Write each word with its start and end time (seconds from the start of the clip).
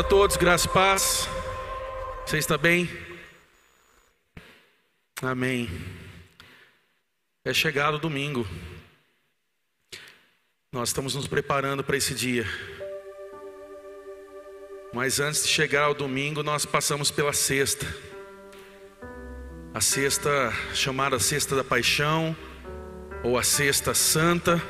a 0.00 0.02
todos, 0.02 0.38
graça 0.38 0.66
e 0.66 0.70
paz. 0.70 1.28
Você 2.24 2.38
está 2.38 2.56
bem? 2.56 2.88
Amém. 5.20 5.68
É 7.44 7.52
chegado 7.52 7.96
o 7.96 7.98
domingo. 7.98 8.48
Nós 10.72 10.88
estamos 10.88 11.14
nos 11.14 11.26
preparando 11.26 11.84
para 11.84 11.98
esse 11.98 12.14
dia. 12.14 12.46
Mas 14.94 15.20
antes 15.20 15.42
de 15.42 15.50
chegar 15.50 15.82
ao 15.82 15.94
domingo, 15.94 16.42
nós 16.42 16.64
passamos 16.64 17.10
pela 17.10 17.34
sexta. 17.34 17.86
A 19.74 19.82
sexta 19.82 20.50
chamada 20.72 21.18
Sexta 21.18 21.54
da 21.54 21.62
Paixão, 21.62 22.34
ou 23.22 23.36
a 23.36 23.42
Sexta 23.42 23.92
Santa. 23.92 24.62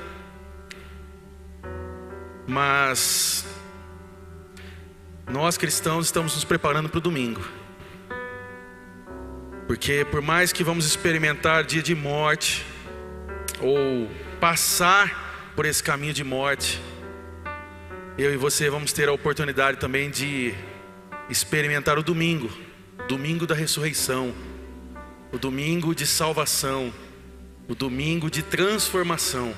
Mas 2.48 3.44
nós 5.30 5.56
cristãos 5.56 6.06
estamos 6.06 6.34
nos 6.34 6.44
preparando 6.44 6.88
para 6.88 6.98
o 6.98 7.00
domingo. 7.00 7.40
Porque 9.66 10.04
por 10.10 10.20
mais 10.20 10.52
que 10.52 10.64
vamos 10.64 10.84
experimentar 10.84 11.62
dia 11.62 11.82
de 11.82 11.94
morte, 11.94 12.66
ou 13.60 14.10
passar 14.40 15.52
por 15.54 15.64
esse 15.64 15.82
caminho 15.82 16.12
de 16.12 16.24
morte, 16.24 16.80
eu 18.18 18.34
e 18.34 18.36
você 18.36 18.68
vamos 18.68 18.92
ter 18.92 19.08
a 19.08 19.12
oportunidade 19.12 19.78
também 19.78 20.10
de 20.10 20.52
experimentar 21.28 21.96
o 21.98 22.02
domingo, 22.02 22.50
domingo 23.06 23.46
da 23.46 23.54
ressurreição, 23.54 24.34
o 25.32 25.38
domingo 25.38 25.94
de 25.94 26.06
salvação, 26.06 26.92
o 27.68 27.74
domingo 27.74 28.28
de 28.28 28.42
transformação. 28.42 29.54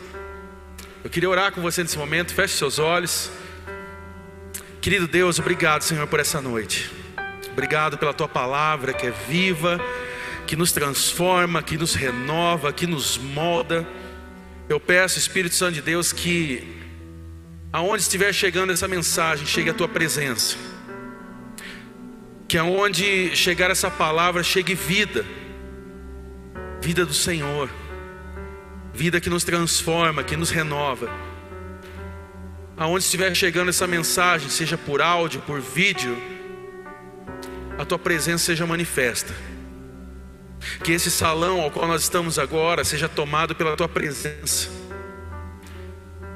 Eu 1.03 1.09
queria 1.09 1.31
orar 1.31 1.51
com 1.53 1.63
você 1.63 1.83
nesse 1.83 1.97
momento, 1.97 2.35
feche 2.35 2.55
seus 2.55 2.79
olhos. 2.79 3.31
Querido 4.83 5.07
Deus, 5.07 5.39
obrigado, 5.39 5.83
Senhor, 5.83 6.09
por 6.09 6.19
essa 6.19 6.41
noite. 6.41 6.91
Obrigado 7.53 7.97
pela 7.97 8.13
tua 8.13 8.27
palavra 8.27 8.93
que 8.93 9.07
é 9.07 9.13
viva, 9.29 9.81
que 10.45 10.57
nos 10.57 10.73
transforma, 10.73 11.63
que 11.63 11.79
nos 11.79 11.95
renova, 11.95 12.73
que 12.73 12.85
nos 12.85 13.17
molda. 13.17 13.87
Eu 14.69 14.81
peço, 14.81 15.21
Espírito 15.21 15.55
Santo 15.55 15.75
de 15.75 15.83
Deus, 15.83 16.13
que 16.13 16.67
aonde 17.73 18.03
estiver 18.03 18.33
chegando 18.33 18.73
essa 18.73 18.89
mensagem, 18.89 19.47
chegue 19.47 19.71
a 19.71 19.75
tua 19.75 19.87
presença. 19.87 20.57
Que 22.49 22.59
aonde 22.59 23.37
chegar 23.37 23.71
essa 23.71 23.89
palavra, 23.89 24.43
chegue 24.43 24.75
vida. 24.75 25.25
Vida 26.81 27.07
do 27.07 27.15
Senhor. 27.15 27.71
Vida 28.93 29.21
que 29.21 29.31
nos 29.31 29.45
transforma, 29.45 30.25
que 30.25 30.37
nos 30.37 30.51
renova. 30.51 31.09
Aonde 32.83 33.05
estiver 33.05 33.33
chegando 33.33 33.69
essa 33.69 33.87
mensagem, 33.87 34.49
seja 34.51 34.77
por 34.77 35.01
áudio, 35.01 35.41
por 35.43 35.61
vídeo, 35.61 36.21
a 37.79 37.85
tua 37.85 37.97
presença 37.97 38.47
seja 38.47 38.67
manifesta. 38.67 39.33
Que 40.83 40.91
esse 40.91 41.09
salão 41.09 41.61
ao 41.61 41.71
qual 41.71 41.87
nós 41.87 42.03
estamos 42.03 42.41
agora 42.41 42.83
seja 42.83 43.09
tomado 43.09 43.55
pela 43.55 43.77
tua 43.77 43.89
presença. 43.89 44.69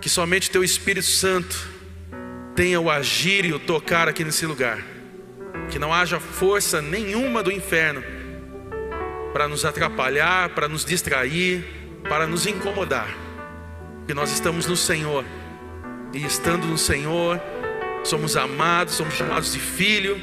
Que 0.01 0.09
somente 0.09 0.49
teu 0.49 0.63
Espírito 0.63 1.09
Santo 1.09 1.69
tenha 2.55 2.81
o 2.81 2.93
agir 2.93 3.45
e 3.45 3.53
o 3.53 3.59
tocar 3.59 4.07
aqui 4.07 4.23
nesse 4.23 4.47
lugar. 4.47 4.79
Que 5.69 5.81
não 5.81 5.93
haja 5.93 6.21
força 6.21 6.81
nenhuma 6.81 7.43
do 7.43 7.51
inferno 7.51 8.05
para 9.33 9.49
nos 9.49 9.65
atrapalhar, 9.65 10.51
para 10.51 10.69
nos 10.69 10.85
distrair, 10.85 11.65
para 12.09 12.25
nos 12.25 12.47
incomodar. 12.47 13.13
Que 14.07 14.15
nós 14.15 14.31
estamos 14.31 14.65
no 14.65 14.77
Senhor. 14.77 15.25
E 16.17 16.25
estando 16.25 16.67
no 16.67 16.79
Senhor, 16.79 17.39
somos 18.03 18.39
amados, 18.39 18.95
somos 18.95 19.13
chamados 19.13 19.53
de 19.53 19.59
filho 19.59 20.19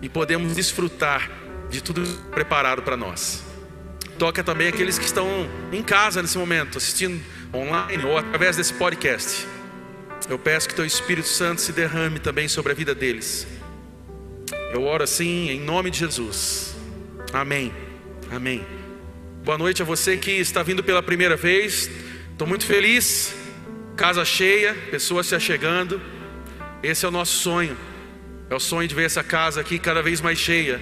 e 0.00 0.08
podemos 0.08 0.56
desfrutar 0.56 1.30
de 1.68 1.82
tudo 1.82 2.02
preparado 2.30 2.80
para 2.80 2.96
nós. 2.96 3.44
Toca 4.18 4.42
também 4.42 4.66
aqueles 4.66 4.98
que 4.98 5.04
estão 5.04 5.28
em 5.70 5.82
casa 5.82 6.22
nesse 6.22 6.38
momento, 6.38 6.78
assistindo 6.78 7.22
online 7.52 8.02
ou 8.02 8.16
através 8.16 8.56
desse 8.56 8.72
podcast. 8.72 9.46
Eu 10.26 10.38
peço 10.38 10.66
que 10.66 10.74
teu 10.74 10.86
Espírito 10.86 11.28
Santo 11.28 11.60
se 11.60 11.70
derrame 11.70 12.18
também 12.18 12.48
sobre 12.48 12.72
a 12.72 12.74
vida 12.74 12.94
deles. 12.94 13.46
Eu 14.72 14.84
oro 14.84 15.04
assim 15.04 15.50
em 15.50 15.60
nome 15.60 15.90
de 15.90 15.98
Jesus. 15.98 16.74
Amém. 17.34 17.74
Amém. 18.30 18.66
Boa 19.44 19.58
noite 19.58 19.82
a 19.82 19.84
você 19.84 20.16
que 20.16 20.30
está 20.30 20.62
vindo 20.62 20.82
pela 20.82 21.02
primeira 21.02 21.36
vez. 21.36 21.90
Estou 22.32 22.48
muito 22.48 22.64
feliz. 22.64 23.47
Casa 23.98 24.24
cheia, 24.24 24.74
pessoas 24.90 25.26
se 25.26 25.34
achegando. 25.34 26.00
Esse 26.82 27.04
é 27.04 27.08
o 27.08 27.12
nosso 27.12 27.36
sonho. 27.36 27.76
É 28.48 28.54
o 28.54 28.60
sonho 28.60 28.88
de 28.88 28.94
ver 28.94 29.04
essa 29.04 29.22
casa 29.22 29.60
aqui 29.60 29.78
cada 29.78 30.00
vez 30.00 30.22
mais 30.22 30.38
cheia 30.38 30.80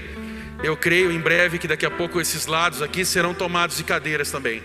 eu 0.62 0.77
creio 0.77 1.12
em 1.12 1.21
breve 1.21 1.59
que 1.59 1.69
daqui 1.69 1.84
a 1.84 1.91
pouco 1.91 2.21
esses 2.21 2.47
lados 2.47 2.81
aqui 2.81 3.05
serão 3.05 3.34
tomados 3.34 3.76
de 3.76 3.84
cadeiras 3.84 4.31
também. 4.31 4.62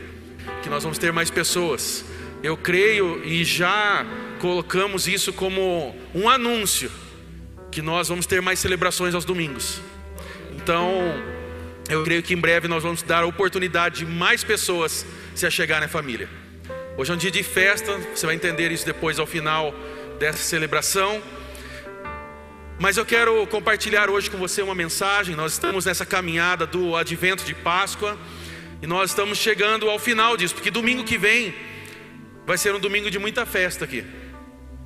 Que 0.64 0.70
nós 0.70 0.84
vamos 0.84 0.98
ter 0.98 1.12
mais 1.12 1.30
pessoas. 1.30 2.06
Eu 2.42 2.58
creio 2.58 3.24
e 3.24 3.44
já 3.44 4.06
colocamos 4.40 5.08
isso 5.08 5.34
como 5.34 5.96
um 6.16 6.30
anúncio 6.30 6.92
que 7.72 7.82
nós 7.82 8.08
vamos 8.08 8.26
ter 8.26 8.42
mais 8.42 8.60
celebrações 8.60 9.14
aos 9.14 9.26
domingos. 9.26 9.82
Então, 10.56 10.92
eu 11.90 12.04
creio 12.04 12.24
que 12.24 12.34
em 12.34 12.38
breve 12.38 12.68
nós 12.68 12.84
vamos 12.84 13.02
dar 13.04 13.24
a 13.24 13.26
oportunidade 13.26 14.00
de 14.00 14.06
mais 14.06 14.44
pessoas 14.44 15.06
se 15.36 15.46
achegarem 15.46 15.86
à 15.86 15.90
família. 15.90 16.28
Hoje 17.02 17.12
é 17.12 17.16
um 17.16 17.18
dia 17.18 17.32
de 17.32 17.42
festa, 17.42 17.98
você 18.14 18.28
vai 18.28 18.36
entender 18.36 18.72
isso 18.72 18.86
depois 18.86 19.18
ao 19.18 19.26
final 19.26 19.74
dessa 20.20 20.38
celebração. 20.38 21.20
Mas 22.80 22.96
eu 22.96 23.04
quero 23.04 23.48
compartilhar 23.48 24.08
hoje 24.08 24.30
com 24.30 24.38
você 24.38 24.62
uma 24.62 24.76
mensagem. 24.76 25.36
Nós 25.36 25.54
estamos 25.54 25.86
nessa 25.86 26.06
caminhada 26.06 26.68
do 26.68 26.96
advento 26.96 27.44
de 27.44 27.56
Páscoa 27.56 28.16
e 28.84 28.86
nós 28.86 29.10
estamos 29.10 29.40
chegando 29.40 29.90
ao 29.90 29.98
final 29.98 30.38
disso, 30.38 30.54
porque 30.54 30.70
domingo 30.70 31.04
que 31.04 31.18
vem 31.18 31.56
vai 32.46 32.56
ser 32.56 32.76
um 32.76 32.80
domingo 32.80 33.10
de 33.10 33.18
muita 33.18 33.48
festa 33.48 33.84
aqui. 33.84 34.06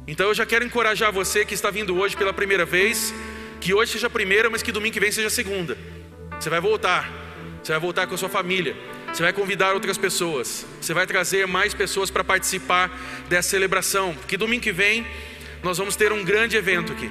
Então 0.07 0.27
eu 0.27 0.33
já 0.33 0.45
quero 0.45 0.63
encorajar 0.63 1.11
você 1.11 1.43
que 1.43 1.53
está 1.53 1.69
vindo 1.69 1.97
hoje 1.97 2.15
pela 2.15 2.31
primeira 2.31 2.63
vez, 2.63 3.13
que 3.59 3.73
hoje 3.73 3.91
seja 3.91 4.07
a 4.07 4.09
primeira, 4.09 4.49
mas 4.49 4.63
que 4.63 4.71
domingo 4.71 4.93
que 4.93 5.01
vem 5.01 5.11
seja 5.11 5.27
a 5.27 5.29
segunda. 5.29 5.77
Você 6.39 6.49
vai 6.49 6.61
voltar, 6.61 7.11
você 7.61 7.73
vai 7.73 7.81
voltar 7.81 8.07
com 8.07 8.15
a 8.15 8.17
sua 8.17 8.29
família, 8.29 8.73
você 9.15 9.23
vai 9.23 9.31
convidar 9.31 9.73
outras 9.73 9.97
pessoas, 9.97 10.65
você 10.81 10.93
vai 10.93 11.07
trazer 11.07 11.47
mais 11.47 11.73
pessoas 11.73 12.11
para 12.11 12.21
participar 12.21 12.91
dessa 13.29 13.47
celebração, 13.47 14.13
porque 14.13 14.35
domingo 14.35 14.61
que 14.61 14.73
vem 14.73 15.07
nós 15.63 15.77
vamos 15.77 15.95
ter 15.95 16.11
um 16.11 16.21
grande 16.21 16.57
evento 16.57 16.91
aqui. 16.91 17.09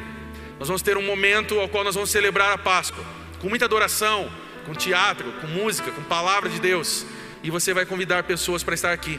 Nós 0.58 0.68
vamos 0.68 0.82
ter 0.82 0.98
um 0.98 1.02
momento 1.02 1.58
ao 1.58 1.66
qual 1.66 1.82
nós 1.82 1.94
vamos 1.94 2.10
celebrar 2.10 2.52
a 2.52 2.58
Páscoa, 2.58 3.02
com 3.40 3.48
muita 3.48 3.64
adoração, 3.64 4.30
com 4.66 4.74
teatro, 4.74 5.32
com 5.40 5.46
música, 5.46 5.90
com 5.90 6.02
palavra 6.02 6.50
de 6.50 6.60
Deus. 6.60 7.06
E 7.42 7.50
você 7.50 7.72
vai 7.72 7.86
convidar 7.86 8.22
pessoas 8.24 8.62
para 8.62 8.74
estar 8.74 8.92
aqui, 8.92 9.18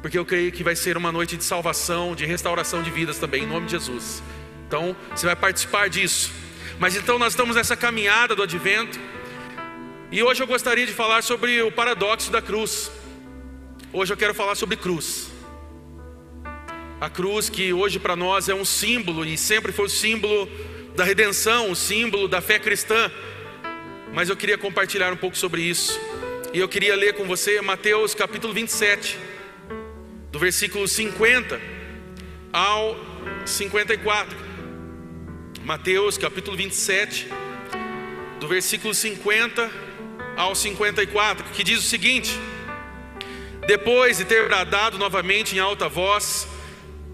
porque 0.00 0.16
eu 0.16 0.24
creio 0.24 0.52
que 0.52 0.62
vai 0.62 0.76
ser 0.76 0.96
uma 0.96 1.10
noite 1.10 1.36
de 1.36 1.42
salvação, 1.42 2.14
de 2.14 2.24
restauração 2.26 2.80
de 2.80 2.92
vidas 2.92 3.18
também, 3.18 3.42
em 3.42 3.46
nome 3.48 3.66
de 3.66 3.72
Jesus. 3.72 4.22
Então, 4.68 4.94
você 5.12 5.26
vai 5.26 5.34
participar 5.34 5.88
disso. 5.88 6.30
Mas 6.78 6.94
então 6.94 7.18
nós 7.18 7.32
estamos 7.32 7.56
nessa 7.56 7.76
caminhada 7.76 8.36
do 8.36 8.44
advento. 8.44 9.00
E 10.12 10.24
hoje 10.24 10.42
eu 10.42 10.46
gostaria 10.46 10.84
de 10.84 10.92
falar 10.92 11.22
sobre 11.22 11.62
o 11.62 11.70
paradoxo 11.70 12.32
da 12.32 12.42
cruz. 12.42 12.90
Hoje 13.92 14.12
eu 14.12 14.16
quero 14.16 14.34
falar 14.34 14.56
sobre 14.56 14.76
cruz. 14.76 15.30
A 17.00 17.08
cruz 17.08 17.48
que 17.48 17.72
hoje 17.72 18.00
para 18.00 18.16
nós 18.16 18.48
é 18.48 18.54
um 18.54 18.64
símbolo 18.64 19.24
e 19.24 19.38
sempre 19.38 19.70
foi 19.70 19.84
o 19.84 19.88
símbolo 19.88 20.50
da 20.96 21.04
redenção, 21.04 21.70
o 21.70 21.76
símbolo 21.76 22.26
da 22.26 22.40
fé 22.40 22.58
cristã. 22.58 23.08
Mas 24.12 24.28
eu 24.28 24.36
queria 24.36 24.58
compartilhar 24.58 25.12
um 25.12 25.16
pouco 25.16 25.36
sobre 25.36 25.62
isso. 25.62 25.96
E 26.52 26.58
eu 26.58 26.68
queria 26.68 26.96
ler 26.96 27.14
com 27.14 27.24
você 27.24 27.60
Mateus 27.60 28.12
capítulo 28.12 28.52
27, 28.52 29.16
do 30.32 30.40
versículo 30.40 30.88
50 30.88 31.60
ao 32.52 32.96
54. 33.46 34.36
Mateus 35.64 36.18
capítulo 36.18 36.56
27, 36.56 37.28
do 38.40 38.48
versículo 38.48 38.92
50 38.92 39.89
ao 40.36 40.54
54, 40.54 41.44
que 41.52 41.64
diz 41.64 41.78
o 41.78 41.82
seguinte: 41.82 42.38
Depois 43.66 44.18
de 44.18 44.24
ter 44.24 44.46
bradado 44.46 44.98
novamente 44.98 45.56
em 45.56 45.58
alta 45.58 45.88
voz, 45.88 46.48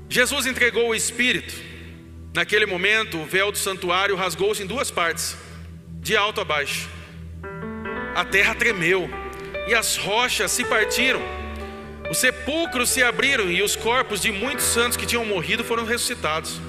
Jesus 0.08 0.46
entregou 0.46 0.88
o 0.88 0.94
Espírito. 0.94 1.54
Naquele 2.34 2.66
momento, 2.66 3.18
o 3.18 3.24
véu 3.24 3.50
do 3.50 3.58
santuário 3.58 4.14
rasgou-se 4.14 4.62
em 4.62 4.66
duas 4.66 4.90
partes, 4.90 5.36
de 6.00 6.16
alto 6.16 6.40
a 6.40 6.44
baixo. 6.44 6.88
A 8.14 8.24
terra 8.24 8.54
tremeu 8.54 9.10
e 9.66 9.74
as 9.74 9.96
rochas 9.96 10.50
se 10.52 10.64
partiram. 10.64 11.20
Os 12.10 12.18
sepulcros 12.18 12.90
se 12.90 13.02
abriram 13.02 13.50
e 13.50 13.62
os 13.62 13.74
corpos 13.74 14.20
de 14.20 14.30
muitos 14.30 14.64
santos 14.64 14.96
que 14.96 15.06
tinham 15.06 15.24
morrido 15.24 15.64
foram 15.64 15.84
ressuscitados. 15.84 16.60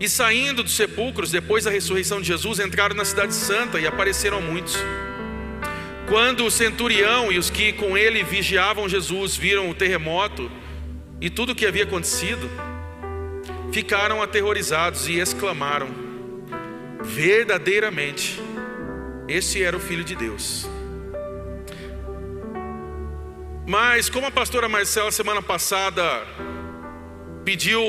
E 0.00 0.08
saindo 0.08 0.62
dos 0.62 0.74
sepulcros, 0.74 1.30
depois 1.30 1.64
da 1.64 1.70
ressurreição 1.70 2.20
de 2.20 2.26
Jesus, 2.26 2.58
entraram 2.58 2.96
na 2.96 3.04
cidade 3.04 3.34
santa 3.34 3.78
e 3.78 3.86
apareceram 3.86 4.40
muitos. 4.40 4.76
Quando 6.12 6.44
o 6.44 6.50
centurião 6.50 7.32
e 7.32 7.38
os 7.38 7.48
que 7.48 7.72
com 7.72 7.96
ele 7.96 8.22
vigiavam 8.22 8.86
Jesus 8.86 9.34
viram 9.34 9.70
o 9.70 9.74
terremoto 9.74 10.52
e 11.18 11.30
tudo 11.30 11.52
o 11.52 11.54
que 11.54 11.64
havia 11.64 11.84
acontecido, 11.84 12.50
ficaram 13.72 14.20
aterrorizados 14.20 15.08
e 15.08 15.18
exclamaram: 15.18 15.88
Verdadeiramente, 17.02 18.38
esse 19.26 19.62
era 19.62 19.74
o 19.74 19.80
Filho 19.80 20.04
de 20.04 20.14
Deus. 20.14 20.68
Mas, 23.66 24.10
como 24.10 24.26
a 24.26 24.30
pastora 24.30 24.68
Marcela, 24.68 25.10
semana 25.10 25.40
passada, 25.40 26.26
pediu 27.42 27.82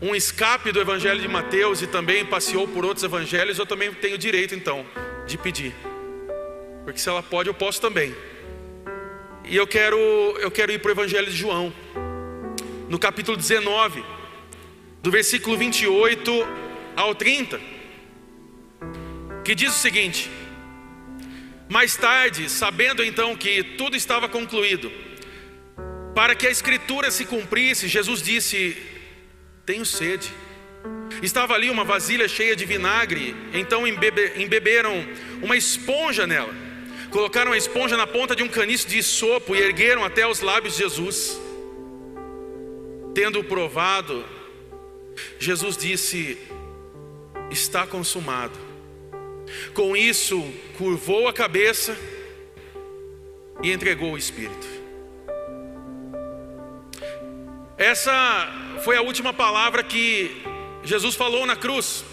um 0.00 0.14
escape 0.14 0.70
do 0.70 0.80
Evangelho 0.80 1.20
de 1.20 1.26
Mateus 1.26 1.82
e 1.82 1.88
também 1.88 2.24
passeou 2.24 2.68
por 2.68 2.84
outros 2.84 3.02
evangelhos, 3.02 3.58
eu 3.58 3.66
também 3.66 3.92
tenho 3.94 4.16
direito, 4.16 4.54
então, 4.54 4.86
de 5.26 5.36
pedir. 5.36 5.74
Porque 6.84 6.98
se 6.98 7.08
ela 7.08 7.22
pode, 7.22 7.48
eu 7.48 7.54
posso 7.54 7.80
também. 7.80 8.14
E 9.44 9.56
eu 9.56 9.66
quero, 9.66 9.98
eu 10.40 10.50
quero 10.50 10.72
ir 10.72 10.78
para 10.80 10.88
o 10.88 10.92
Evangelho 10.92 11.26
de 11.26 11.36
João, 11.36 11.72
no 12.88 12.98
capítulo 12.98 13.36
19, 13.36 14.04
do 15.02 15.10
versículo 15.10 15.56
28 15.56 16.30
ao 16.96 17.14
30, 17.14 17.60
que 19.44 19.54
diz 19.54 19.74
o 19.74 19.78
seguinte: 19.78 20.30
mais 21.68 21.96
tarde, 21.96 22.48
sabendo 22.48 23.02
então 23.02 23.36
que 23.36 23.62
tudo 23.62 23.96
estava 23.96 24.28
concluído, 24.28 24.92
para 26.14 26.34
que 26.34 26.46
a 26.46 26.50
escritura 26.50 27.10
se 27.10 27.24
cumprisse, 27.24 27.88
Jesus 27.88 28.22
disse: 28.22 28.76
Tenho 29.64 29.84
sede. 29.84 30.30
Estava 31.22 31.54
ali 31.54 31.70
uma 31.70 31.84
vasilha 31.84 32.26
cheia 32.28 32.56
de 32.56 32.64
vinagre, 32.64 33.36
então 33.52 33.86
embebe, 33.86 34.32
embeberam 34.36 35.06
uma 35.40 35.56
esponja 35.56 36.26
nela. 36.26 36.71
Colocaram 37.12 37.52
a 37.52 37.58
esponja 37.58 37.94
na 37.94 38.06
ponta 38.06 38.34
de 38.34 38.42
um 38.42 38.48
caniço 38.48 38.88
de 38.88 39.02
sopo 39.02 39.54
e 39.54 39.60
ergueram 39.60 40.02
até 40.02 40.26
os 40.26 40.40
lábios 40.40 40.76
de 40.76 40.82
Jesus. 40.82 41.38
Tendo 43.14 43.44
provado, 43.44 44.24
Jesus 45.38 45.76
disse: 45.76 46.38
Está 47.50 47.86
consumado. 47.86 48.58
Com 49.74 49.94
isso, 49.94 50.42
curvou 50.78 51.28
a 51.28 51.34
cabeça 51.34 51.94
e 53.62 53.70
entregou 53.70 54.12
o 54.12 54.18
Espírito. 54.18 54.66
Essa 57.76 58.48
foi 58.84 58.96
a 58.96 59.02
última 59.02 59.34
palavra 59.34 59.82
que 59.82 60.42
Jesus 60.82 61.14
falou 61.14 61.44
na 61.44 61.56
cruz. 61.56 62.04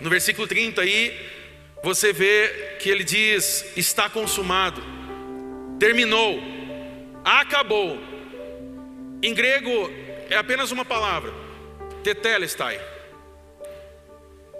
No 0.00 0.08
versículo 0.08 0.46
30 0.46 0.80
aí, 0.80 1.41
você 1.82 2.12
vê 2.12 2.76
que 2.78 2.88
ele 2.88 3.02
diz: 3.02 3.72
Está 3.76 4.08
consumado, 4.08 4.82
terminou, 5.78 6.40
acabou. 7.24 7.98
Em 9.22 9.34
grego 9.34 9.90
é 10.30 10.36
apenas 10.36 10.70
uma 10.70 10.84
palavra, 10.84 11.32
tetelestai. 12.02 12.80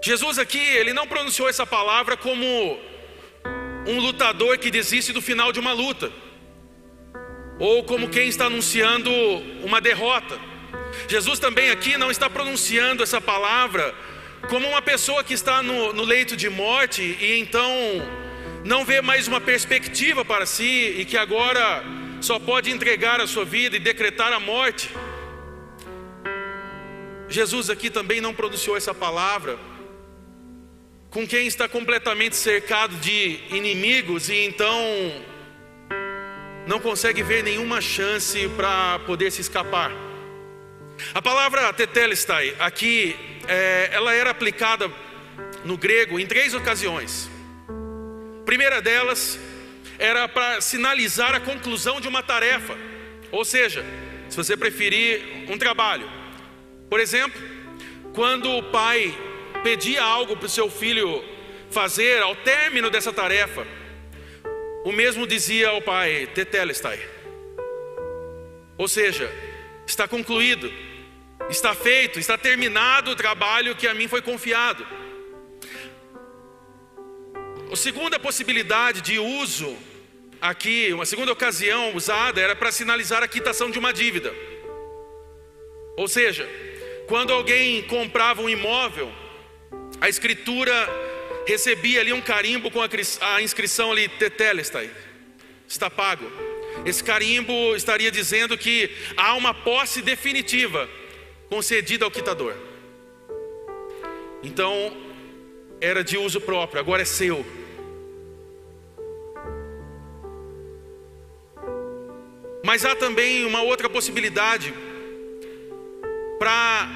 Jesus 0.01 0.37
aqui, 0.37 0.59
ele 0.59 0.91
não 0.91 1.07
pronunciou 1.07 1.47
essa 1.47 1.65
palavra 1.65 2.17
como 2.17 2.45
um 3.87 3.99
lutador 3.99 4.57
que 4.57 4.69
desiste 4.69 5.13
do 5.13 5.21
final 5.21 5.51
de 5.53 5.59
uma 5.59 5.71
luta, 5.71 6.11
ou 7.57 7.83
como 7.85 8.09
quem 8.09 8.27
está 8.27 8.45
anunciando 8.45 9.09
uma 9.63 9.79
derrota. 9.79 10.37
Jesus 11.07 11.39
também 11.39 11.69
aqui 11.69 11.97
não 11.97 12.11
está 12.11 12.29
pronunciando 12.29 13.01
essa 13.01 13.19
palavra 13.19 13.95
como 14.49 14.67
uma 14.67 14.81
pessoa 14.81 15.23
que 15.23 15.33
está 15.33 15.63
no, 15.63 15.93
no 15.93 16.03
leito 16.03 16.35
de 16.35 16.49
morte 16.49 17.01
e 17.01 17.39
então 17.39 17.71
não 18.63 18.85
vê 18.85 19.01
mais 19.01 19.27
uma 19.27 19.41
perspectiva 19.41 20.23
para 20.23 20.45
si 20.45 20.95
e 20.97 21.05
que 21.05 21.17
agora 21.17 21.83
só 22.21 22.39
pode 22.39 22.71
entregar 22.71 23.19
a 23.19 23.27
sua 23.27 23.45
vida 23.45 23.75
e 23.75 23.79
decretar 23.79 24.31
a 24.31 24.39
morte. 24.39 24.89
Jesus 27.27 27.69
aqui 27.69 27.89
também 27.89 28.21
não 28.21 28.33
pronunciou 28.33 28.77
essa 28.77 28.93
palavra 28.93 29.57
com 31.09 31.27
quem 31.27 31.45
está 31.45 31.67
completamente 31.67 32.35
cercado 32.35 32.95
de 32.97 33.39
inimigos 33.51 34.29
e 34.29 34.45
então 34.45 34.81
não 36.65 36.79
consegue 36.79 37.21
ver 37.21 37.43
nenhuma 37.43 37.81
chance 37.81 38.47
para 38.49 38.99
poder 38.99 39.31
se 39.31 39.41
escapar. 39.41 40.12
A 41.11 41.21
palavra 41.21 41.73
tetelestai 41.73 42.55
aqui, 42.59 43.15
é, 43.47 43.89
ela 43.91 44.13
era 44.13 44.29
aplicada 44.29 44.91
no 45.65 45.77
grego 45.77 46.19
em 46.19 46.25
três 46.25 46.53
ocasiões. 46.53 47.29
A 48.41 48.45
primeira 48.45 48.81
delas 48.81 49.39
era 49.97 50.27
para 50.27 50.61
sinalizar 50.61 51.33
a 51.33 51.39
conclusão 51.39 51.99
de 51.99 52.07
uma 52.07 52.21
tarefa, 52.21 52.77
ou 53.31 53.43
seja, 53.43 53.83
se 54.29 54.37
você 54.37 54.55
preferir, 54.55 55.45
um 55.49 55.57
trabalho. 55.57 56.09
Por 56.89 56.99
exemplo, 56.99 57.41
quando 58.13 58.49
o 58.49 58.63
pai 58.63 59.15
pedia 59.63 60.03
algo 60.03 60.35
para 60.35 60.45
o 60.45 60.49
seu 60.49 60.69
filho 60.69 61.23
fazer 61.71 62.21
ao 62.21 62.35
término 62.35 62.89
dessa 62.89 63.11
tarefa, 63.11 63.65
o 64.83 64.91
mesmo 64.91 65.25
dizia 65.25 65.69
ao 65.69 65.81
pai: 65.81 66.27
Tetelestai. 66.33 66.99
Ou 68.77 68.87
seja, 68.87 69.31
está 69.85 70.07
concluído, 70.07 70.71
está 71.49 71.73
feito, 71.75 72.19
está 72.19 72.37
terminado 72.37 73.11
o 73.11 73.15
trabalho 73.15 73.75
que 73.75 73.87
a 73.87 73.93
mim 73.93 74.07
foi 74.07 74.21
confiado. 74.21 74.85
A 77.71 77.75
segunda 77.75 78.19
possibilidade 78.19 79.01
de 79.01 79.17
uso 79.17 79.75
aqui, 80.39 80.93
uma 80.93 81.05
segunda 81.05 81.31
ocasião 81.31 81.95
usada 81.95 82.39
era 82.39 82.55
para 82.55 82.71
sinalizar 82.71 83.23
a 83.23 83.27
quitação 83.27 83.71
de 83.71 83.79
uma 83.79 83.91
dívida. 83.91 84.33
Ou 85.95 86.07
seja, 86.07 86.47
quando 87.07 87.33
alguém 87.33 87.81
comprava 87.83 88.41
um 88.41 88.49
imóvel, 88.49 89.11
a 89.99 90.09
escritura 90.09 90.73
recebia 91.47 92.01
ali 92.01 92.13
um 92.13 92.21
carimbo 92.21 92.69
com 92.71 92.79
a 92.81 93.41
inscrição 93.41 93.91
ali, 93.91 94.07
Tetelestai, 94.07 94.89
está 95.67 95.89
pago. 95.89 96.31
Esse 96.85 97.03
carimbo 97.03 97.75
estaria 97.75 98.11
dizendo 98.11 98.57
que 98.57 98.89
há 99.15 99.35
uma 99.35 99.53
posse 99.53 100.01
definitiva 100.01 100.89
concedida 101.53 102.03
ao 102.03 102.09
quitador. 102.09 102.55
Então, 104.41 104.73
era 105.79 106.03
de 106.03 106.17
uso 106.17 106.41
próprio, 106.41 106.79
agora 106.79 107.03
é 107.03 107.05
seu. 107.05 107.45
Mas 112.65 112.83
há 112.83 112.95
também 112.95 113.45
uma 113.45 113.61
outra 113.61 113.87
possibilidade 113.87 114.73
para 116.39 116.89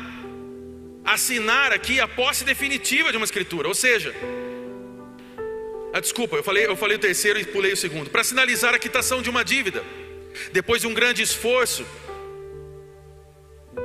assinar 1.06 1.72
aqui 1.72 2.00
a 2.00 2.08
posse 2.08 2.44
definitiva 2.44 3.12
de 3.12 3.18
uma 3.18 3.26
escritura, 3.26 3.68
ou 3.68 3.76
seja, 3.76 4.12
ah, 5.94 6.00
desculpa, 6.00 6.36
eu 6.36 6.44
falei, 6.44 6.66
eu 6.66 6.76
falei 6.76 6.98
o 6.98 7.00
terceiro 7.00 7.40
e 7.40 7.46
pulei 7.46 7.74
o 7.74 7.78
segundo, 7.78 8.10
para 8.10 8.24
sinalizar 8.24 8.74
a 8.74 8.80
quitação 8.80 9.22
de 9.22 9.30
uma 9.30 9.44
dívida, 9.46 9.84
depois 10.52 10.82
de 10.82 10.88
um 10.88 10.96
grande 10.96 11.22
esforço, 11.22 11.86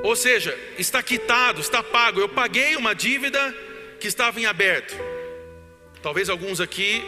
ou 0.03 0.17
seja, 0.17 0.59
está 0.79 1.03
quitado, 1.03 1.61
está 1.61 1.83
pago. 1.83 2.21
Eu 2.21 2.29
paguei 2.29 2.77
uma 2.77 2.95
dívida 2.95 3.55
que 4.01 4.09
estava 4.09 4.41
em 4.41 4.47
aberto. 4.47 4.97
Talvez 6.03 6.29
alguns 6.29 6.61
aqui 6.61 7.03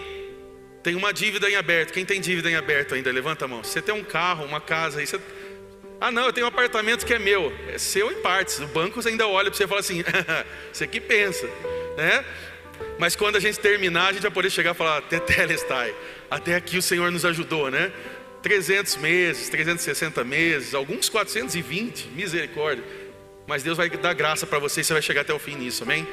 tenham 0.83 0.99
uma 0.99 1.13
dívida 1.13 1.51
em 1.51 1.57
aberto. 1.57 1.93
Quem 1.93 2.05
tem 2.05 2.21
dívida 2.21 2.51
em 2.51 2.57
aberto 2.57 2.95
ainda? 2.95 3.11
Levanta 3.11 3.47
a 3.47 3.49
mão. 3.49 3.65
Você 3.65 3.83
tem 3.83 3.95
um 3.95 4.05
carro, 4.05 4.45
uma 4.45 4.61
casa 4.61 5.01
aí, 5.01 5.07
você 5.07 5.19
ah, 6.01 6.11
não, 6.11 6.27
eu 6.27 6.33
tenho 6.33 6.45
um 6.45 6.49
apartamento 6.49 7.07
que 7.07 7.15
é 7.15 7.19
meu. 7.19 7.53
É 7.69 7.79
seu 7.79 8.11
em 8.13 8.21
partes. 8.21 8.59
O 8.59 8.67
banco 8.67 9.01
ainda 9.09 9.27
olha 9.27 9.51
para 9.51 9.57
você 9.57 9.65
e 9.65 9.67
fala 9.67 9.81
assim: 9.81 10.05
você 10.71 10.87
que 10.87 11.01
pensa, 11.01 11.49
né? 11.97 12.25
Mas 12.99 13.17
quando 13.17 13.37
a 13.37 13.41
gente 13.41 13.59
terminar, 13.59 14.09
a 14.09 14.13
gente 14.13 14.23
vai 14.23 14.31
poder 14.31 14.51
chegar 14.51 14.73
e 14.73 14.75
falar: 14.75 15.01
Tetelestai. 15.03 15.95
Até 16.31 16.57
aqui 16.57 16.77
o 16.77 16.83
Senhor 16.83 17.11
nos 17.11 17.25
ajudou, 17.25 17.71
né? 17.71 17.91
300 18.45 18.97
meses, 18.97 19.49
360 19.49 20.23
meses, 20.23 20.75
alguns 20.75 21.09
420, 21.09 22.09
misericórdia. 22.09 22.85
Mas 23.47 23.65
Deus 23.65 23.77
vai 23.77 23.91
dar 23.91 24.13
graça 24.13 24.47
para 24.47 24.61
você 24.61 24.83
e 24.83 24.85
você 24.85 24.93
vai 24.93 25.03
chegar 25.03 25.23
até 25.23 25.35
o 25.35 25.39
fim 25.39 25.57
nisso, 25.57 25.83
amém? 25.83 26.07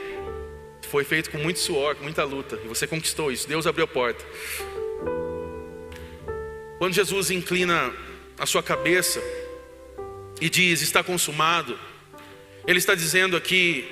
Foi 0.89 1.03
feito 1.03 1.29
com 1.29 1.37
muito 1.37 1.59
suor, 1.59 1.95
com 1.95 2.03
muita 2.03 2.23
luta, 2.23 2.59
e 2.63 2.67
você 2.67 2.87
conquistou 2.87 3.31
isso. 3.31 3.47
Deus 3.47 3.67
abriu 3.67 3.85
a 3.85 3.87
porta. 3.87 4.25
Quando 6.79 6.93
Jesus 6.93 7.29
inclina 7.29 7.93
a 8.39 8.45
sua 8.45 8.63
cabeça, 8.63 9.21
e 10.41 10.49
diz: 10.49 10.81
Está 10.81 11.03
consumado. 11.03 11.79
Ele 12.67 12.79
está 12.79 12.95
dizendo 12.95 13.37
aqui: 13.37 13.87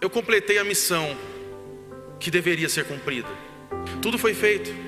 Eu 0.00 0.08
completei 0.08 0.58
a 0.58 0.64
missão 0.64 1.16
que 2.18 2.30
deveria 2.30 2.68
ser 2.68 2.86
cumprida. 2.86 3.28
Tudo 4.00 4.16
foi 4.18 4.32
feito. 4.32 4.83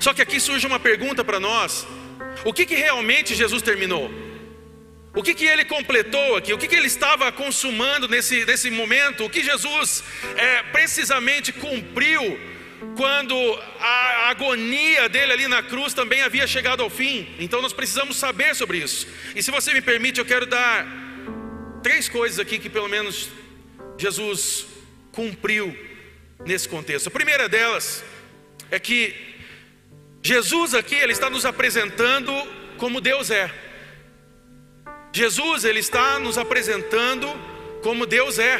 Só 0.00 0.12
que 0.12 0.22
aqui 0.22 0.38
surge 0.40 0.66
uma 0.66 0.80
pergunta 0.80 1.24
para 1.24 1.40
nós: 1.40 1.86
O 2.44 2.52
que, 2.52 2.66
que 2.66 2.74
realmente 2.74 3.34
Jesus 3.34 3.62
terminou? 3.62 4.10
O 5.16 5.22
que, 5.22 5.32
que 5.32 5.46
ele 5.46 5.64
completou 5.64 6.36
aqui? 6.36 6.52
O 6.52 6.58
que, 6.58 6.68
que 6.68 6.74
ele 6.74 6.86
estava 6.86 7.32
consumando 7.32 8.06
nesse, 8.06 8.44
nesse 8.44 8.70
momento? 8.70 9.24
O 9.24 9.30
que 9.30 9.42
Jesus 9.42 10.04
é, 10.36 10.62
precisamente 10.64 11.54
cumpriu 11.54 12.38
quando 12.94 13.34
a 13.80 14.28
agonia 14.28 15.08
dele 15.08 15.32
ali 15.32 15.48
na 15.48 15.62
cruz 15.62 15.94
também 15.94 16.20
havia 16.20 16.46
chegado 16.46 16.82
ao 16.82 16.90
fim? 16.90 17.34
Então 17.38 17.62
nós 17.62 17.72
precisamos 17.72 18.18
saber 18.18 18.54
sobre 18.54 18.76
isso. 18.76 19.08
E 19.34 19.42
se 19.42 19.50
você 19.50 19.72
me 19.72 19.80
permite, 19.80 20.20
eu 20.20 20.26
quero 20.26 20.44
dar 20.44 20.86
três 21.82 22.10
coisas 22.10 22.38
aqui 22.38 22.58
que 22.58 22.68
pelo 22.68 22.88
menos 22.88 23.30
Jesus 23.96 24.66
cumpriu 25.12 25.74
nesse 26.44 26.68
contexto. 26.68 27.06
A 27.06 27.10
primeira 27.10 27.48
delas 27.48 28.04
é 28.70 28.78
que 28.78 29.14
Jesus 30.26 30.74
aqui 30.74 30.96
ele 30.96 31.12
está 31.12 31.30
nos 31.30 31.46
apresentando 31.46 32.32
como 32.78 33.00
Deus 33.00 33.30
é. 33.30 33.48
Jesus 35.12 35.64
ele 35.64 35.78
está 35.78 36.18
nos 36.18 36.36
apresentando 36.36 37.28
como 37.80 38.04
Deus 38.04 38.36
é. 38.36 38.58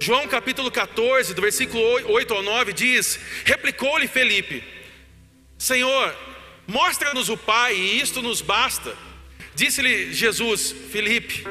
João 0.00 0.28
capítulo 0.28 0.70
14, 0.70 1.34
do 1.34 1.42
versículo 1.42 1.82
8 2.12 2.32
ao 2.32 2.44
9 2.44 2.72
diz: 2.72 3.18
Replicou-lhe 3.44 4.06
Felipe: 4.06 4.62
Senhor, 5.58 6.16
mostra-nos 6.64 7.28
o 7.28 7.36
Pai, 7.36 7.74
e 7.74 8.00
isto 8.00 8.22
nos 8.22 8.40
basta. 8.40 8.96
Disse-lhe 9.56 10.12
Jesus: 10.12 10.72
Felipe, 10.92 11.44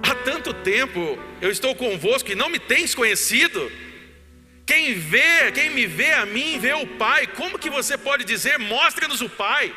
há 0.00 0.14
tanto 0.14 0.54
tempo 0.54 1.18
eu 1.42 1.50
estou 1.50 1.74
convosco 1.74 2.30
e 2.30 2.36
não 2.36 2.48
me 2.48 2.60
tens 2.60 2.94
conhecido. 2.94 3.68
Quem 4.70 4.94
vê, 4.94 5.50
quem 5.52 5.68
me 5.68 5.84
vê 5.84 6.12
a 6.12 6.24
mim, 6.24 6.56
vê 6.56 6.72
o 6.72 6.86
Pai. 6.86 7.26
Como 7.26 7.58
que 7.58 7.68
você 7.68 7.98
pode 7.98 8.22
dizer, 8.22 8.56
mostre-nos 8.56 9.20
o 9.20 9.28
Pai? 9.28 9.74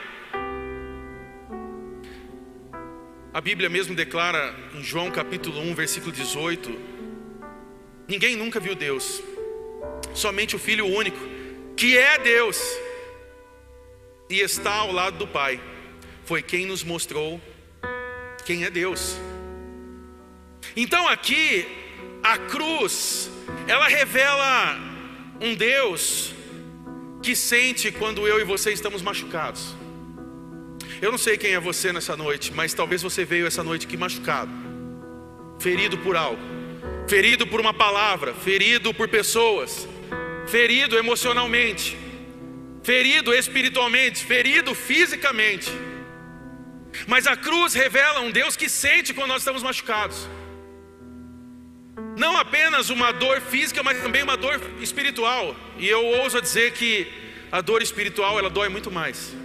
A 3.33 3.41
Bíblia 3.41 3.71
mesmo 3.71 3.95
declara 3.95 4.55
em 4.75 4.83
João 4.83 5.09
capítulo 5.09 5.59
1, 5.61 5.73
versículo 5.73 6.11
18: 6.11 6.79
Ninguém 8.07 8.35
nunca 8.35 8.59
viu 8.59 8.75
Deus, 8.75 9.19
somente 10.13 10.55
o 10.55 10.59
Filho 10.59 10.85
único, 10.85 11.17
que 11.75 11.97
é 11.97 12.19
Deus 12.19 12.61
e 14.29 14.41
está 14.41 14.75
ao 14.75 14.91
lado 14.91 15.17
do 15.17 15.27
Pai, 15.27 15.59
foi 16.23 16.43
quem 16.43 16.67
nos 16.67 16.83
mostrou 16.83 17.41
quem 18.45 18.63
é 18.63 18.69
Deus. 18.69 19.17
Então 20.75 21.07
aqui, 21.07 21.65
a 22.21 22.37
cruz, 22.37 23.32
ela 23.67 23.87
revela 23.87 24.77
um 25.39 25.55
Deus 25.55 26.33
que 27.21 27.35
sente 27.35 27.91
quando 27.91 28.27
eu 28.27 28.39
e 28.39 28.43
você 28.43 28.71
estamos 28.71 29.01
machucados. 29.01 29.75
Eu 31.01 31.11
não 31.11 31.17
sei 31.17 31.37
quem 31.37 31.53
é 31.53 31.59
você 31.59 31.91
nessa 31.91 32.15
noite, 32.15 32.53
mas 32.53 32.73
talvez 32.73 33.01
você 33.01 33.25
veio 33.25 33.47
essa 33.47 33.63
noite 33.63 33.85
aqui 33.85 33.97
machucado, 33.97 34.51
ferido 35.59 35.97
por 35.97 36.15
algo, 36.15 36.41
ferido 37.07 37.47
por 37.47 37.59
uma 37.59 37.73
palavra, 37.73 38.33
ferido 38.33 38.93
por 38.93 39.07
pessoas, 39.07 39.87
ferido 40.47 40.97
emocionalmente, 40.97 41.97
ferido 42.83 43.33
espiritualmente, 43.33 44.23
ferido 44.23 44.75
fisicamente. 44.75 45.71
Mas 47.07 47.25
a 47.25 47.35
cruz 47.35 47.73
revela 47.73 48.21
um 48.21 48.31
Deus 48.31 48.55
que 48.55 48.69
sente 48.69 49.13
quando 49.13 49.29
nós 49.29 49.41
estamos 49.41 49.63
machucados. 49.63 50.27
Não 52.15 52.37
apenas 52.37 52.89
uma 52.89 53.11
dor 53.11 53.41
física, 53.41 53.81
mas 53.81 54.01
também 54.01 54.21
uma 54.21 54.37
dor 54.37 54.61
espiritual. 54.79 55.55
E 55.77 55.87
eu 55.87 56.05
ouso 56.05 56.41
dizer 56.41 56.73
que 56.73 57.07
a 57.51 57.61
dor 57.61 57.81
espiritual 57.81 58.37
ela 58.37 58.49
dói 58.49 58.69
muito 58.69 58.91
mais. 58.91 59.35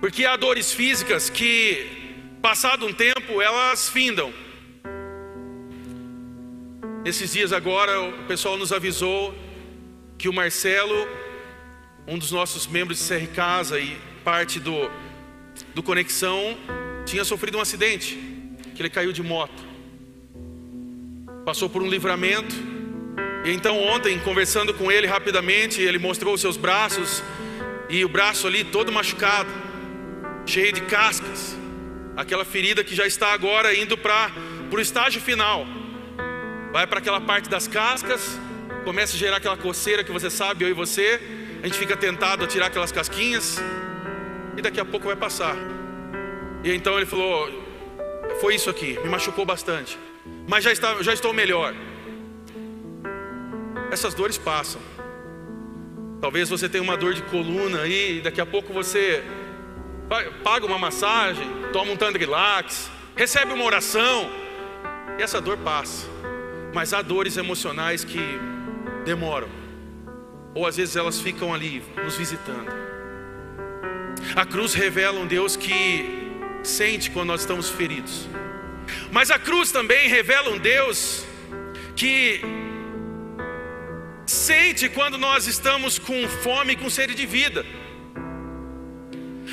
Porque 0.00 0.24
há 0.24 0.36
dores 0.36 0.72
físicas 0.72 1.28
que, 1.28 1.86
passado 2.40 2.86
um 2.86 2.92
tempo, 2.92 3.40
elas 3.40 3.88
findam. 3.88 4.32
Esses 7.04 7.32
dias 7.32 7.52
agora, 7.52 8.00
o 8.00 8.24
pessoal 8.24 8.56
nos 8.58 8.72
avisou 8.72 9.34
que 10.18 10.28
o 10.28 10.32
Marcelo, 10.32 11.08
um 12.06 12.18
dos 12.18 12.30
nossos 12.30 12.66
membros 12.66 12.98
de 12.98 13.08
CR 13.08 13.26
Casa 13.34 13.78
e 13.78 13.96
parte 14.22 14.60
do, 14.60 14.90
do 15.74 15.82
Conexão, 15.82 16.58
tinha 17.06 17.24
sofrido 17.24 17.56
um 17.56 17.60
acidente, 17.60 18.18
que 18.74 18.82
ele 18.82 18.90
caiu 18.90 19.12
de 19.12 19.22
moto. 19.22 19.69
Passou 21.44 21.68
por 21.68 21.82
um 21.82 21.88
livramento. 21.88 22.54
E 23.44 23.50
então 23.50 23.80
ontem, 23.82 24.18
conversando 24.20 24.74
com 24.74 24.90
ele 24.90 25.06
rapidamente, 25.06 25.80
ele 25.80 25.98
mostrou 25.98 26.34
os 26.34 26.40
seus 26.40 26.56
braços 26.56 27.22
e 27.88 28.04
o 28.04 28.08
braço 28.08 28.46
ali 28.46 28.64
todo 28.64 28.92
machucado 28.92 29.50
cheia 30.46 30.72
de 30.72 30.80
cascas, 30.82 31.56
aquela 32.16 32.44
ferida 32.44 32.82
que 32.82 32.94
já 32.94 33.06
está 33.06 33.32
agora 33.32 33.74
indo 33.74 33.96
para 33.96 34.30
o 34.72 34.80
estágio 34.80 35.20
final, 35.20 35.64
vai 36.72 36.86
para 36.86 36.98
aquela 36.98 37.20
parte 37.20 37.48
das 37.48 37.68
cascas, 37.68 38.38
começa 38.84 39.14
a 39.14 39.18
gerar 39.18 39.36
aquela 39.36 39.56
coceira 39.56 40.02
que 40.02 40.10
você 40.10 40.28
sabe, 40.28 40.64
eu 40.64 40.68
e 40.68 40.72
você, 40.72 41.20
a 41.62 41.66
gente 41.66 41.78
fica 41.78 41.96
tentado 41.96 42.44
a 42.44 42.46
tirar 42.46 42.66
aquelas 42.66 42.90
casquinhas, 42.90 43.58
e 44.56 44.62
daqui 44.62 44.80
a 44.80 44.84
pouco 44.84 45.06
vai 45.06 45.16
passar. 45.16 45.56
E 46.64 46.72
então 46.72 46.96
ele 46.96 47.06
falou: 47.06 47.48
Foi 48.40 48.54
isso 48.54 48.68
aqui, 48.68 48.98
me 49.02 49.08
machucou 49.08 49.44
bastante, 49.44 49.96
mas 50.48 50.64
já, 50.64 50.72
está, 50.72 51.02
já 51.02 51.12
estou 51.12 51.32
melhor. 51.32 51.74
Essas 53.90 54.14
dores 54.14 54.38
passam. 54.38 54.80
Talvez 56.20 56.48
você 56.48 56.68
tenha 56.68 56.82
uma 56.82 56.96
dor 56.96 57.14
de 57.14 57.22
coluna 57.22 57.80
aí, 57.80 58.18
e 58.18 58.20
daqui 58.20 58.40
a 58.40 58.46
pouco 58.46 58.72
você 58.72 59.24
paga 60.42 60.66
uma 60.66 60.78
massagem, 60.78 61.48
toma 61.72 61.92
um 61.92 61.96
Tandrilax, 61.96 62.90
recebe 63.16 63.52
uma 63.52 63.64
oração, 63.64 64.30
e 65.18 65.22
essa 65.22 65.40
dor 65.40 65.56
passa. 65.58 66.06
Mas 66.74 66.92
há 66.92 67.00
dores 67.00 67.36
emocionais 67.36 68.04
que 68.04 68.20
demoram, 69.04 69.48
ou 70.54 70.66
às 70.66 70.76
vezes 70.76 70.94
elas 70.96 71.20
ficam 71.20 71.54
ali 71.54 71.82
nos 72.04 72.16
visitando. 72.16 72.70
A 74.36 74.44
cruz 74.44 74.74
revela 74.74 75.18
um 75.18 75.26
Deus 75.26 75.56
que 75.56 76.30
sente 76.62 77.10
quando 77.10 77.28
nós 77.28 77.40
estamos 77.40 77.70
feridos, 77.70 78.28
mas 79.10 79.30
a 79.30 79.38
cruz 79.38 79.70
também 79.72 80.08
revela 80.08 80.50
um 80.50 80.58
Deus 80.58 81.24
que 81.96 82.40
sente 84.26 84.88
quando 84.88 85.18
nós 85.18 85.46
estamos 85.46 85.98
com 85.98 86.28
fome 86.28 86.72
e 86.72 86.76
com 86.76 86.88
sede 86.88 87.14
de 87.14 87.26
vida. 87.26 87.64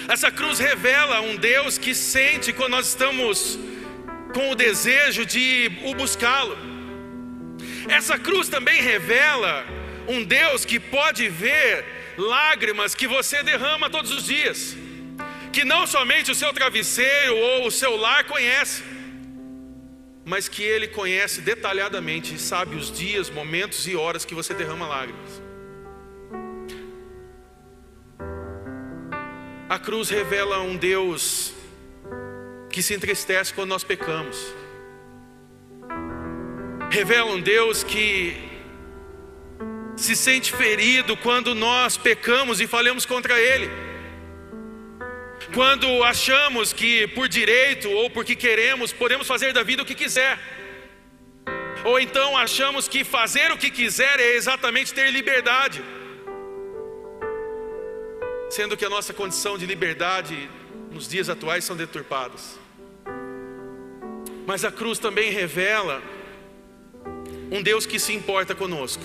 Essa 0.08 0.32
cruz 0.32 0.60
revela 0.60 1.20
um 1.22 1.36
Deus 1.36 1.78
que 1.78 1.94
sente 1.94 2.54
quando 2.54 2.72
nós 2.72 2.88
estamos 2.88 3.60
com 4.34 4.52
o 4.52 4.56
desejo 4.56 5.26
de 5.26 5.72
o 5.84 5.94
buscá-lo. 5.96 6.58
Essa 7.90 8.18
cruz 8.18 8.48
também 8.48 8.82
revela 8.82 9.66
um 10.08 10.24
Deus 10.24 10.64
que 10.64 10.80
pode 10.80 11.28
ver 11.28 11.86
lágrimas 12.18 12.96
que 12.96 13.08
você 13.08 13.44
derrama 13.44 13.90
todos 13.90 14.12
os 14.12 14.26
dias, 14.26 14.78
que 15.52 15.64
não 15.66 15.86
somente 15.86 16.32
o 16.32 16.36
seu 16.36 16.54
travesseiro 16.54 17.36
ou 17.36 17.68
o 17.68 17.72
seu 17.72 17.96
lar 17.96 18.24
conhece, 18.26 18.84
mas 20.28 20.50
que 20.50 20.62
ele 20.62 20.90
conhece 20.90 21.40
detalhadamente 21.40 22.36
e 22.36 22.38
sabe 22.38 22.76
os 22.76 22.92
dias, 22.92 23.30
momentos 23.30 23.88
e 23.88 23.96
horas 23.96 24.26
que 24.26 24.36
você 24.36 24.54
derrama 24.54 24.86
lágrimas. 24.86 25.42
A 29.70 29.80
cruz 29.80 30.10
revela 30.10 30.60
um 30.60 30.76
Deus 30.76 31.54
que 32.70 32.84
se 32.84 32.94
entristece 32.94 33.54
quando 33.54 33.70
nós 33.70 33.86
pecamos. 33.86 34.54
Revela 36.92 37.32
um 37.32 37.40
Deus 37.40 37.82
que 37.86 38.36
se 39.96 40.14
sente 40.14 40.52
ferido 40.52 41.16
quando 41.16 41.56
nós 41.56 41.96
pecamos 41.96 42.60
e 42.60 42.68
falhamos 42.68 43.06
contra 43.06 43.40
Ele. 43.40 43.70
Quando 45.54 46.04
achamos 46.04 46.74
que 46.74 47.08
por 47.10 47.28
direito 47.28 47.90
ou 47.90 48.10
porque 48.10 48.36
queremos, 48.36 48.92
podemos 48.92 49.28
fazer 49.28 49.54
da 49.54 49.64
vida 49.64 49.84
o 49.84 49.86
que 49.86 49.96
quiser. 49.96 50.38
Ou 51.84 52.00
então 52.00 52.36
achamos 52.36 52.88
que 52.88 53.04
fazer 53.04 53.52
o 53.52 53.58
que 53.58 53.70
quiser 53.70 54.20
é 54.20 54.36
exatamente 54.36 54.94
ter 54.94 55.10
liberdade 55.12 55.84
sendo 58.50 58.78
que 58.78 58.86
a 58.86 58.90
nossa 58.90 59.14
condição 59.14 59.58
de 59.58 59.66
liberdade 59.66 60.50
nos 60.92 61.08
dias 61.08 61.30
atuais 61.30 61.64
são 61.64 61.76
deturpadas. 61.76 62.58
Mas 64.46 64.64
a 64.64 64.72
cruz 64.72 64.98
também 64.98 65.32
revela 65.32 66.02
um 67.52 67.62
Deus 67.62 67.86
que 67.86 68.00
se 68.00 68.14
importa 68.14 68.56
conosco. 68.56 69.04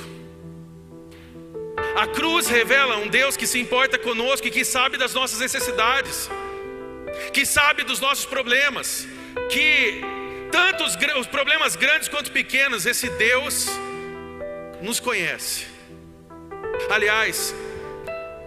A 1.95 2.07
cruz 2.07 2.47
revela 2.47 2.97
um 2.97 3.09
Deus 3.09 3.37
que 3.37 3.47
se 3.47 3.59
importa 3.59 3.99
conosco 3.99 4.47
e 4.47 4.51
que 4.51 4.65
sabe 4.65 4.97
das 4.97 5.13
nossas 5.13 5.41
necessidades, 5.41 6.31
que 7.33 7.45
sabe 7.45 7.85
dos 7.85 8.01
nossos 8.01 8.25
problemas, 8.25 9.07
que 9.51 10.01
tanto 10.51 10.85
os, 10.85 10.97
os 11.19 11.27
problemas 11.27 11.77
grandes 11.77 12.09
quanto 12.09 12.33
pequenos, 12.33 12.87
esse 12.87 13.11
Deus 13.11 13.67
nos 14.81 14.99
conhece. 15.01 15.67
Aliás, 16.91 17.55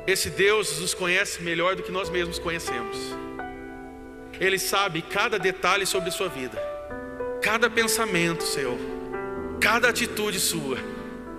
esse 0.08 0.30
Deus 0.30 0.80
nos 0.80 0.94
conhece 0.94 1.42
melhor 1.42 1.76
do 1.76 1.84
que 1.84 1.92
nós 1.92 2.10
mesmos 2.10 2.40
conhecemos. 2.40 2.98
Ele 4.40 4.58
sabe 4.58 5.02
cada 5.02 5.38
detalhe 5.38 5.86
sobre 5.86 6.10
sua 6.12 6.28
vida, 6.28 6.62
cada 7.42 7.70
pensamento 7.70 8.44
seu, 8.44 8.78
cada 9.62 9.90
atitude 9.90 10.40
sua, 10.40 10.78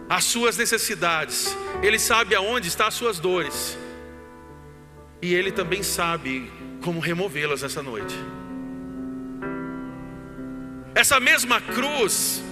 as 0.08 0.24
suas 0.24 0.56
necessidades. 0.56 1.56
Ele 1.82 1.98
sabe 1.98 2.34
aonde 2.34 2.68
estão 2.68 2.86
as 2.86 2.94
suas 2.94 3.18
dores. 3.18 3.78
E 5.20 5.34
ele 5.34 5.50
também 5.50 5.82
sabe 5.82 6.50
como 6.82 7.00
removê-las 7.00 7.62
essa 7.62 7.82
noite. 7.82 8.14
Essa 10.94 11.18
mesma 11.20 11.60
cruz 11.60 12.42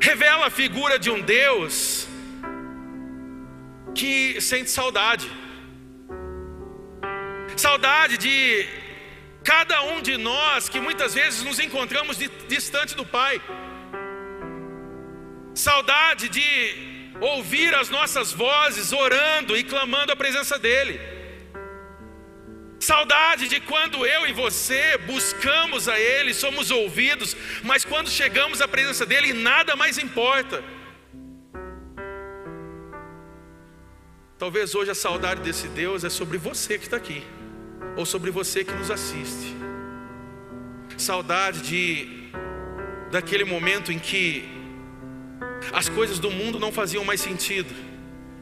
revela 0.00 0.46
a 0.46 0.50
figura 0.50 0.98
de 0.98 1.10
um 1.10 1.20
Deus 1.20 2.06
que 3.94 4.40
sente 4.40 4.70
saudade. 4.70 5.30
Saudade 7.56 8.16
de 8.18 8.66
cada 9.42 9.82
um 9.82 10.00
de 10.00 10.16
nós 10.16 10.68
que 10.68 10.80
muitas 10.80 11.14
vezes 11.14 11.42
nos 11.42 11.58
encontramos 11.58 12.18
distante 12.48 12.94
do 12.94 13.04
Pai. 13.04 13.40
Saudade 15.58 16.28
de 16.28 16.48
ouvir 17.20 17.74
as 17.74 17.90
nossas 17.90 18.32
vozes 18.32 18.92
orando 18.92 19.56
e 19.56 19.64
clamando 19.64 20.12
a 20.12 20.16
presença 20.16 20.56
dEle. 20.56 21.00
Saudade 22.78 23.48
de 23.48 23.58
quando 23.60 24.06
eu 24.06 24.24
e 24.28 24.32
você 24.32 24.96
buscamos 24.98 25.88
a 25.88 25.98
Ele, 25.98 26.32
somos 26.32 26.70
ouvidos, 26.70 27.36
mas 27.64 27.84
quando 27.84 28.08
chegamos 28.08 28.60
à 28.60 28.68
presença 28.68 29.04
dEle, 29.04 29.32
nada 29.32 29.74
mais 29.74 29.98
importa. 29.98 30.62
Talvez 34.38 34.76
hoje 34.76 34.92
a 34.92 34.94
saudade 34.94 35.40
desse 35.40 35.66
Deus 35.66 36.04
é 36.04 36.08
sobre 36.08 36.38
você 36.38 36.78
que 36.78 36.84
está 36.84 36.98
aqui, 36.98 37.24
ou 37.96 38.06
sobre 38.06 38.30
você 38.30 38.64
que 38.64 38.72
nos 38.74 38.92
assiste. 38.92 39.56
Saudade 40.96 41.62
de 41.62 42.30
daquele 43.10 43.44
momento 43.44 43.90
em 43.90 43.98
que 43.98 44.57
as 45.72 45.88
coisas 45.88 46.18
do 46.18 46.30
mundo 46.30 46.58
não 46.58 46.72
faziam 46.72 47.04
mais 47.04 47.20
sentido 47.20 47.74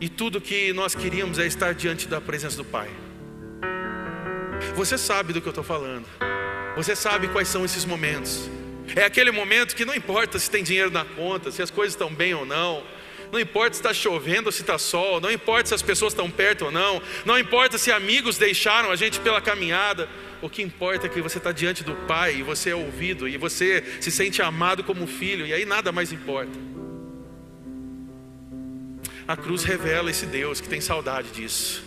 e 0.01 0.09
tudo 0.09 0.41
que 0.41 0.73
nós 0.73 0.95
queríamos 0.95 1.39
é 1.39 1.47
estar 1.47 1.75
diante 1.75 2.07
da 2.07 2.21
presença 2.21 2.57
do 2.57 2.65
Pai. 2.65 2.91
Você 4.75 4.99
sabe 4.99 5.33
do 5.33 5.41
que 5.41 5.49
eu 5.49 5.51
estou 5.51 5.65
falando. 5.65 6.07
Você 6.77 6.95
sabe 6.95 7.29
quais 7.29 7.49
são 7.49 7.65
esses 7.65 7.85
momentos. 7.85 8.51
É 8.95 9.05
aquele 9.05 9.31
momento 9.31 9.75
que 9.75 9.85
não 9.85 9.95
importa 9.95 10.39
se 10.39 10.51
tem 10.51 10.63
dinheiro 10.63 10.91
na 10.91 11.05
conta, 11.05 11.51
se 11.51 11.63
as 11.63 11.71
coisas 11.71 11.95
estão 11.95 12.13
bem 12.13 12.35
ou 12.35 12.45
não, 12.45 12.85
não 13.33 13.41
importa 13.41 13.75
se 13.75 13.81
está 13.81 13.93
chovendo 13.93 14.47
ou 14.47 14.53
se 14.53 14.61
está 14.61 14.79
sol, 14.79 15.21
não 15.21 15.31
importa 15.31 15.69
se 15.69 15.75
as 15.75 15.83
pessoas 15.83 16.13
estão 16.13 16.31
perto 16.31 16.67
ou 16.67 16.71
não, 16.71 17.03
não 17.25 17.39
importa 17.39 17.79
se 17.79 17.91
amigos 17.91 18.39
deixaram 18.39 18.91
a 18.91 18.97
gente 18.97 19.19
pela 19.21 19.41
caminhada. 19.41 20.09
O 20.43 20.51
que 20.51 20.63
importa 20.63 21.07
é 21.07 21.09
que 21.09 21.23
você 21.23 21.39
está 21.39 21.51
diante 21.51 21.83
do 21.83 21.95
Pai 22.07 22.37
e 22.37 22.43
você 22.43 22.71
é 22.71 22.77
ouvido 22.77 23.27
e 23.27 23.37
você 23.37 23.83
se 24.01 24.11
sente 24.11 24.43
amado 24.43 24.85
como 24.85 25.07
filho, 25.07 25.47
e 25.47 25.53
aí 25.53 25.65
nada 25.65 25.91
mais 25.91 26.13
importa. 26.13 26.76
A 29.29 29.37
cruz 29.37 29.65
revela 29.65 30.09
esse 30.09 30.25
Deus 30.25 30.61
que 30.61 30.69
tem 30.69 30.81
saudade 30.81 31.31
disso. 31.31 31.85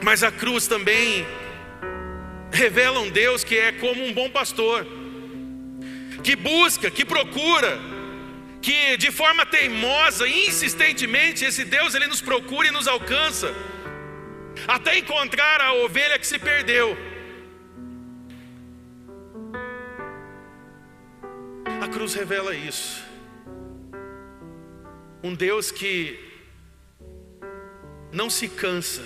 Mas 0.00 0.22
a 0.22 0.30
cruz 0.30 0.68
também 0.68 1.26
revela 2.52 3.00
um 3.00 3.10
Deus 3.10 3.42
que 3.42 3.58
é 3.58 3.72
como 3.72 4.04
um 4.04 4.12
bom 4.12 4.30
pastor, 4.30 4.86
que 6.22 6.36
busca, 6.36 6.88
que 6.88 7.04
procura, 7.04 7.80
que 8.62 8.96
de 8.96 9.10
forma 9.10 9.44
teimosa, 9.44 10.28
insistentemente, 10.28 11.44
esse 11.44 11.64
Deus 11.64 11.96
ele 11.96 12.06
nos 12.06 12.20
procura 12.20 12.68
e 12.68 12.70
nos 12.70 12.86
alcança, 12.86 13.52
até 14.68 14.98
encontrar 14.98 15.60
a 15.60 15.72
ovelha 15.72 16.16
que 16.16 16.26
se 16.26 16.38
perdeu. 16.38 16.96
A 21.80 21.88
cruz 21.88 22.14
revela 22.14 22.54
isso. 22.54 23.07
Um 25.22 25.34
Deus 25.34 25.70
que 25.70 26.18
não 28.12 28.30
se 28.30 28.48
cansa 28.48 29.02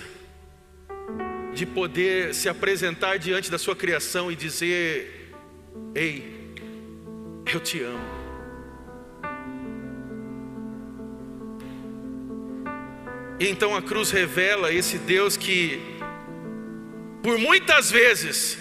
de 1.53 1.65
poder 1.65 2.33
se 2.33 2.49
apresentar 2.49 3.17
diante 3.17 3.49
da 3.49 3.57
sua 3.57 3.75
criação 3.75 4.31
e 4.31 4.35
dizer: 4.35 5.33
Ei, 5.95 6.53
eu 7.51 7.59
te 7.59 7.81
amo. 7.81 8.23
E 13.39 13.47
então 13.49 13.75
a 13.75 13.81
cruz 13.81 14.11
revela 14.11 14.71
esse 14.71 14.97
Deus 14.97 15.35
que, 15.35 15.81
por 17.21 17.37
muitas 17.37 17.91
vezes, 17.91 18.57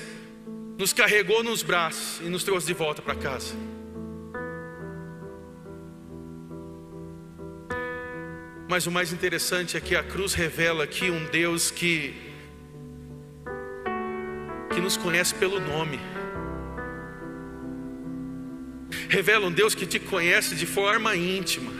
nos 0.78 0.92
carregou 0.92 1.44
nos 1.44 1.62
braços 1.62 2.20
e 2.26 2.28
nos 2.28 2.42
trouxe 2.42 2.66
de 2.66 2.74
volta 2.74 3.00
para 3.00 3.14
casa. 3.14 3.54
Mas 8.72 8.86
o 8.86 8.90
mais 8.90 9.12
interessante 9.12 9.76
é 9.76 9.80
que 9.82 9.94
a 9.94 10.02
cruz 10.02 10.32
revela 10.32 10.84
aqui 10.84 11.10
um 11.10 11.26
Deus 11.26 11.70
que 11.70 12.14
que 14.72 14.80
nos 14.80 14.96
conhece 14.96 15.34
pelo 15.34 15.60
nome. 15.60 16.00
Revela 19.10 19.46
um 19.46 19.52
Deus 19.52 19.74
que 19.74 19.84
te 19.84 19.98
conhece 19.98 20.54
de 20.54 20.64
forma 20.64 21.14
íntima, 21.14 21.70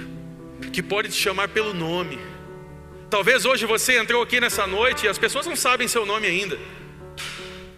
que 0.70 0.83
pode 0.83 1.09
te 1.09 1.14
chamar 1.14 1.48
pelo 1.48 1.72
nome. 1.72 2.18
Talvez 3.09 3.46
hoje 3.46 3.64
você 3.64 3.98
entrou 3.98 4.22
aqui 4.22 4.38
nessa 4.38 4.66
noite 4.66 5.07
e 5.07 5.09
as 5.09 5.16
pessoas 5.16 5.46
não 5.46 5.57
sabem 5.57 5.88
seu 5.88 6.05
nome 6.05 6.26
ainda. 6.26 6.59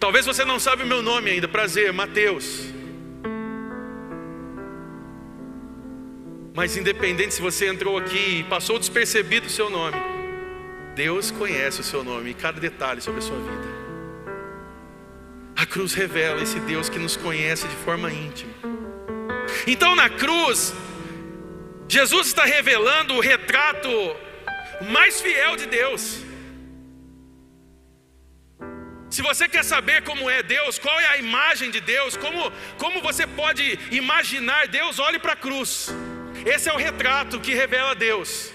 Talvez 0.01 0.27
você 0.27 0.45
não 0.45 0.59
sabe 0.59 0.83
o 0.83 0.87
meu 0.89 1.03
nome 1.03 1.31
ainda. 1.31 1.47
Prazer, 1.47 1.93
Mateus. 1.93 2.74
Mas 6.57 6.77
independente 6.77 7.35
se 7.35 7.43
você 7.43 7.67
entrou 7.67 7.99
aqui 7.99 8.39
e 8.39 8.45
passou 8.45 8.79
despercebido 8.79 9.49
o 9.49 9.51
seu 9.51 9.69
nome, 9.69 9.97
Deus 10.95 11.33
conhece 11.33 11.81
o 11.81 11.83
seu 11.83 12.05
nome 12.05 12.31
e 12.31 12.35
cada 12.35 12.61
detalhe 12.61 13.01
sobre 13.01 13.19
a 13.19 13.23
sua 13.23 13.37
vida. 13.39 13.75
A 15.57 15.67
cruz 15.67 15.95
revela 15.95 16.41
esse 16.41 16.61
Deus 16.61 16.89
que 16.89 16.97
nos 16.97 17.17
conhece 17.17 17.67
de 17.67 17.75
forma 17.75 18.09
íntima. 18.13 18.53
Então 19.67 19.97
na 19.97 20.09
cruz, 20.09 20.73
Jesus 21.89 22.29
está 22.29 22.45
revelando 22.45 23.15
o 23.15 23.21
retrato 23.21 23.91
mais 24.93 25.21
fiel 25.21 25.57
de 25.57 25.67
Deus. 25.67 26.21
Se 29.11 29.23
você 29.23 29.49
quer 29.49 29.65
saber 29.65 30.05
como 30.05 30.31
é 30.31 30.41
Deus, 30.41 30.79
qual 30.79 31.01
é 31.01 31.07
a 31.07 31.19
imagem 31.19 31.73
de 31.73 31.81
Deus, 31.81 32.17
como, 32.17 32.53
como 32.79 33.03
você 33.03 33.27
pode 33.27 33.77
imaginar 33.91 34.69
Deus, 34.69 35.01
olhe 35.01 35.19
para 35.19 35.33
a 35.33 35.37
cruz. 35.37 35.93
Esse 36.45 36.69
é 36.69 36.73
o 36.73 36.77
retrato 36.77 37.41
que 37.41 37.55
revela 37.55 37.95
Deus. 37.95 38.53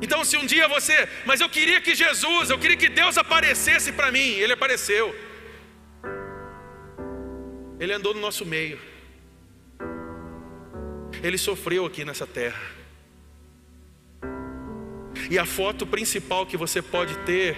Então, 0.00 0.24
se 0.24 0.36
um 0.36 0.44
dia 0.44 0.66
você, 0.66 1.08
mas 1.24 1.40
eu 1.40 1.48
queria 1.48 1.80
que 1.80 1.94
Jesus, 1.94 2.50
eu 2.50 2.58
queria 2.58 2.76
que 2.76 2.88
Deus 2.88 3.16
aparecesse 3.16 3.92
para 3.92 4.10
mim, 4.10 4.30
Ele 4.30 4.52
apareceu. 4.52 5.14
Ele 7.78 7.92
andou 7.92 8.12
no 8.12 8.20
nosso 8.20 8.44
meio. 8.44 8.78
Ele 11.22 11.38
sofreu 11.38 11.86
aqui 11.86 12.04
nessa 12.04 12.26
terra. 12.26 12.60
E 15.30 15.38
a 15.38 15.46
foto 15.46 15.86
principal 15.86 16.46
que 16.46 16.56
você 16.56 16.82
pode 16.82 17.16
ter 17.18 17.56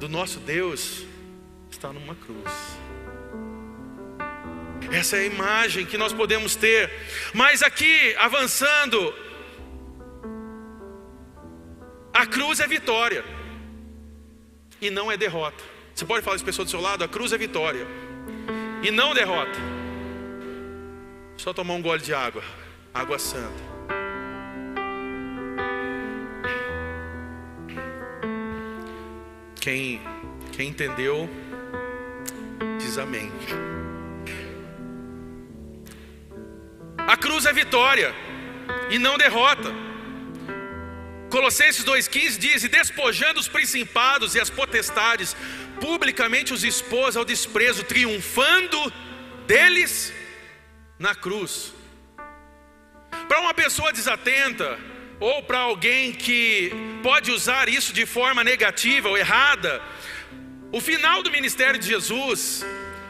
do 0.00 0.08
nosso 0.08 0.40
Deus 0.40 1.04
está 1.70 1.92
numa 1.92 2.14
cruz. 2.14 2.52
Essa 4.90 5.16
é 5.16 5.20
a 5.20 5.26
imagem 5.26 5.84
que 5.84 5.98
nós 5.98 6.12
podemos 6.12 6.56
ter. 6.56 6.90
Mas 7.34 7.62
aqui, 7.62 8.14
avançando, 8.18 9.14
a 12.12 12.26
cruz 12.26 12.60
é 12.60 12.66
vitória 12.66 13.24
e 14.80 14.90
não 14.90 15.10
é 15.10 15.16
derrota. 15.16 15.62
Você 15.94 16.04
pode 16.04 16.24
falar 16.24 16.36
isso 16.36 16.44
pessoa 16.44 16.64
do 16.64 16.70
seu 16.70 16.80
lado? 16.80 17.04
A 17.04 17.08
cruz 17.08 17.32
é 17.32 17.38
vitória 17.38 17.86
e 18.82 18.90
não 18.90 19.12
derrota. 19.12 19.58
Só 21.36 21.52
tomar 21.52 21.74
um 21.74 21.82
gole 21.82 22.00
de 22.00 22.14
água, 22.14 22.42
água 22.92 23.18
santa. 23.18 23.78
Quem, 29.60 30.00
quem 30.52 30.68
entendeu, 30.70 31.28
diz 32.80 32.96
amém. 32.96 33.30
A 37.12 37.16
cruz 37.16 37.46
é 37.46 37.52
vitória 37.54 38.14
e 38.90 38.98
não 38.98 39.16
derrota. 39.16 39.70
Colossenses 41.30 41.82
2,15 41.82 42.38
diz: 42.38 42.64
E 42.64 42.68
despojando 42.68 43.40
os 43.40 43.48
principados 43.48 44.34
e 44.34 44.40
as 44.40 44.50
potestades, 44.50 45.34
publicamente 45.80 46.52
os 46.52 46.64
expôs 46.64 47.16
ao 47.16 47.24
desprezo, 47.24 47.82
triunfando 47.82 48.92
deles 49.46 50.12
na 50.98 51.14
cruz. 51.14 51.72
Para 53.26 53.40
uma 53.40 53.54
pessoa 53.54 53.90
desatenta, 53.90 54.78
ou 55.18 55.42
para 55.44 55.60
alguém 55.60 56.12
que 56.12 56.70
pode 57.02 57.30
usar 57.30 57.70
isso 57.70 57.90
de 57.94 58.04
forma 58.04 58.44
negativa 58.44 59.08
ou 59.08 59.16
errada, 59.16 59.80
o 60.70 60.78
final 60.78 61.22
do 61.22 61.30
ministério 61.30 61.80
de 61.80 61.86
Jesus, 61.86 62.62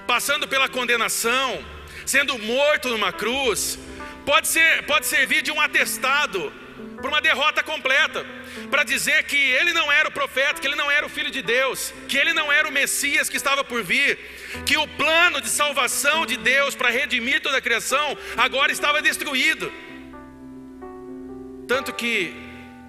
passando 0.06 0.46
pela 0.46 0.68
condenação, 0.68 1.64
sendo 2.08 2.38
morto 2.38 2.88
numa 2.88 3.12
cruz, 3.12 3.78
pode, 4.24 4.48
ser, 4.48 4.84
pode 4.86 5.06
servir 5.06 5.42
de 5.42 5.52
um 5.52 5.60
atestado 5.60 6.52
para 6.96 7.08
uma 7.08 7.20
derrota 7.20 7.62
completa, 7.62 8.24
para 8.70 8.82
dizer 8.82 9.24
que 9.24 9.36
ele 9.36 9.72
não 9.72 9.90
era 9.92 10.08
o 10.08 10.12
profeta, 10.12 10.60
que 10.60 10.66
ele 10.66 10.74
não 10.74 10.90
era 10.90 11.04
o 11.06 11.08
filho 11.08 11.30
de 11.30 11.42
Deus, 11.42 11.92
que 12.08 12.16
ele 12.16 12.32
não 12.32 12.50
era 12.50 12.66
o 12.66 12.72
Messias 12.72 13.28
que 13.28 13.36
estava 13.36 13.62
por 13.62 13.82
vir, 13.82 14.18
que 14.64 14.76
o 14.76 14.86
plano 14.88 15.40
de 15.40 15.48
salvação 15.48 16.26
de 16.26 16.36
Deus 16.36 16.74
para 16.74 16.90
redimir 16.90 17.40
toda 17.40 17.58
a 17.58 17.60
criação 17.60 18.16
agora 18.36 18.72
estava 18.72 19.02
destruído. 19.02 19.70
Tanto 21.68 21.92
que, 21.92 22.34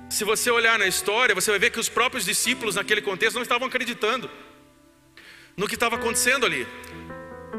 se 0.10 0.24
você 0.24 0.50
olhar 0.50 0.80
na 0.80 0.88
história, 0.88 1.36
você 1.36 1.52
vai 1.52 1.60
ver 1.60 1.72
que 1.72 1.80
os 1.80 1.90
próprios 1.90 2.24
discípulos 2.24 2.76
naquele 2.76 3.02
contexto 3.02 3.36
não 3.36 3.44
estavam 3.44 3.68
acreditando 3.68 4.32
no 5.58 5.68
que 5.68 5.76
estava 5.76 5.98
acontecendo 5.98 6.46
ali. 6.46 6.66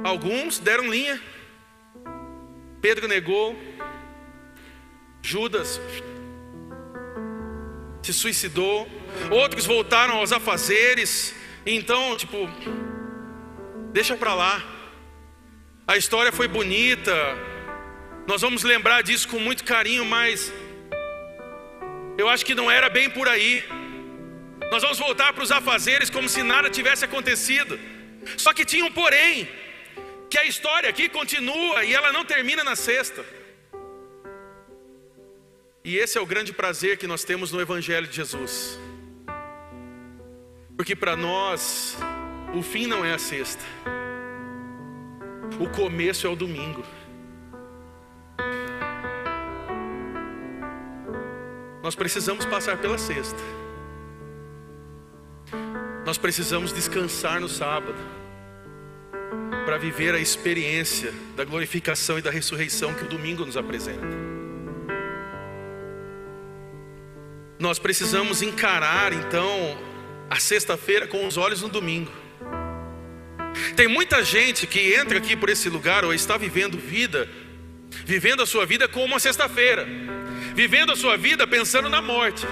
Alguns 0.02 0.58
deram 0.58 0.88
linha, 0.88 1.20
Pedro 2.80 3.06
negou, 3.06 3.56
Judas 5.22 5.80
se 8.02 8.12
suicidou, 8.12 8.88
outros 9.30 9.66
voltaram 9.66 10.14
aos 10.16 10.32
afazeres, 10.32 11.34
então, 11.66 12.16
tipo, 12.16 12.48
deixa 13.92 14.16
para 14.16 14.34
lá. 14.34 14.64
A 15.86 15.96
história 15.96 16.32
foi 16.32 16.48
bonita, 16.48 17.14
nós 18.26 18.40
vamos 18.40 18.62
lembrar 18.62 19.02
disso 19.02 19.28
com 19.28 19.38
muito 19.38 19.62
carinho, 19.64 20.04
mas 20.04 20.52
eu 22.16 22.28
acho 22.28 22.44
que 22.44 22.54
não 22.54 22.70
era 22.70 22.88
bem 22.88 23.10
por 23.10 23.28
aí. 23.28 23.62
Nós 24.70 24.82
vamos 24.82 24.98
voltar 24.98 25.32
para 25.32 25.42
os 25.42 25.52
afazeres 25.52 26.08
como 26.08 26.28
se 26.28 26.42
nada 26.42 26.70
tivesse 26.70 27.04
acontecido. 27.04 27.78
Só 28.36 28.52
que 28.52 28.64
tinha 28.64 28.84
um 28.84 28.92
porém, 28.92 29.48
que 30.30 30.38
a 30.38 30.44
história 30.44 30.88
aqui 30.88 31.08
continua 31.08 31.84
e 31.84 31.92
ela 31.92 32.12
não 32.12 32.24
termina 32.24 32.62
na 32.62 32.76
sexta. 32.76 33.24
E 35.84 35.96
esse 35.96 36.16
é 36.16 36.20
o 36.20 36.26
grande 36.26 36.52
prazer 36.52 36.96
que 36.96 37.06
nós 37.06 37.24
temos 37.24 37.50
no 37.50 37.60
Evangelho 37.60 38.06
de 38.06 38.14
Jesus. 38.14 38.78
Porque 40.76 40.94
para 40.94 41.16
nós, 41.16 41.98
o 42.54 42.62
fim 42.62 42.86
não 42.86 43.04
é 43.04 43.12
a 43.12 43.18
sexta, 43.18 43.62
o 45.58 45.68
começo 45.68 46.26
é 46.26 46.30
o 46.30 46.36
domingo. 46.36 46.84
Nós 51.82 51.94
precisamos 51.96 52.46
passar 52.46 52.78
pela 52.78 52.98
sexta, 52.98 53.40
nós 56.06 56.16
precisamos 56.18 56.72
descansar 56.72 57.40
no 57.40 57.48
sábado, 57.48 58.19
para 59.64 59.78
viver 59.78 60.14
a 60.14 60.18
experiência 60.18 61.12
da 61.36 61.44
glorificação 61.44 62.18
e 62.18 62.22
da 62.22 62.30
ressurreição 62.30 62.94
que 62.94 63.04
o 63.04 63.08
domingo 63.08 63.44
nos 63.44 63.56
apresenta. 63.56 64.30
nós 67.60 67.78
precisamos 67.78 68.40
encarar 68.40 69.12
então 69.12 69.78
a 70.30 70.40
sexta-feira 70.40 71.06
com 71.06 71.26
os 71.26 71.36
olhos 71.36 71.60
no 71.60 71.68
domingo. 71.68 72.10
Tem 73.76 73.86
muita 73.86 74.24
gente 74.24 74.66
que 74.66 74.94
entra 74.94 75.18
aqui 75.18 75.36
por 75.36 75.50
esse 75.50 75.68
lugar 75.68 76.02
ou 76.02 76.14
está 76.14 76.38
vivendo 76.38 76.78
vida, 76.78 77.28
vivendo 78.06 78.42
a 78.42 78.46
sua 78.46 78.64
vida 78.64 78.88
como 78.88 79.04
uma 79.04 79.20
sexta-feira, 79.20 79.86
vivendo 80.54 80.92
a 80.92 80.96
sua 80.96 81.18
vida 81.18 81.46
pensando 81.46 81.90
na 81.90 82.00
morte, 82.00 82.46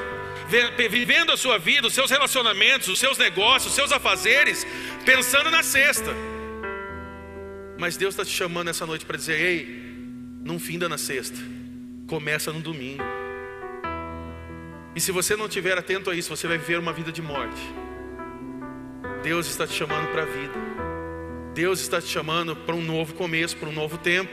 vivendo 0.90 1.32
a 1.32 1.38
sua 1.38 1.58
vida, 1.58 1.86
os 1.86 1.94
seus 1.94 2.10
relacionamentos, 2.10 2.88
os 2.88 2.98
seus 2.98 3.16
negócios, 3.16 3.70
os 3.70 3.74
seus 3.74 3.90
afazeres, 3.90 4.66
pensando 5.06 5.50
na 5.50 5.62
sexta. 5.62 6.14
Mas 7.78 7.96
Deus 7.96 8.12
está 8.14 8.24
te 8.24 8.32
chamando 8.32 8.68
essa 8.68 8.84
noite 8.84 9.06
para 9.06 9.16
dizer: 9.16 9.40
ei, 9.40 9.88
não 10.42 10.58
finda 10.58 10.88
na 10.88 10.98
sexta, 10.98 11.38
começa 12.08 12.52
no 12.52 12.60
domingo. 12.60 13.04
E 14.96 15.00
se 15.00 15.12
você 15.12 15.36
não 15.36 15.46
estiver 15.46 15.78
atento 15.78 16.10
a 16.10 16.14
isso, 16.14 16.34
você 16.34 16.48
vai 16.48 16.58
viver 16.58 16.78
uma 16.78 16.92
vida 16.92 17.12
de 17.12 17.22
morte. 17.22 17.60
Deus 19.22 19.46
está 19.46 19.64
te 19.64 19.74
chamando 19.74 20.10
para 20.10 20.22
a 20.22 20.26
vida. 20.26 20.54
Deus 21.54 21.80
está 21.80 22.00
te 22.00 22.08
chamando 22.08 22.56
para 22.56 22.74
um 22.74 22.82
novo 22.82 23.14
começo, 23.14 23.56
para 23.56 23.68
um 23.68 23.72
novo 23.72 23.96
tempo. 23.96 24.32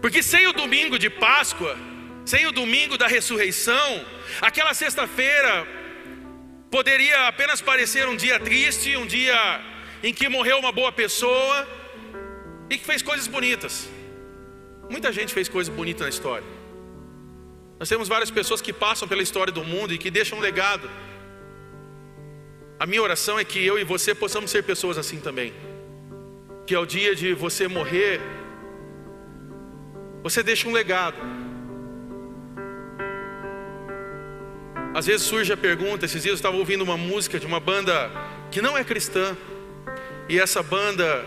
Porque 0.00 0.22
sem 0.22 0.46
o 0.46 0.52
domingo 0.52 0.96
de 0.98 1.10
Páscoa, 1.10 1.76
sem 2.24 2.46
o 2.46 2.52
domingo 2.52 2.96
da 2.96 3.08
ressurreição, 3.08 4.04
aquela 4.40 4.74
sexta-feira 4.74 5.66
poderia 6.70 7.26
apenas 7.26 7.60
parecer 7.60 8.06
um 8.08 8.16
dia 8.16 8.38
triste, 8.38 8.96
um 8.96 9.06
dia 9.06 9.75
em 10.02 10.12
que 10.12 10.28
morreu 10.28 10.58
uma 10.58 10.72
boa 10.72 10.92
pessoa 10.92 11.66
e 12.70 12.78
que 12.78 12.84
fez 12.84 13.02
coisas 13.02 13.26
bonitas. 13.26 13.88
Muita 14.88 15.12
gente 15.12 15.32
fez 15.32 15.48
coisas 15.48 15.74
bonitas 15.74 16.02
na 16.02 16.08
história. 16.08 16.46
Nós 17.78 17.88
temos 17.88 18.08
várias 18.08 18.30
pessoas 18.30 18.60
que 18.60 18.72
passam 18.72 19.06
pela 19.06 19.22
história 19.22 19.52
do 19.52 19.64
mundo 19.64 19.92
e 19.92 19.98
que 19.98 20.10
deixam 20.10 20.38
um 20.38 20.40
legado. 20.40 20.88
A 22.78 22.86
minha 22.86 23.02
oração 23.02 23.38
é 23.38 23.44
que 23.44 23.64
eu 23.64 23.78
e 23.78 23.84
você 23.84 24.14
possamos 24.14 24.50
ser 24.50 24.62
pessoas 24.62 24.96
assim 24.98 25.20
também. 25.20 25.52
Que 26.66 26.74
ao 26.74 26.86
dia 26.86 27.14
de 27.14 27.32
você 27.34 27.68
morrer, 27.68 28.20
você 30.22 30.42
deixa 30.42 30.68
um 30.68 30.72
legado. 30.72 31.16
Às 34.94 35.06
vezes 35.06 35.26
surge 35.26 35.52
a 35.52 35.56
pergunta, 35.56 36.06
esses 36.06 36.22
dias 36.22 36.32
eu 36.32 36.36
estava 36.36 36.56
ouvindo 36.56 36.82
uma 36.82 36.96
música 36.96 37.38
de 37.38 37.46
uma 37.46 37.60
banda 37.60 38.10
que 38.50 38.62
não 38.62 38.78
é 38.78 38.82
cristã. 38.82 39.36
E 40.28 40.38
essa 40.38 40.62
banda 40.62 41.24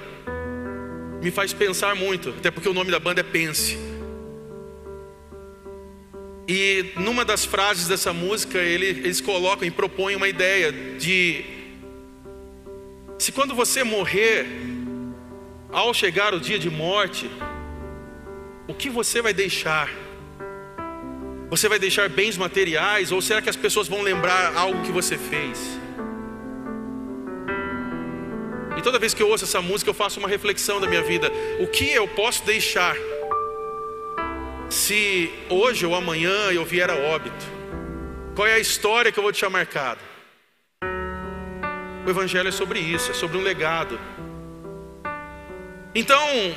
me 1.21 1.31
faz 1.31 1.53
pensar 1.53 1.95
muito, 1.95 2.29
até 2.29 2.51
porque 2.51 2.67
o 2.67 2.73
nome 2.73 2.91
da 2.91 2.99
banda 2.99 3.21
é 3.21 3.23
Pense. 3.23 3.77
E 6.47 6.93
numa 6.95 7.23
das 7.23 7.45
frases 7.45 7.87
dessa 7.87 8.11
música, 8.11 8.57
eles 8.57 9.21
colocam 9.21 9.67
e 9.67 9.71
propõem 9.71 10.15
uma 10.15 10.27
ideia 10.27 10.71
de 10.71 11.45
se 13.19 13.31
quando 13.31 13.53
você 13.53 13.83
morrer, 13.83 14.47
ao 15.71 15.93
chegar 15.93 16.33
o 16.33 16.39
dia 16.39 16.57
de 16.57 16.69
morte, 16.69 17.29
o 18.67 18.73
que 18.73 18.89
você 18.89 19.21
vai 19.21 19.33
deixar? 19.33 19.89
Você 21.49 21.67
vai 21.67 21.77
deixar 21.77 22.09
bens 22.09 22.37
materiais 22.37 23.11
ou 23.11 23.21
será 23.21 23.41
que 23.41 23.49
as 23.49 23.55
pessoas 23.55 23.87
vão 23.87 24.01
lembrar 24.01 24.55
algo 24.55 24.83
que 24.83 24.91
você 24.91 25.17
fez? 25.17 25.79
E 28.79 28.81
toda 28.81 28.97
vez 28.97 29.13
que 29.13 29.21
eu 29.21 29.29
ouço 29.29 29.43
essa 29.43 29.61
música, 29.61 29.91
eu 29.91 29.93
faço 29.93 30.19
uma 30.19 30.27
reflexão 30.27 30.81
da 30.81 30.87
minha 30.87 31.03
vida: 31.03 31.31
o 31.59 31.67
que 31.67 31.87
eu 31.91 32.07
posso 32.07 32.43
deixar? 32.43 32.95
se 34.69 35.31
hoje 35.49 35.85
ou 35.85 35.95
amanhã 35.95 36.51
eu 36.51 36.63
vier 36.63 36.89
a 36.89 36.95
óbito, 36.95 37.45
qual 38.35 38.47
é 38.47 38.53
a 38.53 38.59
história 38.59 39.11
que 39.11 39.17
eu 39.17 39.23
vou 39.23 39.31
deixar 39.31 39.49
marcada? 39.49 39.99
O 42.05 42.09
Evangelho 42.09 42.47
é 42.47 42.51
sobre 42.51 42.79
isso, 42.79 43.11
é 43.11 43.13
sobre 43.13 43.37
um 43.37 43.41
legado. 43.41 43.99
Então, 45.93 46.55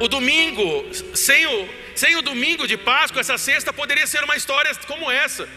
o 0.00 0.08
domingo, 0.08 0.84
sem 1.14 1.46
o, 1.46 1.68
sem 1.94 2.16
o 2.16 2.22
domingo 2.22 2.66
de 2.66 2.76
Páscoa, 2.76 3.20
essa 3.20 3.38
sexta 3.38 3.72
poderia 3.72 4.06
ser 4.06 4.22
uma 4.22 4.36
história 4.36 4.70
como 4.86 5.10
essa, 5.10 5.48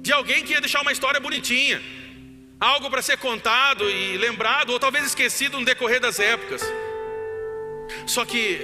de 0.00 0.12
alguém 0.12 0.44
que 0.44 0.52
ia 0.52 0.60
deixar 0.60 0.82
uma 0.82 0.92
história 0.92 1.18
bonitinha, 1.18 1.82
algo 2.64 2.88
para 2.88 3.02
ser 3.02 3.18
contado 3.18 3.90
e 3.90 4.16
lembrado, 4.16 4.70
ou 4.70 4.80
talvez 4.80 5.04
esquecido 5.04 5.58
no 5.58 5.64
decorrer 5.64 6.00
das 6.00 6.18
épocas. 6.18 6.62
Só 8.06 8.24
que 8.24 8.60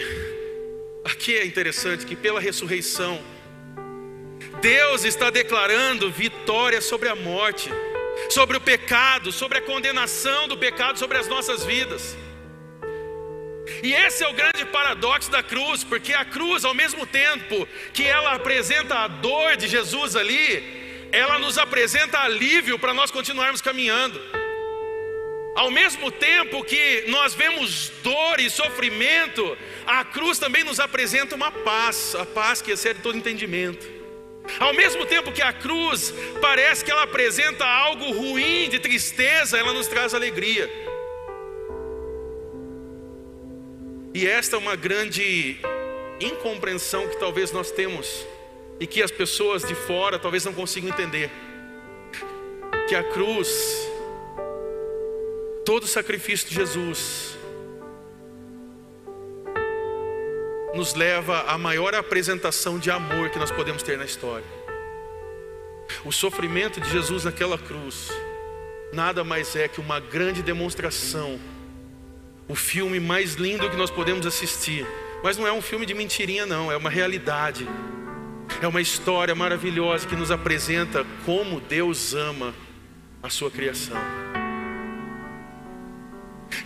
Aqui 1.04 1.37
é 1.37 1.46
interessante 1.46 2.04
que 2.04 2.14
pela 2.14 2.38
ressurreição, 2.38 3.18
Deus 4.61 5.04
está 5.04 5.30
declarando 5.30 6.11
vitória 6.11 6.82
sobre 6.82 7.08
a 7.08 7.16
morte, 7.16 7.70
sobre 8.28 8.58
o 8.58 8.61
pecado, 8.61 9.32
sobre 9.32 9.56
a 9.56 9.62
condenação 9.62 10.46
do 10.48 10.56
pecado 10.56 10.98
sobre 10.98 11.16
as 11.16 11.26
nossas 11.26 11.64
vidas. 11.64 12.14
E 13.82 13.94
esse 13.94 14.22
é 14.22 14.28
o 14.28 14.34
grande 14.34 14.66
paradoxo 14.66 15.30
da 15.30 15.42
cruz, 15.42 15.82
porque 15.82 16.12
a 16.12 16.26
cruz, 16.26 16.64
ao 16.64 16.74
mesmo 16.74 17.06
tempo 17.06 17.66
que 17.94 18.02
ela 18.02 18.34
apresenta 18.34 18.96
a 18.96 19.08
dor 19.08 19.56
de 19.56 19.66
Jesus 19.66 20.14
ali, 20.14 20.88
ela 21.12 21.38
nos 21.38 21.59
apresenta 21.59 22.21
alívio 22.21 22.79
para 22.79 22.94
nós 22.94 23.11
continuarmos 23.11 23.61
caminhando. 23.61 24.21
Ao 25.55 25.71
mesmo 25.71 26.11
tempo 26.11 26.62
que 26.62 27.05
nós 27.09 27.35
vemos 27.35 27.90
dor 28.03 28.38
e 28.38 28.49
sofrimento, 28.49 29.59
a 29.87 30.05
cruz 30.05 30.38
também 30.38 30.62
nos 30.62 30.79
apresenta 30.79 31.35
uma 31.35 31.51
paz, 31.51 32.14
a 32.14 32.25
paz 32.25 32.62
que 32.62 32.71
excede 32.71 33.01
todo 33.01 33.18
entendimento. 33.18 33.85
Ao 34.61 34.73
mesmo 34.73 35.05
tempo 35.05 35.33
que 35.33 35.42
a 35.42 35.53
cruz 35.53 36.14
parece 36.40 36.85
que 36.85 36.90
ela 36.90 37.03
apresenta 37.03 37.66
algo 37.66 38.12
ruim, 38.12 38.68
de 38.68 38.79
tristeza, 38.79 39.59
ela 39.59 39.73
nos 39.73 39.88
traz 39.88 40.14
alegria. 40.14 40.71
E 44.14 44.27
esta 44.27 44.57
é 44.57 44.59
uma 44.59 44.77
grande 44.77 45.59
incompreensão 46.21 47.09
que 47.09 47.18
talvez 47.18 47.53
nós 47.53 47.71
temos 47.71 48.27
e 48.80 48.86
que 48.86 49.02
as 49.02 49.10
pessoas 49.10 49.62
de 49.64 49.74
fora 49.74 50.18
talvez 50.18 50.44
não 50.44 50.52
consigam 50.52 50.90
entender. 50.90 51.30
Que 52.88 52.94
a 52.94 53.02
cruz, 53.02 53.48
todo 55.64 55.84
o 55.84 55.86
sacrifício 55.86 56.48
de 56.48 56.54
Jesus, 56.54 57.36
nos 60.74 60.94
leva 60.94 61.40
à 61.42 61.58
maior 61.58 61.94
apresentação 61.94 62.78
de 62.78 62.90
amor 62.90 63.30
que 63.30 63.38
nós 63.38 63.50
podemos 63.50 63.82
ter 63.82 63.98
na 63.98 64.04
história. 64.04 64.46
O 66.04 66.12
sofrimento 66.12 66.80
de 66.80 66.88
Jesus 66.90 67.24
naquela 67.24 67.58
cruz 67.58 68.10
nada 68.92 69.24
mais 69.24 69.54
é 69.56 69.68
que 69.68 69.80
uma 69.80 70.00
grande 70.00 70.42
demonstração, 70.42 71.38
o 72.46 72.54
filme 72.54 72.98
mais 73.00 73.34
lindo 73.34 73.68
que 73.68 73.76
nós 73.76 73.90
podemos 73.90 74.26
assistir. 74.26 74.86
Mas 75.22 75.36
não 75.36 75.46
é 75.46 75.52
um 75.52 75.60
filme 75.60 75.84
de 75.84 75.94
mentirinha, 75.94 76.46
não, 76.46 76.70
é 76.70 76.76
uma 76.76 76.90
realidade. 76.90 77.66
É 78.61 78.66
uma 78.66 78.80
história 78.80 79.34
maravilhosa 79.34 80.06
que 80.06 80.16
nos 80.16 80.30
apresenta 80.30 81.06
como 81.24 81.61
Deus 81.61 82.14
ama 82.14 82.54
a 83.22 83.30
sua 83.30 83.50
criação. 83.50 83.96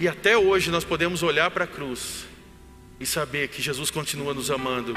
E 0.01 0.09
até 0.09 0.37
hoje 0.37 0.71
nós 0.71 0.85
podemos 0.85 1.23
olhar 1.23 1.51
para 1.51 1.65
a 1.65 1.67
cruz 1.67 2.27
e 2.99 3.07
saber 3.07 3.49
que 3.49 3.61
Jesus 3.61 3.91
continua 3.91 4.33
nos 4.33 4.51
amando. 4.51 4.95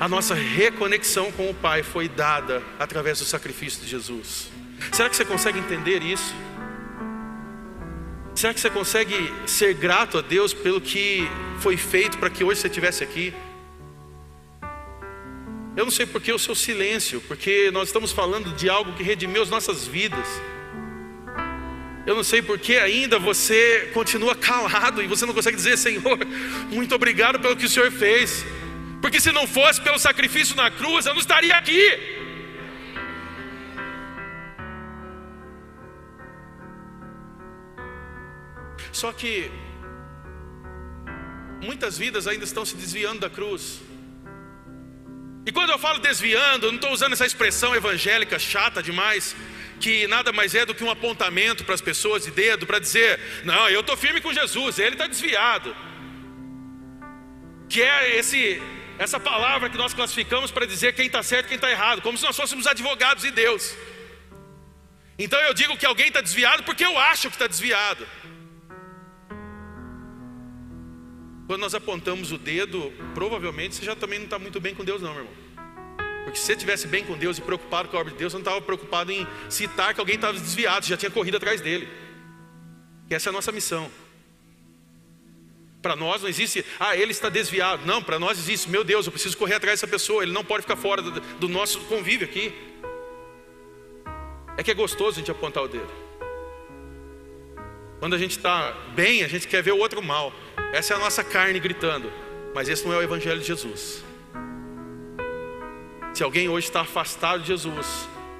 A 0.00 0.08
nossa 0.08 0.34
reconexão 0.34 1.30
com 1.32 1.48
o 1.48 1.54
Pai 1.54 1.82
foi 1.82 2.08
dada 2.08 2.62
através 2.78 3.18
do 3.18 3.24
sacrifício 3.24 3.82
de 3.82 3.88
Jesus. 3.88 4.50
Será 4.92 5.08
que 5.08 5.16
você 5.16 5.24
consegue 5.24 5.58
entender 5.58 6.02
isso? 6.02 6.34
Será 8.34 8.52
que 8.52 8.60
você 8.60 8.68
consegue 8.68 9.32
ser 9.46 9.74
grato 9.74 10.18
a 10.18 10.20
Deus 10.20 10.52
pelo 10.52 10.80
que 10.80 11.26
foi 11.58 11.76
feito 11.76 12.18
para 12.18 12.28
que 12.28 12.44
hoje 12.44 12.60
você 12.60 12.66
estivesse 12.66 13.02
aqui? 13.02 13.32
Eu 15.76 15.84
não 15.84 15.92
sei 15.92 16.06
por 16.06 16.22
que 16.22 16.32
o 16.32 16.38
seu 16.38 16.54
silêncio, 16.54 17.20
porque 17.28 17.70
nós 17.70 17.88
estamos 17.88 18.10
falando 18.10 18.50
de 18.56 18.66
algo 18.66 18.94
que 18.94 19.02
redimiu 19.02 19.42
as 19.42 19.50
nossas 19.50 19.86
vidas. 19.86 20.26
Eu 22.06 22.14
não 22.14 22.24
sei 22.24 22.40
por 22.40 22.58
que 22.58 22.78
ainda 22.78 23.18
você 23.18 23.90
continua 23.92 24.34
calado 24.34 25.02
e 25.02 25.06
você 25.06 25.26
não 25.26 25.34
consegue 25.34 25.56
dizer, 25.56 25.76
Senhor, 25.76 26.18
muito 26.72 26.94
obrigado 26.94 27.38
pelo 27.40 27.54
que 27.54 27.66
o 27.66 27.68
Senhor 27.68 27.92
fez. 27.92 28.46
Porque 29.02 29.20
se 29.20 29.30
não 29.32 29.46
fosse 29.46 29.78
pelo 29.80 29.98
sacrifício 29.98 30.56
na 30.56 30.70
cruz, 30.70 31.04
eu 31.04 31.12
não 31.12 31.20
estaria 31.20 31.54
aqui. 31.54 31.82
Só 38.92 39.12
que 39.12 39.50
muitas 41.60 41.98
vidas 41.98 42.26
ainda 42.26 42.44
estão 42.44 42.64
se 42.64 42.76
desviando 42.76 43.20
da 43.20 43.28
cruz. 43.28 43.82
E 45.46 45.52
quando 45.52 45.70
eu 45.70 45.78
falo 45.78 46.00
desviando, 46.00 46.66
não 46.66 46.74
estou 46.74 46.90
usando 46.90 47.12
essa 47.12 47.24
expressão 47.24 47.72
evangélica 47.72 48.36
chata 48.36 48.82
demais, 48.82 49.36
que 49.78 50.08
nada 50.08 50.32
mais 50.32 50.56
é 50.56 50.66
do 50.66 50.74
que 50.74 50.82
um 50.82 50.90
apontamento 50.90 51.64
para 51.64 51.72
as 51.72 51.80
pessoas 51.80 52.24
de 52.24 52.32
dedo 52.32 52.66
para 52.66 52.80
dizer: 52.80 53.20
não, 53.44 53.68
eu 53.70 53.80
estou 53.80 53.96
firme 53.96 54.20
com 54.20 54.32
Jesus, 54.32 54.80
ele 54.80 54.96
está 54.96 55.06
desviado. 55.06 55.74
Que 57.68 57.80
é 57.80 58.18
esse, 58.18 58.60
essa 58.98 59.20
palavra 59.20 59.70
que 59.70 59.78
nós 59.78 59.94
classificamos 59.94 60.50
para 60.50 60.66
dizer 60.66 60.94
quem 60.94 61.06
está 61.06 61.22
certo 61.22 61.46
e 61.46 61.48
quem 61.50 61.56
está 61.56 61.70
errado, 61.70 62.02
como 62.02 62.18
se 62.18 62.24
nós 62.24 62.34
fôssemos 62.34 62.66
advogados 62.66 63.22
de 63.22 63.30
Deus. 63.30 63.76
Então 65.16 65.38
eu 65.40 65.54
digo 65.54 65.76
que 65.76 65.86
alguém 65.86 66.08
está 66.08 66.20
desviado 66.20 66.64
porque 66.64 66.84
eu 66.84 66.98
acho 66.98 67.28
que 67.28 67.36
está 67.36 67.46
desviado. 67.46 68.04
Quando 71.46 71.60
nós 71.60 71.74
apontamos 71.74 72.32
o 72.32 72.38
dedo, 72.38 72.92
provavelmente 73.14 73.76
você 73.76 73.84
já 73.84 73.94
também 73.94 74.18
não 74.18 74.24
está 74.24 74.38
muito 74.38 74.60
bem 74.60 74.74
com 74.74 74.84
Deus, 74.84 75.00
não, 75.00 75.14
meu 75.14 75.22
irmão. 75.22 75.46
Porque 76.24 76.38
se 76.38 76.46
você 76.46 76.52
estivesse 76.54 76.88
bem 76.88 77.04
com 77.04 77.16
Deus 77.16 77.38
e 77.38 77.40
preocupado 77.40 77.88
com 77.88 77.96
a 77.96 78.00
obra 78.00 78.12
de 78.12 78.18
Deus, 78.18 78.32
você 78.32 78.38
não 78.38 78.42
estava 78.42 78.60
preocupado 78.60 79.12
em 79.12 79.24
citar 79.48 79.94
que 79.94 80.00
alguém 80.00 80.16
estava 80.16 80.32
desviado, 80.32 80.84
você 80.84 80.90
já 80.90 80.96
tinha 80.96 81.10
corrido 81.10 81.36
atrás 81.36 81.60
dele. 81.60 81.88
Que 83.08 83.14
essa 83.14 83.28
é 83.28 83.30
a 83.30 83.32
nossa 83.32 83.52
missão. 83.52 83.88
Para 85.80 85.94
nós 85.94 86.22
não 86.22 86.28
existe, 86.28 86.64
ah, 86.80 86.96
ele 86.96 87.12
está 87.12 87.28
desviado. 87.28 87.86
Não, 87.86 88.02
para 88.02 88.18
nós 88.18 88.38
existe, 88.38 88.68
meu 88.68 88.82
Deus, 88.82 89.06
eu 89.06 89.12
preciso 89.12 89.36
correr 89.36 89.54
atrás 89.54 89.78
dessa 89.78 89.86
pessoa, 89.86 90.24
ele 90.24 90.32
não 90.32 90.44
pode 90.44 90.62
ficar 90.62 90.74
fora 90.74 91.00
do, 91.00 91.20
do 91.20 91.48
nosso 91.48 91.78
convívio 91.82 92.26
aqui. 92.26 92.52
É 94.56 94.64
que 94.64 94.70
é 94.72 94.74
gostoso 94.74 95.12
a 95.12 95.18
gente 95.20 95.30
apontar 95.30 95.62
o 95.62 95.68
dedo. 95.68 95.92
Quando 98.00 98.14
a 98.14 98.18
gente 98.18 98.36
está 98.36 98.72
bem, 98.96 99.22
a 99.22 99.28
gente 99.28 99.46
quer 99.46 99.62
ver 99.62 99.72
o 99.72 99.78
outro 99.78 100.02
mal. 100.02 100.32
Essa 100.76 100.92
é 100.92 100.96
a 100.96 101.00
nossa 101.00 101.24
carne 101.24 101.58
gritando. 101.58 102.12
Mas 102.54 102.68
esse 102.68 102.84
não 102.86 102.92
é 102.92 102.98
o 102.98 103.02
Evangelho 103.02 103.40
de 103.40 103.46
Jesus. 103.46 104.04
Se 106.12 106.22
alguém 106.22 106.50
hoje 106.50 106.66
está 106.66 106.82
afastado 106.82 107.40
de 107.40 107.46
Jesus, 107.46 107.86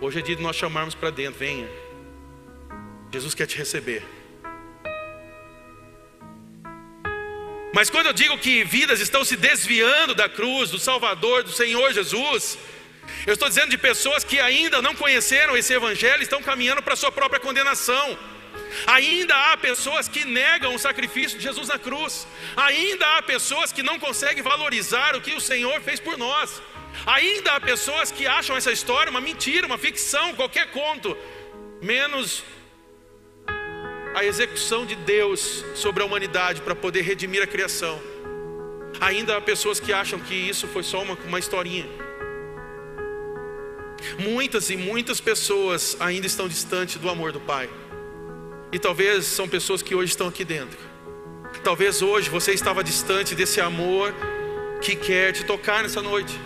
hoje 0.03 0.19
é 0.19 0.23
dia 0.23 0.37
de 0.37 0.43
nós 0.43 0.55
chamarmos 0.55 0.95
para 0.95 1.09
dentro: 1.09 1.39
venha. 1.41 1.67
Jesus 3.11 3.35
quer 3.35 3.47
te 3.47 3.57
receber. 3.57 4.03
Mas 7.75 7.89
quando 7.89 8.09
eu 8.09 8.13
digo 8.13 8.37
que 8.37 8.65
vidas 8.65 9.01
estão 9.01 9.25
se 9.25 9.37
desviando 9.37 10.15
da 10.15 10.29
cruz, 10.29 10.71
do 10.71 10.79
Salvador, 10.79 11.43
do 11.43 11.53
Senhor 11.53 11.91
Jesus, 11.95 12.59
eu 13.27 13.33
estou 13.33 13.49
dizendo 13.49 13.71
de 13.71 13.79
pessoas 13.79 14.25
que 14.25 14.39
ainda 14.39 14.83
não 14.83 14.95
conheceram 14.95 15.57
esse 15.57 15.73
Evangelho, 15.73 16.23
estão 16.23 16.43
caminhando 16.43 16.83
para 16.83 16.93
a 16.93 16.97
sua 16.97 17.11
própria 17.11 17.41
condenação. 17.41 18.19
Ainda 18.87 19.35
há 19.35 19.57
pessoas 19.57 20.09
que 20.09 20.25
negam 20.25 20.75
o 20.75 20.79
sacrifício 20.79 21.39
de 21.39 21.45
Jesus 21.45 21.69
na 21.69 21.79
cruz. 21.79 22.27
Ainda 22.57 23.17
há 23.17 23.23
pessoas 23.23 23.73
que 23.73 23.83
não 23.83 23.99
conseguem 23.99 24.43
valorizar 24.43 25.17
o 25.17 25.21
que 25.21 25.35
o 25.35 25.41
Senhor 25.41 25.81
fez 25.81 26.01
por 26.01 26.17
nós. 26.19 26.63
Ainda 27.07 27.53
há 27.53 27.61
pessoas 27.61 28.11
que 28.11 28.27
acham 28.27 28.57
essa 28.57 28.73
história 28.73 29.11
uma 29.11 29.21
mentira, 29.21 29.67
uma 29.67 29.79
ficção, 29.79 30.35
qualquer 30.35 30.71
conto, 30.71 31.17
menos 31.83 32.43
a 34.15 34.25
execução 34.25 34.87
de 34.87 34.95
Deus 34.95 35.65
sobre 35.75 36.03
a 36.03 36.07
humanidade 36.07 36.63
para 36.63 36.75
poder 36.75 37.03
redimir 37.03 37.43
a 37.43 37.47
criação. 37.47 38.01
Ainda 39.01 39.37
há 39.37 39.41
pessoas 39.41 39.79
que 39.79 39.93
acham 39.93 40.19
que 40.19 40.35
isso 40.35 40.67
foi 40.67 40.83
só 40.83 41.03
uma, 41.03 41.15
uma 41.27 41.39
historinha. 41.39 41.87
Muitas 44.19 44.71
e 44.71 44.77
muitas 44.77 45.21
pessoas 45.21 45.97
ainda 46.01 46.27
estão 46.27 46.49
distantes 46.49 46.97
do 46.97 47.11
amor 47.11 47.33
do 47.33 47.41
Pai. 47.41 47.69
E 48.73 48.79
talvez 48.79 49.25
são 49.27 49.49
pessoas 49.49 49.83
que 49.83 49.95
hoje 49.95 50.11
estão 50.11 50.29
aqui 50.29 50.45
dentro. 50.45 50.79
Talvez 51.63 52.03
hoje 52.03 52.29
você 52.31 52.53
estava 52.53 52.83
distante 52.83 53.35
desse 53.35 53.61
amor 53.61 54.15
que 54.81 54.95
quer 54.95 55.33
te 55.33 55.45
tocar 55.45 55.83
nessa 55.83 56.03
noite. 56.03 56.39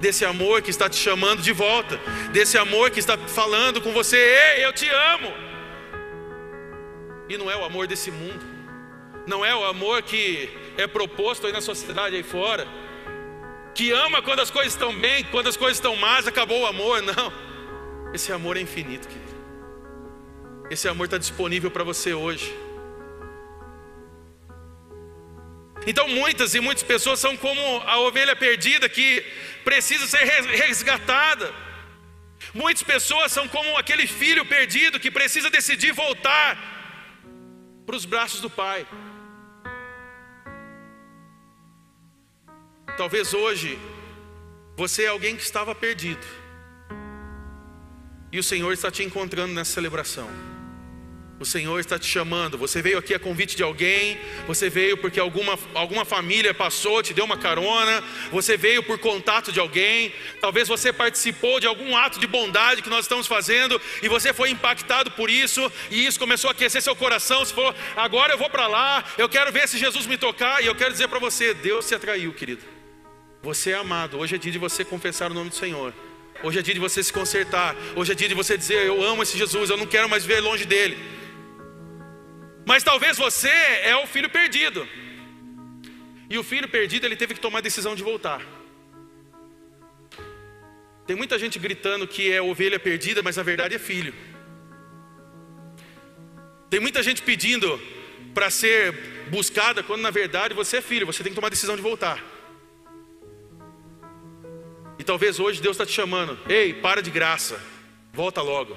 Desse 0.00 0.24
amor 0.24 0.60
que 0.62 0.70
está 0.70 0.88
te 0.88 0.96
chamando 0.96 1.42
de 1.42 1.52
volta. 1.52 1.98
Desse 2.32 2.58
amor 2.58 2.90
que 2.90 2.98
está 2.98 3.16
falando 3.16 3.80
com 3.80 3.92
você: 3.92 4.16
Ei, 4.16 4.64
eu 4.64 4.72
te 4.72 4.88
amo. 4.88 5.32
E 7.28 7.36
não 7.38 7.50
é 7.50 7.56
o 7.56 7.64
amor 7.64 7.86
desse 7.86 8.10
mundo. 8.10 8.44
Não 9.26 9.44
é 9.44 9.54
o 9.54 9.64
amor 9.64 10.02
que 10.02 10.48
é 10.76 10.86
proposto 10.86 11.46
aí 11.46 11.52
na 11.52 11.60
sociedade 11.60 12.14
aí 12.14 12.22
fora. 12.22 12.66
Que 13.74 13.90
ama 13.92 14.22
quando 14.22 14.40
as 14.40 14.50
coisas 14.50 14.72
estão 14.72 14.94
bem, 14.94 15.24
quando 15.24 15.48
as 15.48 15.56
coisas 15.56 15.76
estão 15.76 15.96
más, 15.96 16.26
acabou 16.26 16.60
o 16.62 16.66
amor. 16.66 17.02
Não. 17.02 17.32
Esse 18.14 18.32
amor 18.32 18.56
é 18.56 18.60
infinito, 18.60 19.08
querido. 19.08 19.25
Esse 20.70 20.88
amor 20.88 21.04
está 21.04 21.18
disponível 21.18 21.70
para 21.70 21.84
você 21.84 22.12
hoje. 22.12 22.54
Então, 25.86 26.08
muitas 26.08 26.54
e 26.54 26.60
muitas 26.60 26.82
pessoas 26.82 27.20
são 27.20 27.36
como 27.36 27.60
a 27.86 28.00
ovelha 28.00 28.34
perdida 28.34 28.88
que 28.88 29.24
precisa 29.64 30.06
ser 30.06 30.24
resgatada. 30.24 31.54
Muitas 32.52 32.82
pessoas 32.82 33.30
são 33.30 33.46
como 33.46 33.76
aquele 33.76 34.06
filho 34.06 34.44
perdido 34.44 34.98
que 34.98 35.10
precisa 35.10 35.48
decidir 35.48 35.92
voltar 35.92 36.58
para 37.86 37.94
os 37.94 38.04
braços 38.04 38.40
do 38.40 38.50
pai. 38.50 38.84
Talvez 42.96 43.32
hoje 43.32 43.78
você 44.76 45.04
é 45.04 45.08
alguém 45.08 45.36
que 45.36 45.42
estava 45.42 45.74
perdido. 45.74 46.26
E 48.32 48.38
o 48.40 48.42
Senhor 48.42 48.72
está 48.72 48.90
te 48.90 49.04
encontrando 49.04 49.54
nessa 49.54 49.74
celebração. 49.74 50.55
O 51.38 51.44
Senhor 51.44 51.78
está 51.78 51.98
te 51.98 52.06
chamando. 52.06 52.56
Você 52.56 52.80
veio 52.80 52.96
aqui 52.96 53.12
a 53.12 53.18
convite 53.18 53.56
de 53.56 53.62
alguém, 53.62 54.18
você 54.46 54.70
veio 54.70 54.96
porque 54.96 55.20
alguma, 55.20 55.58
alguma 55.74 56.04
família 56.04 56.54
passou, 56.54 57.02
te 57.02 57.12
deu 57.12 57.26
uma 57.26 57.36
carona, 57.36 58.02
você 58.30 58.56
veio 58.56 58.82
por 58.82 58.98
contato 58.98 59.52
de 59.52 59.60
alguém, 59.60 60.14
talvez 60.40 60.66
você 60.66 60.94
participou 60.94 61.60
de 61.60 61.66
algum 61.66 61.94
ato 61.94 62.18
de 62.18 62.26
bondade 62.26 62.80
que 62.80 62.88
nós 62.88 63.04
estamos 63.04 63.26
fazendo 63.26 63.78
e 64.02 64.08
você 64.08 64.32
foi 64.32 64.48
impactado 64.48 65.10
por 65.10 65.28
isso, 65.28 65.70
e 65.90 66.06
isso 66.06 66.18
começou 66.18 66.48
a 66.48 66.52
aquecer 66.52 66.80
seu 66.80 66.96
coração. 66.96 67.44
Você 67.44 67.52
falou: 67.52 67.74
agora 67.94 68.32
eu 68.32 68.38
vou 68.38 68.48
para 68.48 68.66
lá, 68.66 69.04
eu 69.18 69.28
quero 69.28 69.52
ver 69.52 69.68
se 69.68 69.76
Jesus 69.76 70.06
me 70.06 70.16
tocar, 70.16 70.62
e 70.62 70.66
eu 70.66 70.74
quero 70.74 70.92
dizer 70.92 71.08
para 71.08 71.18
você: 71.18 71.52
Deus 71.52 71.84
se 71.84 71.94
atraiu, 71.94 72.32
querido. 72.32 72.62
Você 73.42 73.72
é 73.72 73.74
amado. 73.74 74.18
Hoje 74.18 74.36
é 74.36 74.38
dia 74.38 74.52
de 74.52 74.58
você 74.58 74.86
confessar 74.86 75.30
o 75.30 75.34
nome 75.34 75.50
do 75.50 75.54
Senhor. 75.54 75.92
Hoje 76.42 76.58
é 76.58 76.62
dia 76.62 76.74
de 76.74 76.80
você 76.80 77.02
se 77.02 77.12
consertar. 77.12 77.76
Hoje 77.94 78.12
é 78.12 78.14
dia 78.14 78.28
de 78.28 78.34
você 78.34 78.56
dizer: 78.56 78.86
Eu 78.86 79.02
amo 79.02 79.22
esse 79.22 79.36
Jesus, 79.36 79.68
eu 79.68 79.76
não 79.76 79.86
quero 79.86 80.08
mais 80.08 80.24
ver 80.24 80.40
longe 80.40 80.64
dele. 80.64 81.16
Mas 82.66 82.82
talvez 82.82 83.16
você 83.16 83.48
é 83.48 83.96
o 83.96 84.08
filho 84.08 84.28
perdido. 84.28 84.86
E 86.28 86.36
o 86.36 86.42
filho 86.42 86.68
perdido, 86.68 87.06
ele 87.06 87.14
teve 87.14 87.32
que 87.32 87.40
tomar 87.40 87.58
a 87.58 87.68
decisão 87.68 87.94
de 87.94 88.02
voltar. 88.02 88.42
Tem 91.06 91.14
muita 91.14 91.38
gente 91.38 91.60
gritando 91.60 92.08
que 92.08 92.32
é 92.32 92.42
ovelha 92.42 92.80
perdida, 92.80 93.22
mas 93.22 93.36
na 93.36 93.44
verdade 93.44 93.76
é 93.76 93.78
filho. 93.78 94.12
Tem 96.68 96.80
muita 96.80 97.04
gente 97.04 97.22
pedindo 97.22 97.80
para 98.34 98.50
ser 98.50 98.92
buscada, 99.30 99.84
quando 99.84 100.02
na 100.02 100.10
verdade 100.10 100.52
você 100.52 100.78
é 100.78 100.82
filho, 100.82 101.06
você 101.06 101.22
tem 101.22 101.30
que 101.30 101.36
tomar 101.36 101.46
a 101.46 101.50
decisão 101.50 101.76
de 101.76 101.82
voltar. 101.82 102.20
E 104.98 105.04
talvez 105.04 105.38
hoje 105.38 105.62
Deus 105.62 105.76
está 105.76 105.86
te 105.86 105.92
chamando: 105.92 106.36
ei, 106.48 106.74
para 106.74 107.00
de 107.00 107.12
graça, 107.12 107.60
volta 108.12 108.42
logo. 108.42 108.76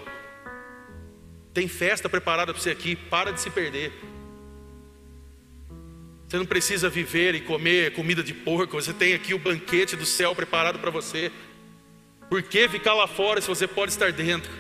Tem 1.54 1.68
festa 1.68 2.08
preparada 2.08 2.54
para 2.54 2.62
você 2.62 2.70
aqui, 2.70 2.96
para 2.96 3.32
de 3.32 3.42
se 3.42 3.50
perder. 3.50 3.92
Você 6.28 6.38
não 6.38 6.46
precisa 6.46 6.90
viver 6.90 7.34
e 7.34 7.42
comer 7.42 7.94
comida 7.94 8.22
de 8.24 8.34
porco, 8.34 8.80
você 8.80 8.94
tem 8.94 9.16
aqui 9.16 9.34
o 9.34 9.40
banquete 9.40 9.96
do 9.96 10.06
céu 10.06 10.36
preparado 10.36 10.78
para 10.78 10.92
você. 10.92 11.32
Por 12.30 12.44
que 12.44 12.70
ficar 12.70 12.94
lá 12.94 13.08
fora 13.08 13.42
se 13.42 13.48
você 13.48 13.68
pode 13.68 13.92
estar 13.92 14.12
dentro? 14.12 14.52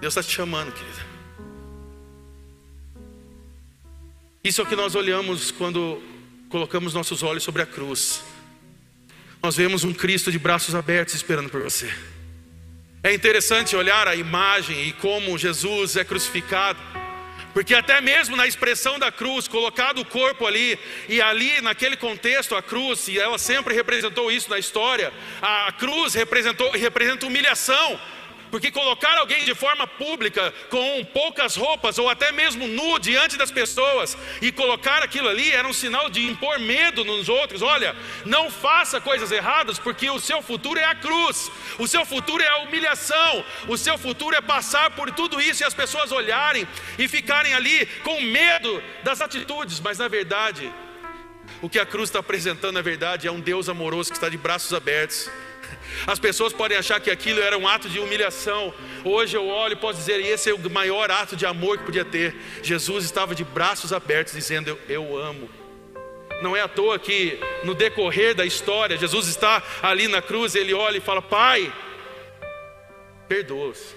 Deus 0.00 0.16
está 0.16 0.22
te 0.22 0.34
chamando, 0.34 0.72
querida. 0.72 1.04
Isso 4.42 4.60
é 4.60 4.64
o 4.64 4.66
que 4.66 4.76
nós 4.76 4.94
olhamos 4.94 5.50
quando 5.50 6.02
colocamos 6.48 6.94
nossos 6.94 7.22
olhos 7.22 7.42
sobre 7.42 7.60
a 7.60 7.66
cruz. 7.66 8.22
Nós 9.42 9.56
vemos 9.56 9.84
um 9.84 9.92
Cristo 9.92 10.32
de 10.32 10.38
braços 10.38 10.74
abertos 10.74 11.14
esperando 11.14 11.50
por 11.50 11.62
você. 11.62 11.92
É 13.06 13.12
interessante 13.12 13.76
olhar 13.76 14.08
a 14.08 14.16
imagem 14.16 14.88
e 14.88 14.92
como 14.94 15.36
Jesus 15.36 15.94
é 15.94 16.02
crucificado. 16.02 16.80
Porque 17.52 17.74
até 17.74 18.00
mesmo 18.00 18.34
na 18.34 18.46
expressão 18.46 18.98
da 18.98 19.12
cruz, 19.12 19.46
colocado 19.46 20.00
o 20.00 20.06
corpo 20.06 20.46
ali, 20.46 20.78
e 21.06 21.20
ali 21.20 21.60
naquele 21.60 21.98
contexto, 21.98 22.56
a 22.56 22.62
cruz, 22.62 23.06
e 23.08 23.18
ela 23.18 23.36
sempre 23.36 23.74
representou 23.74 24.32
isso 24.32 24.48
na 24.48 24.58
história, 24.58 25.12
a 25.42 25.70
cruz 25.72 26.14
representou, 26.14 26.70
representa 26.70 27.26
humilhação, 27.26 28.00
porque 28.54 28.70
colocar 28.70 29.18
alguém 29.18 29.44
de 29.44 29.52
forma 29.52 29.84
pública, 29.84 30.54
com 30.70 31.04
poucas 31.06 31.56
roupas, 31.56 31.98
ou 31.98 32.08
até 32.08 32.30
mesmo 32.30 32.68
nu 32.68 33.00
diante 33.00 33.36
das 33.36 33.50
pessoas, 33.50 34.16
e 34.40 34.52
colocar 34.52 35.02
aquilo 35.02 35.28
ali 35.28 35.50
era 35.50 35.66
um 35.66 35.72
sinal 35.72 36.08
de 36.08 36.24
impor 36.24 36.60
medo 36.60 37.04
nos 37.04 37.28
outros. 37.28 37.62
Olha, 37.62 37.96
não 38.24 38.48
faça 38.48 39.00
coisas 39.00 39.32
erradas, 39.32 39.76
porque 39.76 40.08
o 40.08 40.20
seu 40.20 40.40
futuro 40.40 40.78
é 40.78 40.84
a 40.84 40.94
cruz, 40.94 41.50
o 41.80 41.88
seu 41.88 42.06
futuro 42.06 42.44
é 42.44 42.46
a 42.46 42.58
humilhação, 42.58 43.44
o 43.66 43.76
seu 43.76 43.98
futuro 43.98 44.36
é 44.36 44.40
passar 44.40 44.88
por 44.92 45.10
tudo 45.10 45.40
isso 45.40 45.64
e 45.64 45.66
as 45.66 45.74
pessoas 45.74 46.12
olharem 46.12 46.64
e 46.96 47.08
ficarem 47.08 47.54
ali 47.54 47.86
com 48.04 48.20
medo 48.20 48.80
das 49.02 49.20
atitudes, 49.20 49.80
mas 49.80 49.98
na 49.98 50.06
verdade, 50.06 50.72
o 51.60 51.68
que 51.68 51.80
a 51.80 51.84
cruz 51.84 52.08
está 52.08 52.20
apresentando, 52.20 52.74
na 52.74 52.82
verdade, 52.82 53.26
é 53.26 53.32
um 53.32 53.40
Deus 53.40 53.68
amoroso 53.68 54.10
que 54.10 54.16
está 54.16 54.28
de 54.28 54.38
braços 54.38 54.72
abertos 54.72 55.28
as 56.06 56.18
pessoas 56.18 56.52
podem 56.52 56.76
achar 56.76 57.00
que 57.00 57.10
aquilo 57.10 57.40
era 57.40 57.56
um 57.56 57.66
ato 57.66 57.88
de 57.88 57.98
humilhação. 57.98 58.74
Hoje 59.04 59.36
eu 59.36 59.46
olho 59.46 59.72
e 59.72 59.76
posso 59.76 59.98
dizer, 59.98 60.20
esse 60.20 60.50
é 60.50 60.54
o 60.54 60.70
maior 60.70 61.10
ato 61.10 61.36
de 61.36 61.46
amor 61.46 61.78
que 61.78 61.84
podia 61.84 62.04
ter. 62.04 62.34
Jesus 62.62 63.04
estava 63.04 63.34
de 63.34 63.44
braços 63.44 63.92
abertos, 63.92 64.34
dizendo: 64.34 64.78
Eu, 64.88 65.16
amo. 65.16 65.48
Não 66.42 66.56
é 66.56 66.60
à 66.60 66.68
toa 66.68 66.98
que 66.98 67.38
no 67.62 67.74
decorrer 67.74 68.34
da 68.34 68.44
história, 68.44 68.96
Jesus 68.96 69.28
está 69.28 69.62
ali 69.82 70.08
na 70.08 70.20
cruz, 70.20 70.54
ele 70.54 70.74
olha 70.74 70.98
e 70.98 71.00
fala: 71.00 71.22
Pai, 71.22 71.72
perdoa-os. 73.28 73.94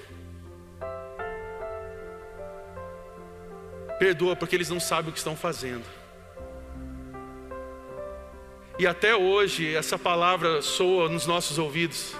Perdoa 3.99 4.35
porque 4.35 4.55
eles 4.55 4.69
não 4.69 4.79
sabem 4.79 5.09
o 5.09 5.11
que 5.11 5.17
estão 5.17 5.35
fazendo. 5.35 5.96
E 8.79 8.85
até 8.85 9.15
hoje 9.15 9.75
essa 9.75 9.97
palavra 9.97 10.61
soa 10.61 11.09
nos 11.09 11.25
nossos 11.25 11.57
ouvidos. 11.57 12.13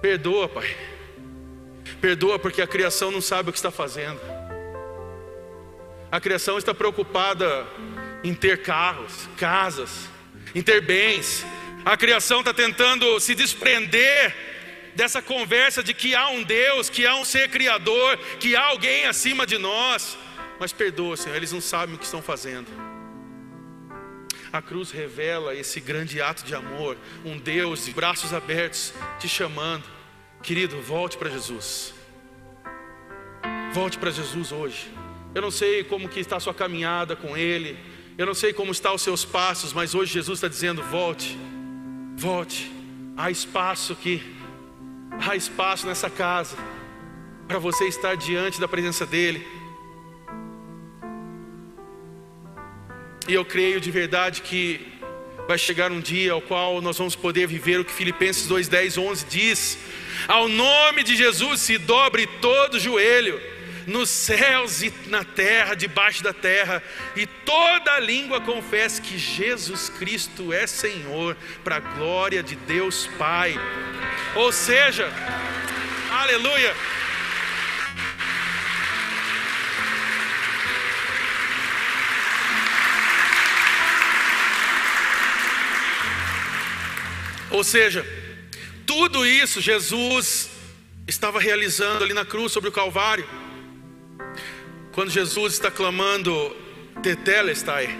Perdoa, 0.00 0.48
Pai. 0.48 0.74
Perdoa 2.00 2.38
porque 2.38 2.62
a 2.62 2.66
criação 2.66 3.10
não 3.10 3.20
sabe 3.20 3.50
o 3.50 3.52
que 3.52 3.58
está 3.58 3.70
fazendo. 3.70 4.20
A 6.10 6.18
criação 6.18 6.56
está 6.56 6.72
preocupada 6.72 7.66
em 8.24 8.32
ter 8.32 8.62
carros, 8.62 9.28
casas, 9.36 10.08
em 10.54 10.62
ter 10.62 10.80
bens. 10.80 11.44
A 11.84 11.96
criação 11.96 12.38
está 12.38 12.54
tentando 12.54 13.20
se 13.20 13.34
desprender 13.34 14.34
dessa 14.94 15.20
conversa 15.20 15.82
de 15.82 15.92
que 15.92 16.14
há 16.14 16.28
um 16.28 16.42
Deus, 16.42 16.88
que 16.88 17.06
há 17.06 17.14
um 17.16 17.24
ser 17.24 17.50
criador, 17.50 18.16
que 18.40 18.56
há 18.56 18.64
alguém 18.64 19.04
acima 19.04 19.46
de 19.46 19.58
nós. 19.58 20.16
Mas 20.58 20.72
perdoa, 20.72 21.18
Senhor, 21.18 21.36
eles 21.36 21.52
não 21.52 21.60
sabem 21.60 21.94
o 21.94 21.98
que 21.98 22.04
estão 22.04 22.22
fazendo. 22.22 22.87
A 24.52 24.62
cruz 24.62 24.90
revela 24.90 25.54
esse 25.54 25.80
grande 25.80 26.20
ato 26.20 26.44
de 26.44 26.54
amor, 26.54 26.96
um 27.24 27.38
Deus 27.38 27.84
de 27.84 27.92
braços 27.92 28.32
abertos 28.32 28.94
te 29.18 29.28
chamando. 29.28 29.84
Querido, 30.42 30.80
volte 30.80 31.18
para 31.18 31.28
Jesus. 31.28 31.94
Volte 33.72 33.98
para 33.98 34.10
Jesus 34.10 34.52
hoje. 34.52 34.90
Eu 35.34 35.42
não 35.42 35.50
sei 35.50 35.84
como 35.84 36.08
que 36.08 36.20
está 36.20 36.36
a 36.36 36.40
sua 36.40 36.54
caminhada 36.54 37.14
com 37.14 37.36
Ele. 37.36 37.78
Eu 38.16 38.26
não 38.26 38.34
sei 38.34 38.52
como 38.52 38.72
estão 38.72 38.94
os 38.94 39.02
seus 39.02 39.24
passos, 39.24 39.72
mas 39.72 39.94
hoje 39.94 40.14
Jesus 40.14 40.38
está 40.38 40.48
dizendo: 40.48 40.82
volte, 40.82 41.38
volte. 42.16 42.72
Há 43.16 43.30
espaço 43.30 43.92
aqui, 43.92 44.22
há 45.28 45.34
espaço 45.34 45.86
nessa 45.86 46.08
casa 46.08 46.56
para 47.48 47.58
você 47.58 47.86
estar 47.86 48.16
diante 48.16 48.60
da 48.60 48.68
presença 48.68 49.04
dEle. 49.04 49.57
E 53.28 53.34
eu 53.34 53.44
creio 53.44 53.78
de 53.78 53.90
verdade 53.90 54.40
que 54.40 54.80
vai 55.46 55.58
chegar 55.58 55.92
um 55.92 56.00
dia 56.00 56.32
ao 56.32 56.40
qual 56.40 56.80
nós 56.80 56.96
vamos 56.96 57.14
poder 57.14 57.46
viver 57.46 57.78
o 57.78 57.84
que 57.84 57.92
Filipenses 57.92 58.46
2, 58.46 58.68
10, 58.68 58.96
11 58.96 59.26
diz: 59.26 59.78
Ao 60.26 60.48
nome 60.48 61.02
de 61.02 61.14
Jesus 61.14 61.60
se 61.60 61.76
dobre 61.76 62.26
todo 62.40 62.80
joelho, 62.80 63.38
nos 63.86 64.08
céus 64.08 64.80
e 64.80 64.90
na 65.08 65.24
terra, 65.24 65.74
debaixo 65.74 66.22
da 66.22 66.32
terra, 66.32 66.82
e 67.14 67.26
toda 67.26 68.00
língua 68.00 68.40
confesse 68.40 69.02
que 69.02 69.18
Jesus 69.18 69.90
Cristo 69.90 70.50
é 70.50 70.66
Senhor, 70.66 71.36
para 71.62 71.76
a 71.76 71.80
glória 71.80 72.42
de 72.42 72.56
Deus 72.56 73.06
Pai. 73.18 73.54
Ou 74.36 74.50
seja, 74.50 75.06
aleluia. 76.10 76.74
Ou 87.58 87.64
seja, 87.64 88.06
tudo 88.86 89.26
isso 89.26 89.60
Jesus 89.60 90.48
estava 91.08 91.40
realizando 91.40 92.04
ali 92.04 92.14
na 92.14 92.24
cruz 92.24 92.52
sobre 92.52 92.68
o 92.68 92.72
Calvário. 92.72 93.28
Quando 94.92 95.10
Jesus 95.10 95.54
está 95.54 95.68
clamando 95.68 96.54
Tetelestai, 97.02 97.98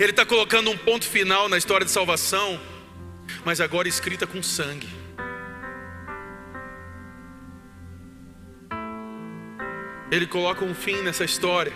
Ele 0.00 0.08
está 0.08 0.24
colocando 0.24 0.70
um 0.70 0.78
ponto 0.78 1.06
final 1.06 1.50
na 1.50 1.58
história 1.58 1.84
de 1.84 1.92
salvação, 1.92 2.58
mas 3.44 3.60
agora 3.60 3.86
escrita 3.86 4.26
com 4.26 4.42
sangue. 4.42 4.88
Ele 10.10 10.26
coloca 10.26 10.64
um 10.64 10.74
fim 10.74 11.02
nessa 11.02 11.26
história, 11.26 11.74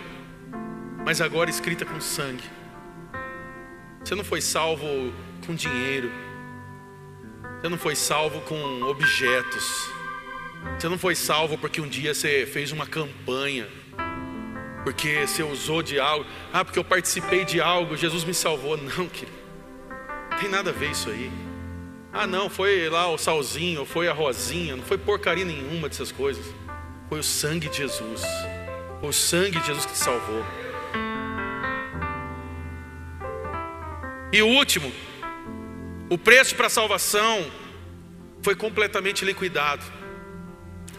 mas 1.05 1.21
agora 1.21 1.47
escrita 1.47 1.85
com 1.85 2.01
sangue. 2.01 2.49
Você 4.03 4.15
não 4.15 4.23
foi 4.23 4.41
salvo 4.41 5.13
com 5.45 5.53
dinheiro. 5.53 6.25
Você 7.59 7.69
não 7.69 7.77
foi 7.77 7.95
salvo 7.95 8.39
com 8.41 8.83
objetos. 8.83 9.89
Você 10.77 10.87
não 10.87 10.97
foi 10.97 11.15
salvo 11.15 11.57
porque 11.57 11.81
um 11.81 11.87
dia 11.87 12.13
você 12.13 12.45
fez 12.45 12.71
uma 12.71 12.85
campanha. 12.85 13.67
Porque 14.83 15.25
você 15.25 15.41
usou 15.41 15.81
de 15.81 15.99
algo. 15.99 16.25
Ah, 16.53 16.63
porque 16.63 16.77
eu 16.77 16.83
participei 16.83 17.43
de 17.43 17.59
algo, 17.59 17.97
Jesus 17.97 18.23
me 18.23 18.33
salvou. 18.33 18.77
Não, 18.77 19.09
querido. 19.09 19.37
Não 20.31 20.37
tem 20.37 20.49
nada 20.49 20.69
a 20.69 20.73
ver 20.73 20.91
isso 20.91 21.09
aí. 21.09 21.31
Ah, 22.13 22.27
não, 22.27 22.49
foi 22.49 22.87
lá 22.89 23.07
o 23.11 23.17
salzinho, 23.17 23.85
foi 23.85 24.07
a 24.07 24.13
rosinha, 24.13 24.75
não 24.75 24.83
foi 24.83 24.97
porcaria 24.97 25.43
nenhuma 25.43 25.89
dessas 25.89 26.11
coisas. 26.11 26.45
Foi 27.09 27.19
o 27.19 27.23
sangue 27.23 27.69
de 27.69 27.77
Jesus. 27.77 28.21
Foi 28.99 29.09
o 29.09 29.13
sangue 29.13 29.59
de 29.59 29.65
Jesus 29.65 29.85
que 29.85 29.93
te 29.93 29.97
salvou. 29.97 30.43
E 34.31 34.41
o 34.41 34.47
último, 34.47 34.91
o 36.09 36.17
preço 36.17 36.55
para 36.55 36.67
a 36.67 36.69
salvação 36.69 37.51
foi 38.41 38.55
completamente 38.55 39.25
liquidado. 39.25 39.83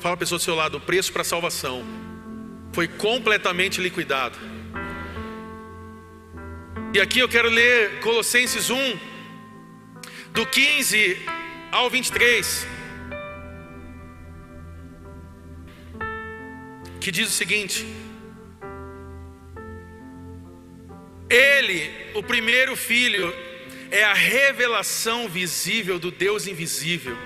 Fala 0.01 0.15
a 0.15 0.19
pessoa 0.19 0.39
do 0.39 0.43
seu 0.43 0.55
lado, 0.55 0.77
o 0.77 0.81
preço 0.81 1.13
para 1.13 1.23
a 1.23 1.25
salvação 1.25 1.85
foi 2.73 2.87
completamente 2.87 3.81
liquidado. 3.81 4.39
E 6.95 7.01
aqui 7.01 7.19
eu 7.19 7.29
quero 7.29 7.49
ler 7.49 8.01
Colossenses 8.01 8.71
1, 8.71 8.99
do 10.33 10.47
15 10.47 11.23
ao 11.73 11.89
23, 11.89 12.67
que 17.01 17.11
diz 17.11 17.29
o 17.29 17.33
seguinte: 17.33 17.87
Ele, 21.29 21.91
o 22.15 22.23
primeiro 22.23 22.77
filho, 22.77 23.35
é 23.91 24.05
a 24.05 24.15
revelação 24.15 25.29
visível 25.29 25.99
do 25.99 26.11
Deus 26.11 26.47
invisível. 26.47 27.17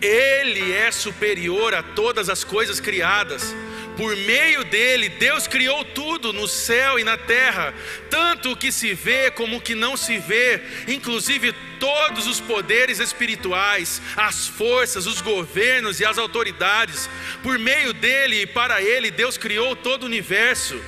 Ele 0.00 0.72
é 0.72 0.90
superior 0.90 1.74
a 1.74 1.82
todas 1.82 2.28
as 2.28 2.44
coisas 2.44 2.80
criadas. 2.80 3.54
Por 3.96 4.14
meio 4.14 4.62
dele, 4.64 5.08
Deus 5.08 5.46
criou 5.46 5.82
tudo 5.82 6.30
no 6.32 6.46
céu 6.46 6.98
e 6.98 7.04
na 7.04 7.16
terra, 7.16 7.72
tanto 8.10 8.52
o 8.52 8.56
que 8.56 8.70
se 8.70 8.92
vê 8.92 9.30
como 9.30 9.56
o 9.56 9.60
que 9.60 9.74
não 9.74 9.96
se 9.96 10.18
vê, 10.18 10.60
inclusive 10.86 11.54
todos 11.80 12.26
os 12.26 12.38
poderes 12.38 13.00
espirituais, 13.00 14.02
as 14.14 14.46
forças, 14.46 15.06
os 15.06 15.22
governos 15.22 15.98
e 15.98 16.04
as 16.04 16.18
autoridades. 16.18 17.08
Por 17.42 17.58
meio 17.58 17.94
dele 17.94 18.42
e 18.42 18.46
para 18.46 18.82
ele, 18.82 19.10
Deus 19.10 19.38
criou 19.38 19.74
todo 19.74 20.02
o 20.02 20.06
universo. 20.06 20.78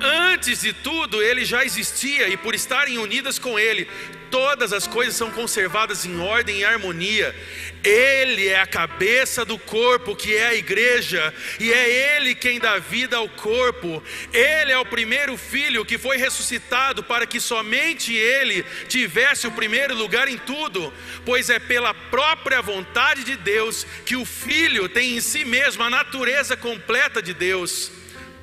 Antes 0.00 0.60
de 0.60 0.72
tudo, 0.72 1.22
ele 1.22 1.44
já 1.44 1.64
existia 1.64 2.28
e 2.28 2.36
por 2.36 2.54
estarem 2.54 2.98
unidas 2.98 3.38
com 3.38 3.58
ele, 3.58 3.88
todas 4.30 4.72
as 4.72 4.86
coisas 4.86 5.16
são 5.16 5.30
conservadas 5.30 6.04
em 6.04 6.18
ordem 6.20 6.60
e 6.60 6.64
harmonia. 6.64 7.34
Ele 7.82 8.48
é 8.48 8.60
a 8.60 8.66
cabeça 8.66 9.44
do 9.44 9.58
corpo, 9.58 10.14
que 10.14 10.36
é 10.36 10.46
a 10.48 10.54
igreja, 10.54 11.34
e 11.58 11.72
é 11.72 12.16
Ele 12.16 12.34
quem 12.34 12.60
dá 12.60 12.78
vida 12.78 13.16
ao 13.16 13.28
corpo. 13.28 14.02
Ele 14.32 14.70
é 14.70 14.78
o 14.78 14.84
primeiro 14.84 15.36
filho 15.36 15.84
que 15.84 15.98
foi 15.98 16.16
ressuscitado 16.16 17.02
para 17.02 17.26
que 17.26 17.40
somente 17.40 18.14
Ele 18.14 18.64
tivesse 18.88 19.46
o 19.46 19.52
primeiro 19.52 19.94
lugar 19.94 20.28
em 20.28 20.38
tudo, 20.38 20.92
pois 21.24 21.50
é 21.50 21.58
pela 21.58 21.94
própria 21.94 22.60
vontade 22.60 23.24
de 23.24 23.36
Deus 23.36 23.86
que 24.04 24.16
o 24.16 24.24
Filho 24.24 24.88
tem 24.88 25.16
em 25.16 25.20
si 25.20 25.44
mesmo 25.44 25.82
a 25.82 25.90
natureza 25.90 26.56
completa 26.56 27.22
de 27.22 27.34
Deus. 27.34 27.99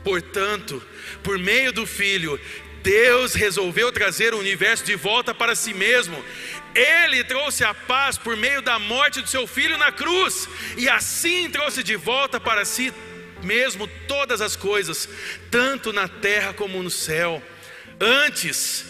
Portanto, 0.07 0.81
por 1.21 1.37
meio 1.37 1.73
do 1.73 1.85
Filho, 1.85 2.39
Deus 2.81 3.33
resolveu 3.33 3.91
trazer 3.91 4.33
o 4.33 4.39
universo 4.39 4.85
de 4.85 4.95
volta 4.95 5.35
para 5.35 5.53
si 5.53 5.73
mesmo. 5.73 6.23
Ele 6.73 7.25
trouxe 7.25 7.65
a 7.65 7.73
paz 7.73 8.17
por 8.17 8.37
meio 8.37 8.61
da 8.61 8.79
morte 8.79 9.21
do 9.21 9.27
seu 9.27 9.45
filho 9.45 9.77
na 9.77 9.91
cruz, 9.91 10.47
e 10.77 10.87
assim 10.87 11.49
trouxe 11.49 11.83
de 11.83 11.97
volta 11.97 12.39
para 12.39 12.63
si 12.63 12.93
mesmo 13.43 13.85
todas 14.07 14.39
as 14.39 14.55
coisas, 14.55 15.09
tanto 15.51 15.91
na 15.91 16.07
terra 16.07 16.53
como 16.53 16.81
no 16.81 16.89
céu. 16.89 17.43
Antes, 17.99 18.85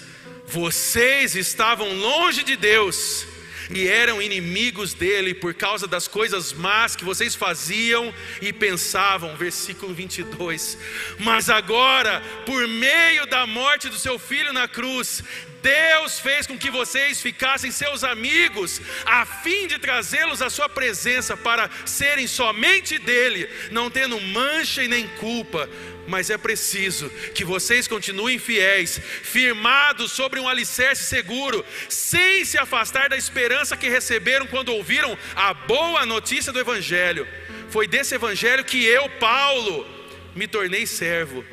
vocês 0.45 1.35
estavam 1.35 1.91
longe 1.95 2.43
de 2.43 2.55
Deus, 2.55 3.25
e 3.69 3.87
eram 3.87 4.21
inimigos 4.21 4.93
dele 4.93 5.33
por 5.33 5.53
causa 5.53 5.87
das 5.87 6.07
coisas 6.07 6.53
más 6.53 6.95
que 6.95 7.03
vocês 7.03 7.35
faziam 7.35 8.13
e 8.41 8.53
pensavam. 8.53 9.35
Versículo 9.35 9.93
22. 9.93 10.77
Mas 11.19 11.49
agora, 11.49 12.21
por 12.45 12.67
meio 12.67 13.25
da 13.27 13.45
morte 13.45 13.89
do 13.89 13.97
seu 13.97 14.17
filho 14.17 14.53
na 14.53 14.67
cruz, 14.67 15.23
Deus 15.61 16.19
fez 16.19 16.47
com 16.47 16.57
que 16.57 16.69
vocês 16.69 17.21
ficassem 17.21 17.71
seus 17.71 18.03
amigos, 18.03 18.79
a 19.05 19.25
fim 19.25 19.67
de 19.67 19.77
trazê-los 19.79 20.41
à 20.41 20.49
sua 20.49 20.69
presença 20.69 21.35
para 21.35 21.69
serem 21.85 22.27
somente 22.27 22.97
dele, 22.99 23.49
não 23.71 23.89
tendo 23.89 24.19
mancha 24.21 24.83
e 24.83 24.87
nem 24.87 25.07
culpa 25.19 25.69
mas 26.07 26.29
é 26.29 26.37
preciso 26.37 27.09
que 27.35 27.43
vocês 27.43 27.87
continuem 27.87 28.39
fiéis, 28.39 28.99
firmados 29.21 30.13
sobre 30.13 30.39
um 30.39 30.47
alicerce 30.47 31.03
seguro, 31.03 31.63
sem 31.89 32.45
se 32.45 32.57
afastar 32.57 33.09
da 33.09 33.17
esperança 33.17 33.75
que 33.75 33.89
receberam 33.89 34.47
quando 34.47 34.69
ouviram 34.69 35.17
a 35.35 35.53
boa 35.53 36.05
notícia 36.05 36.51
do 36.53 36.59
Evangelho. 36.59 37.27
Foi 37.69 37.87
desse 37.87 38.15
Evangelho 38.15 38.63
que 38.63 38.83
eu, 38.85 39.09
Paulo, 39.19 39.85
me 40.33 40.47
tornei 40.47 40.85
servo, 40.87 41.43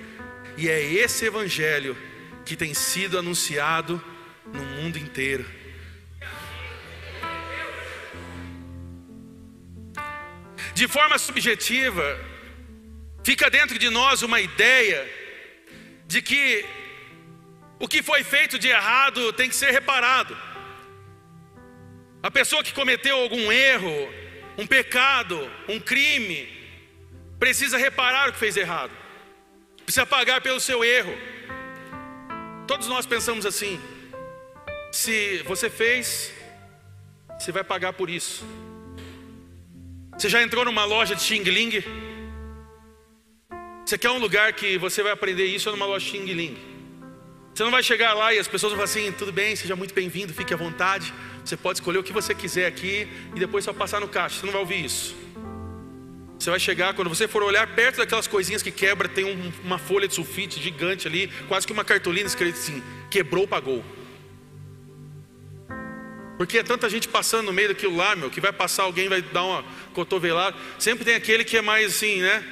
e 0.57 0.69
é 0.69 0.81
esse 0.81 1.27
Evangelho 1.27 1.97
que 2.45 2.57
tem 2.57 2.73
sido 2.73 3.19
anunciado 3.19 4.03
no 4.47 4.63
mundo 4.63 4.99
inteiro. 4.99 5.45
De 10.75 10.89
forma 10.89 11.19
subjetiva, 11.19 12.34
fica 13.25 13.49
dentro 13.51 13.79
de 13.79 13.89
nós 13.89 14.23
uma 14.23 14.41
ideia 14.41 15.11
de 16.07 16.21
que 16.21 16.65
o 17.81 17.89
que 17.89 18.03
foi 18.03 18.23
feito 18.23 18.59
de 18.59 18.69
errado 18.69 19.33
tem 19.33 19.49
que 19.49 19.57
ser 19.57 19.71
reparado. 19.71 20.37
A 22.23 22.31
pessoa 22.31 22.63
que 22.63 22.73
cometeu 22.73 23.17
algum 23.17 23.51
erro, 23.51 24.13
um 24.57 24.67
pecado, 24.67 25.51
um 25.69 25.81
crime, 25.81 26.49
precisa 27.39 27.77
reparar 27.77 28.29
o 28.29 28.33
que 28.33 28.39
fez 28.39 28.57
errado, 28.57 28.93
precisa 29.85 30.07
pagar 30.07 30.41
pelo 30.41 30.61
seu 30.61 30.85
erro. 30.85 31.15
Todos 32.67 32.89
nós 32.89 33.07
pensamos 33.07 33.45
assim: 33.45 33.81
se 34.93 35.43
você 35.45 35.69
fez, 35.69 36.33
você 37.39 37.51
vai 37.51 37.65
pagar 37.65 37.95
por 37.95 38.09
isso. 38.09 38.45
Você 40.13 40.29
já 40.29 40.43
entrou 40.43 40.65
numa 40.65 40.85
loja 40.85 41.15
de 41.15 41.23
Xing 41.23 41.43
Ling? 41.43 41.83
Você 43.95 43.99
quer 43.99 44.11
um 44.11 44.19
lugar 44.19 44.53
que 44.53 44.77
você 44.77 45.05
vai 45.05 45.13
aprender 45.13 45.45
isso 45.45 45.69
é 45.69 45.73
numa 45.73 45.87
loja 45.87 46.05
Xing 46.05 46.25
Ling. 46.25 46.57
Você 47.55 47.63
não 47.63 47.71
vai 47.71 47.81
chegar 47.81 48.13
lá 48.13 48.35
e 48.35 48.41
as 48.41 48.49
pessoas 48.49 48.73
vão 48.73 48.79
falar 48.85 48.91
assim: 48.91 49.13
tudo 49.13 49.31
bem, 49.31 49.55
seja 49.55 49.77
muito 49.77 49.95
bem-vindo, 49.95 50.35
fique 50.35 50.53
à 50.53 50.57
vontade. 50.57 51.15
Você 51.45 51.57
pode 51.57 51.79
escolher 51.79 51.99
o 51.99 52.03
que 52.03 52.13
você 52.13 52.35
quiser 52.35 52.67
aqui 52.67 53.07
e 53.37 53.39
depois 53.39 53.65
só 53.65 53.73
passar 53.73 54.01
no 54.01 54.09
caixa. 54.09 54.41
Você 54.41 54.47
não 54.47 54.53
vai 54.53 54.63
ouvir 54.63 54.85
isso. 54.85 55.15
Você 56.37 56.51
vai 56.51 56.59
chegar, 56.59 56.93
quando 56.95 57.09
você 57.09 57.29
for 57.29 57.45
olhar 57.45 57.69
perto 57.69 57.99
daquelas 57.99 58.27
coisinhas 58.27 58.65
que 58.65 58.73
quebra, 58.73 59.09
tem 59.09 59.27
um, 59.27 59.53
uma 59.63 59.79
folha 59.79 60.09
de 60.09 60.15
sulfite 60.15 60.61
gigante 60.61 61.07
ali, 61.07 61.31
quase 61.47 61.65
que 61.65 61.73
uma 61.73 61.85
cartolina 61.85 62.27
escrita 62.27 62.59
assim: 62.59 62.83
quebrou, 63.09 63.47
pagou. 63.47 63.85
Porque 66.37 66.59
é 66.59 66.65
tanta 66.65 66.91
gente 66.91 67.07
passando 67.07 67.47
no 67.47 67.53
meio 67.53 67.69
daquilo 67.69 67.95
lá, 67.95 68.17
meu, 68.17 68.29
que 68.29 68.41
vai 68.41 68.53
passar 68.53 68.83
alguém, 68.83 69.09
vai 69.09 69.23
dar 69.23 69.45
uma 69.45 69.65
cotovelada. 69.93 70.57
Sempre 70.81 71.05
tem 71.05 71.15
aquele 71.15 71.45
que 71.45 71.57
é 71.57 71.63
mais 71.63 71.95
assim, 71.95 72.21
né? 72.21 72.45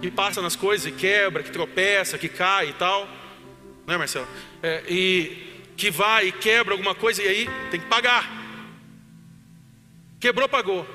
Que 0.00 0.10
passa 0.10 0.40
nas 0.40 0.56
coisas 0.56 0.86
e 0.86 0.92
quebra, 0.92 1.42
que 1.42 1.50
tropeça, 1.50 2.18
que 2.18 2.28
cai 2.28 2.70
e 2.70 2.72
tal, 2.72 3.08
não 3.86 3.94
é 3.94 3.98
Marcelo? 3.98 4.28
É, 4.62 4.84
e 4.88 5.50
que 5.76 5.90
vai 5.90 6.28
e 6.28 6.32
quebra 6.32 6.74
alguma 6.74 6.94
coisa 6.94 7.22
e 7.22 7.28
aí 7.28 7.48
tem 7.70 7.80
que 7.80 7.86
pagar. 7.86 8.28
Quebrou, 10.18 10.48
pagou. 10.48 10.86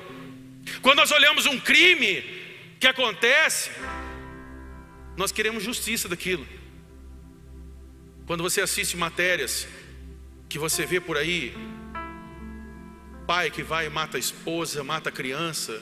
Quando 0.81 0.97
nós 0.97 1.11
olhamos 1.11 1.45
um 1.45 1.59
crime 1.59 2.23
que 2.79 2.87
acontece, 2.87 3.71
nós 5.17 5.31
queremos 5.31 5.63
justiça 5.63 6.07
daquilo. 6.07 6.47
Quando 8.27 8.43
você 8.43 8.61
assiste 8.61 8.97
matérias 8.97 9.67
que 10.47 10.57
você 10.59 10.85
vê 10.85 10.99
por 10.99 11.17
aí, 11.17 11.55
pai 13.25 13.49
que 13.49 13.63
vai 13.63 13.87
e 13.87 13.89
mata 13.89 14.17
a 14.17 14.19
esposa, 14.19 14.83
mata 14.83 15.09
a 15.09 15.11
criança, 15.11 15.81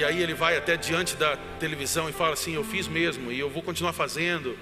e 0.00 0.04
aí 0.04 0.22
ele 0.22 0.32
vai 0.32 0.56
até 0.56 0.78
diante 0.78 1.14
da 1.14 1.36
televisão 1.58 2.08
e 2.08 2.12
fala 2.12 2.32
assim: 2.32 2.54
Eu 2.54 2.64
fiz 2.64 2.88
mesmo 2.88 3.30
e 3.30 3.38
eu 3.38 3.50
vou 3.50 3.62
continuar 3.62 3.92
fazendo, 3.92 4.58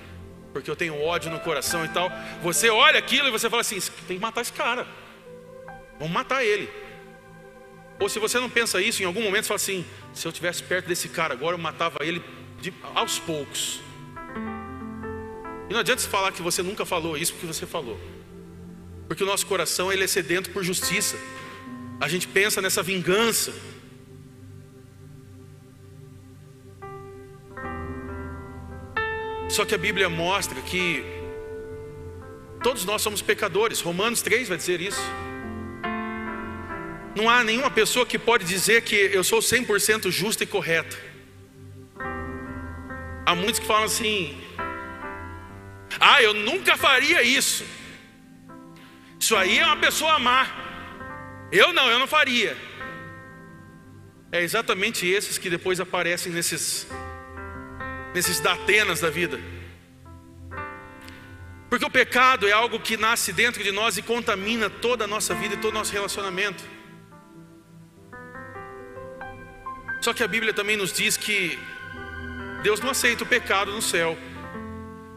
porque 0.52 0.68
eu 0.68 0.74
tenho 0.74 1.00
ódio 1.00 1.30
no 1.30 1.38
coração 1.38 1.84
e 1.84 1.88
tal. 1.88 2.10
Você 2.42 2.68
olha 2.68 2.98
aquilo 2.98 3.28
e 3.28 3.30
você 3.30 3.48
fala 3.48 3.60
assim: 3.60 3.78
Tem 4.08 4.16
que 4.16 4.22
matar 4.22 4.40
esse 4.40 4.52
cara, 4.52 4.84
vamos 5.96 6.12
matar 6.12 6.44
ele. 6.44 6.68
Ou 8.00 8.08
se 8.08 8.18
você 8.18 8.40
não 8.40 8.50
pensa 8.50 8.80
isso, 8.82 9.00
em 9.00 9.06
algum 9.06 9.22
momento 9.22 9.44
você 9.44 9.48
fala 9.48 9.56
assim: 9.56 9.86
Se 10.12 10.26
eu 10.26 10.30
estivesse 10.30 10.60
perto 10.60 10.88
desse 10.88 11.08
cara 11.08 11.34
agora, 11.34 11.54
eu 11.54 11.58
matava 11.58 11.98
ele 12.00 12.20
de, 12.60 12.74
aos 12.94 13.20
poucos. 13.20 13.80
E 15.70 15.72
não 15.72 15.78
adianta 15.78 16.02
você 16.02 16.08
falar 16.08 16.32
que 16.32 16.42
você 16.42 16.64
nunca 16.64 16.84
falou 16.84 17.16
isso 17.16 17.32
porque 17.32 17.46
você 17.46 17.64
falou. 17.64 17.96
Porque 19.06 19.22
o 19.22 19.26
nosso 19.26 19.46
coração 19.46 19.92
ele 19.92 20.02
é 20.02 20.08
sedento 20.08 20.50
por 20.50 20.64
justiça. 20.64 21.16
A 22.00 22.08
gente 22.08 22.26
pensa 22.26 22.60
nessa 22.60 22.82
vingança. 22.82 23.54
Só 29.48 29.64
que 29.64 29.74
a 29.74 29.78
Bíblia 29.78 30.08
mostra 30.10 30.60
que 30.60 31.02
todos 32.62 32.84
nós 32.84 33.00
somos 33.00 33.22
pecadores. 33.22 33.80
Romanos 33.80 34.20
3 34.20 34.48
vai 34.48 34.56
dizer 34.58 34.80
isso. 34.80 35.00
Não 37.16 37.28
há 37.28 37.42
nenhuma 37.42 37.70
pessoa 37.70 38.04
que 38.04 38.18
pode 38.18 38.44
dizer 38.44 38.82
que 38.82 38.94
eu 38.94 39.24
sou 39.24 39.40
100% 39.40 40.10
justo 40.10 40.42
e 40.42 40.46
correto. 40.46 40.96
Há 43.26 43.34
muitos 43.34 43.58
que 43.58 43.66
falam 43.66 43.84
assim: 43.84 44.38
Ah, 45.98 46.22
eu 46.22 46.34
nunca 46.34 46.76
faria 46.76 47.22
isso. 47.22 47.64
Isso 49.18 49.34
aí 49.34 49.58
é 49.58 49.66
uma 49.66 49.76
pessoa 49.76 50.18
má. 50.18 50.46
Eu 51.50 51.72
não, 51.72 51.90
eu 51.90 51.98
não 51.98 52.06
faria. 52.06 52.56
É 54.30 54.42
exatamente 54.42 55.06
esses 55.06 55.38
que 55.38 55.48
depois 55.48 55.80
aparecem 55.80 56.30
nesses 56.30 56.86
nesses 58.14 58.40
datenas 58.40 59.00
da 59.00 59.10
vida. 59.10 59.38
Porque 61.68 61.84
o 61.84 61.90
pecado 61.90 62.48
é 62.48 62.52
algo 62.52 62.80
que 62.80 62.96
nasce 62.96 63.32
dentro 63.32 63.62
de 63.62 63.70
nós 63.70 63.98
e 63.98 64.02
contamina 64.02 64.70
toda 64.70 65.04
a 65.04 65.06
nossa 65.06 65.34
vida 65.34 65.54
e 65.54 65.58
todo 65.58 65.70
o 65.70 65.78
nosso 65.78 65.92
relacionamento. 65.92 66.64
Só 70.00 70.14
que 70.14 70.22
a 70.22 70.28
Bíblia 70.28 70.54
também 70.54 70.76
nos 70.76 70.92
diz 70.92 71.16
que 71.16 71.58
Deus 72.62 72.80
não 72.80 72.90
aceita 72.90 73.24
o 73.24 73.26
pecado 73.26 73.72
no 73.72 73.82
céu. 73.82 74.16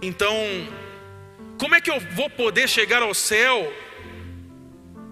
Então, 0.01 0.35
Como 1.61 1.75
é 1.75 1.79
que 1.79 1.91
eu 1.91 1.99
vou 1.99 2.27
poder 2.27 2.67
chegar 2.67 3.03
ao 3.03 3.13
céu 3.13 3.71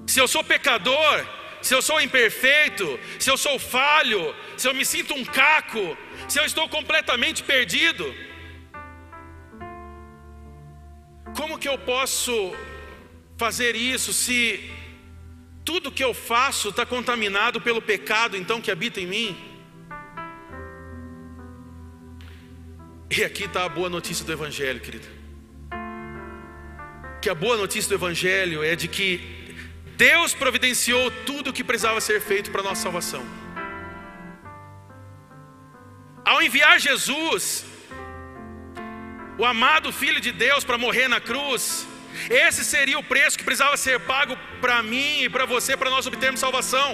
se 0.08 0.20
eu 0.20 0.28
sou 0.28 0.44
pecador, 0.44 1.24
se 1.70 1.76
eu 1.76 1.84
sou 1.84 2.02
imperfeito, 2.02 3.00
se 3.20 3.30
eu 3.30 3.38
sou 3.38 3.60
falho, 3.60 4.36
se 4.58 4.68
eu 4.68 4.74
me 4.74 4.84
sinto 4.84 5.14
um 5.14 5.24
caco, 5.24 5.96
se 6.28 6.40
eu 6.40 6.44
estou 6.44 6.68
completamente 6.68 7.44
perdido? 7.44 8.12
Como 11.38 11.60
que 11.60 11.70
eu 11.70 11.78
posso 11.78 12.34
fazer 13.38 13.76
isso 13.76 14.12
se 14.12 14.68
tudo 15.64 15.92
que 15.92 16.04
eu 16.04 16.12
faço 16.12 16.70
está 16.70 16.88
contaminado 16.88 17.62
pelo 17.62 17.84
pecado 17.84 18.36
então 18.36 18.60
que 18.60 18.72
habita 18.72 19.00
em 19.00 19.06
mim? 19.06 19.38
E 23.16 23.24
aqui 23.24 23.44
está 23.44 23.66
a 23.66 23.70
boa 23.70 23.92
notícia 23.92 24.26
do 24.26 24.32
Evangelho, 24.32 24.80
querido. 24.80 25.08
Que 27.22 27.30
a 27.30 27.36
boa 27.36 27.58
notícia 27.58 27.90
do 27.90 27.94
Evangelho 27.94 28.64
é 28.64 28.76
de 28.76 28.88
que 28.88 29.49
Deus 30.06 30.34
providenciou 30.42 31.06
tudo 31.30 31.50
o 31.50 31.54
que 31.56 31.70
precisava 31.70 32.00
ser 32.00 32.20
feito 32.30 32.52
para 32.52 32.62
a 32.62 32.68
nossa 32.68 32.84
salvação. 32.84 33.24
Ao 36.32 36.38
enviar 36.46 36.76
Jesus, 36.80 37.66
o 39.38 39.44
amado 39.54 39.92
Filho 40.02 40.22
de 40.26 40.32
Deus, 40.46 40.64
para 40.64 40.78
morrer 40.86 41.08
na 41.16 41.20
cruz, 41.30 41.64
esse 42.46 42.64
seria 42.64 42.98
o 42.98 43.08
preço 43.12 43.38
que 43.38 43.48
precisava 43.50 43.76
ser 43.86 44.00
pago 44.14 44.38
para 44.62 44.82
mim 44.82 45.24
e 45.24 45.30
para 45.36 45.46
você, 45.54 45.76
para 45.76 45.90
nós 45.96 46.08
obtermos 46.08 46.40
salvação. 46.40 46.90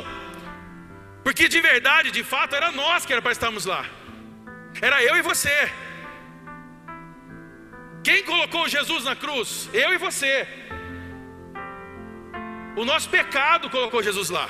Porque 1.24 1.48
de 1.48 1.62
verdade, 1.62 2.10
de 2.10 2.24
fato, 2.24 2.56
era 2.56 2.72
nós 2.72 3.06
que 3.06 3.14
era 3.14 3.22
para 3.22 3.38
estarmos 3.38 3.66
lá. 3.66 3.84
Era 4.82 5.04
eu 5.04 5.16
e 5.16 5.22
você. 5.22 5.58
Quem 8.04 8.24
colocou 8.24 8.68
Jesus 8.78 9.04
na 9.04 9.16
cruz? 9.16 9.70
Eu 9.74 9.94
e 9.94 10.00
você. 10.08 10.36
O 12.76 12.84
nosso 12.84 13.10
pecado 13.10 13.70
colocou 13.70 14.04
Jesus 14.04 14.30
lá. 14.30 14.50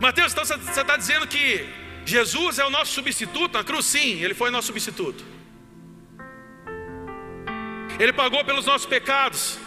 Mateus, 0.00 0.32
então 0.32 0.44
você 0.44 0.80
está 0.80 0.96
dizendo 0.96 1.26
que 1.28 1.64
Jesus 2.04 2.58
é 2.58 2.64
o 2.64 2.70
nosso 2.70 2.92
substituto 2.92 3.54
na 3.54 3.62
cruz? 3.62 3.86
Sim, 3.86 4.20
ele 4.22 4.34
foi 4.34 4.50
nosso 4.50 4.66
substituto. 4.66 5.24
Ele 8.00 8.12
pagou 8.12 8.44
pelos 8.44 8.66
nossos 8.66 8.86
pecados. 8.86 9.60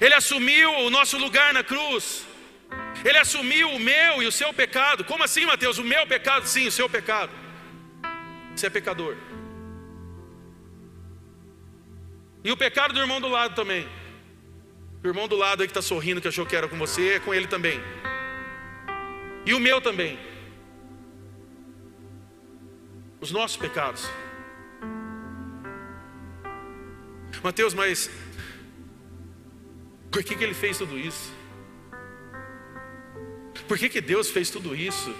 Ele 0.00 0.14
assumiu 0.14 0.70
o 0.80 0.90
nosso 0.90 1.16
lugar 1.16 1.54
na 1.54 1.64
cruz. 1.64 2.26
Ele 3.02 3.16
assumiu 3.16 3.70
o 3.70 3.78
meu 3.78 4.22
e 4.22 4.26
o 4.26 4.32
seu 4.32 4.52
pecado. 4.52 5.04
Como 5.04 5.24
assim, 5.24 5.46
Mateus? 5.46 5.78
O 5.78 5.84
meu 5.84 6.06
pecado? 6.06 6.46
Sim, 6.46 6.66
o 6.66 6.72
seu 6.72 6.88
pecado. 6.88 7.32
Você 8.54 8.66
é 8.66 8.70
pecador. 8.70 9.16
E 12.44 12.52
o 12.52 12.56
pecado 12.56 12.92
do 12.92 13.00
irmão 13.00 13.20
do 13.20 13.28
lado 13.28 13.54
também. 13.54 13.88
O 15.02 15.06
irmão 15.06 15.26
do 15.26 15.36
lado 15.36 15.62
aí 15.62 15.66
que 15.66 15.70
está 15.70 15.80
sorrindo, 15.80 16.20
que 16.20 16.28
achou 16.28 16.44
que 16.44 16.54
era 16.54 16.68
com 16.68 16.76
você, 16.76 17.14
é 17.14 17.20
com 17.20 17.32
ele 17.32 17.46
também. 17.46 17.80
E 19.46 19.54
o 19.54 19.60
meu 19.60 19.80
também. 19.80 20.18
Os 23.18 23.30
nossos 23.30 23.56
pecados. 23.56 24.10
Mateus, 27.42 27.72
mas 27.72 28.10
por 30.10 30.22
que, 30.22 30.34
que 30.34 30.44
ele 30.44 30.52
fez 30.52 30.76
tudo 30.76 30.98
isso? 30.98 31.32
Por 33.66 33.78
que, 33.78 33.88
que 33.88 34.00
Deus 34.02 34.28
fez 34.28 34.50
tudo 34.50 34.76
isso? 34.76 35.14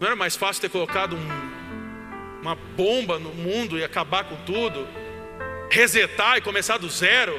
Não 0.00 0.06
era 0.06 0.16
mais 0.16 0.34
fácil 0.34 0.62
ter 0.62 0.70
colocado 0.70 1.16
um, 1.16 2.40
uma 2.40 2.54
bomba 2.54 3.18
no 3.18 3.34
mundo 3.34 3.78
e 3.78 3.84
acabar 3.84 4.24
com 4.24 4.36
tudo? 4.44 4.86
Resetar 5.70 6.38
e 6.38 6.40
começar 6.40 6.78
do 6.78 6.88
zero? 6.88 7.38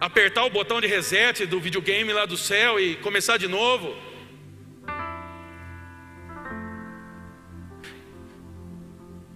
Apertar 0.00 0.44
o 0.44 0.50
botão 0.50 0.80
de 0.80 0.86
reset 0.86 1.46
do 1.46 1.60
videogame 1.60 2.12
lá 2.12 2.24
do 2.26 2.36
céu 2.36 2.78
e 2.78 2.96
começar 2.96 3.36
de 3.36 3.48
novo. 3.48 3.96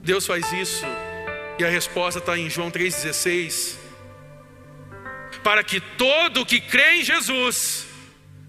Deus 0.02 0.26
faz 0.26 0.52
isso, 0.52 0.84
e 1.58 1.64
a 1.64 1.68
resposta 1.68 2.18
está 2.18 2.36
em 2.36 2.50
João 2.50 2.70
3,16: 2.70 3.78
para 5.44 5.62
que 5.62 5.80
todo 5.80 6.46
que 6.46 6.60
crê 6.60 6.96
em 6.96 7.04
Jesus 7.04 7.86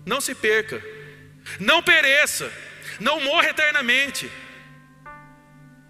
não 0.06 0.20
se 0.20 0.34
perca, 0.34 0.84
não 1.60 1.82
pereça, 1.84 2.52
não 3.00 3.20
morra 3.22 3.50
eternamente, 3.50 4.32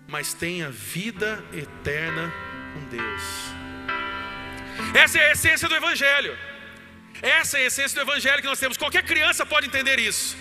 mas 0.07 0.33
tenha 0.33 0.69
vida 0.69 1.43
eterna 1.53 2.33
com 2.73 2.83
Deus. 2.95 3.52
Essa 4.93 5.19
é 5.19 5.29
a 5.29 5.31
essência 5.31 5.67
do 5.67 5.75
Evangelho. 5.75 6.37
Essa 7.21 7.57
é 7.57 7.63
a 7.63 7.67
essência 7.67 7.95
do 7.95 8.09
Evangelho 8.09 8.41
que 8.41 8.47
nós 8.47 8.59
temos. 8.59 8.77
Qualquer 8.77 9.03
criança 9.03 9.45
pode 9.45 9.67
entender 9.67 9.99
isso. 9.99 10.35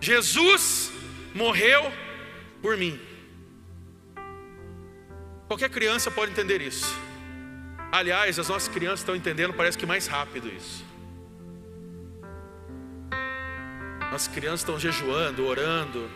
Jesus 0.00 0.92
morreu 1.34 1.92
por 2.60 2.76
mim. 2.76 3.00
Qualquer 5.46 5.70
criança 5.70 6.10
pode 6.10 6.32
entender 6.32 6.60
isso. 6.60 6.92
Aliás, 7.92 8.38
as 8.38 8.48
nossas 8.48 8.68
crianças 8.68 9.00
estão 9.00 9.14
entendendo, 9.14 9.54
parece 9.54 9.78
que 9.78 9.86
mais 9.86 10.06
rápido 10.06 10.48
isso. 10.48 10.84
Nossas 14.10 14.28
crianças 14.28 14.60
estão 14.60 14.78
jejuando, 14.78 15.46
orando, 15.46 16.10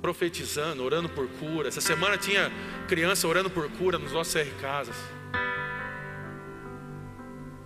profetizando, 0.00 0.84
orando 0.84 1.08
por 1.08 1.28
cura. 1.28 1.68
Essa 1.68 1.80
semana 1.80 2.16
tinha 2.16 2.52
criança 2.88 3.26
orando 3.26 3.50
por 3.50 3.70
cura 3.70 3.98
nos 3.98 4.12
nossos 4.12 4.32
CR 4.34 4.60
Casas. 4.60 4.96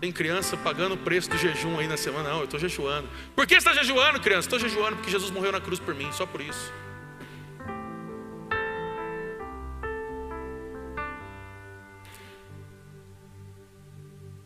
Tem 0.00 0.12
criança 0.12 0.56
pagando 0.56 0.94
o 0.94 0.98
preço 0.98 1.30
do 1.30 1.38
jejum 1.38 1.78
aí 1.78 1.86
na 1.86 1.96
semana. 1.96 2.28
Não, 2.28 2.38
eu 2.38 2.44
estou 2.44 2.60
jejuando. 2.60 3.08
Por 3.34 3.46
que 3.46 3.54
você 3.54 3.68
está 3.68 3.72
jejuando, 3.72 4.20
criança? 4.20 4.46
Estou 4.46 4.58
jejuando 4.58 4.96
porque 4.96 5.10
Jesus 5.10 5.30
morreu 5.30 5.52
na 5.52 5.60
cruz 5.60 5.80
por 5.80 5.94
mim, 5.94 6.10
só 6.12 6.26
por 6.26 6.40
isso. 6.40 6.72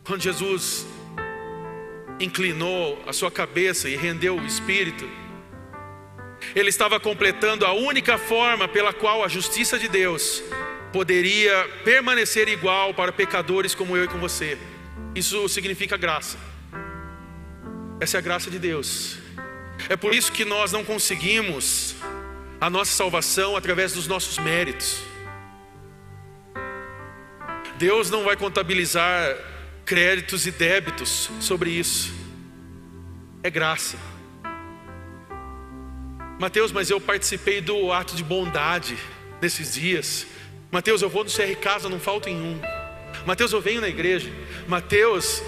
Quando 0.05 0.21
Jesus 0.21 0.85
inclinou 2.19 3.01
a 3.05 3.13
sua 3.13 3.31
cabeça 3.31 3.89
e 3.89 3.95
rendeu 3.95 4.37
o 4.37 4.45
espírito, 4.45 5.07
ele 6.55 6.69
estava 6.69 6.99
completando 6.99 7.65
a 7.65 7.73
única 7.73 8.17
forma 8.17 8.67
pela 8.67 8.93
qual 8.93 9.23
a 9.23 9.27
justiça 9.27 9.77
de 9.77 9.87
Deus 9.87 10.41
poderia 10.91 11.67
permanecer 11.83 12.47
igual 12.47 12.93
para 12.93 13.11
pecadores 13.11 13.75
como 13.75 13.95
eu 13.95 14.05
e 14.05 14.07
com 14.07 14.17
você. 14.17 14.57
Isso 15.13 15.47
significa 15.49 15.97
graça. 15.97 16.37
Essa 17.99 18.17
é 18.17 18.19
a 18.19 18.21
graça 18.21 18.49
de 18.49 18.57
Deus. 18.57 19.17
É 19.89 19.95
por 19.95 20.13
isso 20.13 20.31
que 20.31 20.45
nós 20.45 20.71
não 20.71 20.83
conseguimos 20.83 21.95
a 22.59 22.69
nossa 22.69 22.91
salvação 22.91 23.55
através 23.55 23.93
dos 23.93 24.07
nossos 24.07 24.37
méritos. 24.37 25.01
Deus 27.77 28.09
não 28.09 28.23
vai 28.23 28.37
contabilizar 28.37 29.35
créditos 29.83 30.45
e 30.45 30.51
débitos 30.51 31.29
sobre 31.39 31.71
isso. 31.71 32.13
É 33.43 33.49
graça. 33.49 33.97
Mateus, 36.39 36.71
mas 36.71 36.89
eu 36.89 37.01
participei 37.01 37.59
do 37.59 37.91
ato 37.91 38.15
de 38.15 38.23
bondade 38.23 38.97
nesses 39.41 39.73
dias. 39.73 40.25
Mateus, 40.71 41.01
eu 41.01 41.09
vou 41.09 41.23
no 41.23 41.29
CR 41.29 41.55
Casa, 41.59 41.89
não 41.89 41.99
falta 41.99 42.29
em 42.29 42.35
um. 42.35 42.80
Mateus, 43.25 43.53
eu 43.53 43.61
venho 43.61 43.81
na 43.81 43.87
igreja. 43.87 44.31
Mateus, 44.67 45.43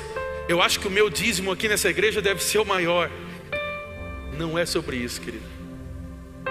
eu 0.47 0.61
acho 0.61 0.79
que 0.79 0.87
o 0.87 0.91
meu 0.91 1.09
dízimo 1.09 1.51
aqui 1.51 1.67
nessa 1.67 1.89
igreja 1.89 2.21
deve 2.21 2.43
ser 2.43 2.59
o 2.59 2.65
maior. 2.65 3.09
Não 4.37 4.57
é 4.57 4.65
sobre 4.65 4.97
isso, 4.97 5.21
querido. 5.21 5.45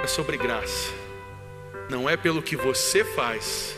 É 0.02 0.06
sobre 0.06 0.36
graça. 0.36 0.92
Não 1.88 2.08
é 2.08 2.16
pelo 2.16 2.42
que 2.42 2.56
você 2.56 3.04
faz, 3.04 3.76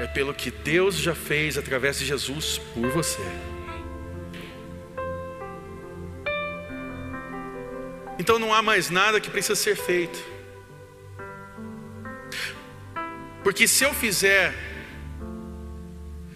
é 0.00 0.06
pelo 0.06 0.32
que 0.32 0.50
Deus 0.50 0.96
já 0.96 1.14
fez 1.14 1.58
através 1.58 1.98
de 1.98 2.06
Jesus 2.06 2.58
por 2.72 2.88
você. 2.90 3.22
Então 8.18 8.38
não 8.38 8.54
há 8.54 8.62
mais 8.62 8.90
nada 8.90 9.20
que 9.20 9.28
precisa 9.28 9.56
ser 9.56 9.76
feito. 9.76 10.18
Porque 13.42 13.66
se 13.66 13.84
eu 13.84 13.92
fizer 13.92 14.54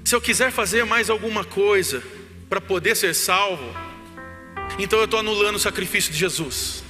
se 0.09 0.14
eu 0.14 0.22
quiser 0.22 0.50
fazer 0.50 0.86
mais 0.86 1.11
alguma 1.11 1.44
coisa 1.44 2.02
para 2.48 2.62
poder 2.62 2.96
ser 2.96 3.14
salvo, 3.14 3.76
então 4.78 4.98
eu 5.00 5.04
estou 5.04 5.20
anulando 5.20 5.56
o 5.56 5.59
sacrifício 5.59 6.11
de 6.11 6.18
Jesus. 6.18 6.82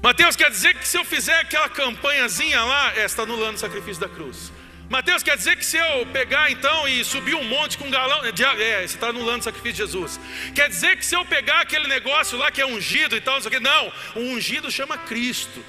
Mateus 0.00 0.36
quer 0.36 0.48
dizer 0.52 0.72
que 0.76 0.86
se 0.86 0.96
eu 0.96 1.04
fizer 1.04 1.34
aquela 1.40 1.68
campanhazinha 1.68 2.62
lá, 2.62 2.96
é, 2.96 3.04
está 3.04 3.24
anulando 3.24 3.56
o 3.56 3.58
sacrifício 3.58 4.00
da 4.00 4.08
cruz. 4.08 4.52
Mateus 4.88 5.24
quer 5.24 5.36
dizer 5.36 5.56
que 5.56 5.66
se 5.66 5.76
eu 5.76 6.06
pegar 6.12 6.48
então 6.52 6.86
e 6.86 7.04
subir 7.04 7.34
um 7.34 7.42
monte 7.42 7.76
com 7.76 7.86
um 7.88 7.90
galão, 7.90 8.24
é, 8.24 8.30
você 8.30 8.94
está 8.94 9.08
anulando 9.08 9.40
o 9.40 9.44
sacrifício 9.44 9.84
de 9.84 9.92
Jesus. 9.92 10.20
Quer 10.54 10.68
dizer 10.68 10.96
que 10.96 11.04
se 11.04 11.16
eu 11.16 11.24
pegar 11.24 11.62
aquele 11.62 11.88
negócio 11.88 12.38
lá 12.38 12.52
que 12.52 12.62
é 12.62 12.66
ungido 12.66 13.16
e 13.16 13.20
tal, 13.20 13.34
não 13.34 13.40
sei 13.40 13.58
o 13.58 13.60
não, 13.60 13.92
o 14.14 14.20
ungido 14.20 14.70
chama 14.70 14.96
Cristo. 14.96 15.60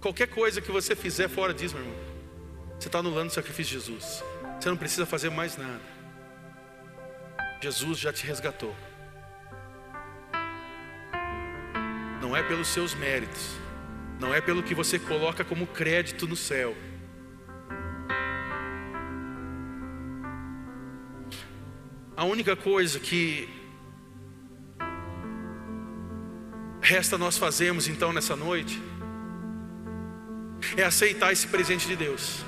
Qualquer 0.00 0.26
coisa 0.26 0.60
que 0.60 0.72
você 0.72 0.96
fizer 0.96 1.28
fora 1.28 1.54
disso, 1.54 1.76
meu 1.76 1.84
irmão, 1.84 2.07
você 2.78 2.88
está 2.88 2.98
anulando 3.00 3.30
o 3.30 3.32
sacrifício 3.32 3.78
de 3.78 3.84
Jesus. 3.84 4.22
Você 4.60 4.68
não 4.68 4.76
precisa 4.76 5.04
fazer 5.04 5.30
mais 5.30 5.56
nada. 5.56 5.80
Jesus 7.60 7.98
já 7.98 8.12
te 8.12 8.24
resgatou. 8.24 8.74
Não 12.20 12.36
é 12.36 12.42
pelos 12.42 12.68
seus 12.68 12.94
méritos, 12.94 13.56
não 14.20 14.34
é 14.34 14.40
pelo 14.40 14.62
que 14.62 14.74
você 14.74 14.98
coloca 14.98 15.44
como 15.44 15.66
crédito 15.66 16.26
no 16.26 16.36
céu. 16.36 16.76
A 22.16 22.24
única 22.24 22.56
coisa 22.56 22.98
que 22.98 23.48
resta 26.80 27.16
nós 27.16 27.38
fazermos 27.38 27.86
então 27.86 28.12
nessa 28.12 28.34
noite 28.34 28.82
é 30.76 30.82
aceitar 30.84 31.32
esse 31.32 31.46
presente 31.46 31.86
de 31.86 31.94
Deus, 31.94 32.44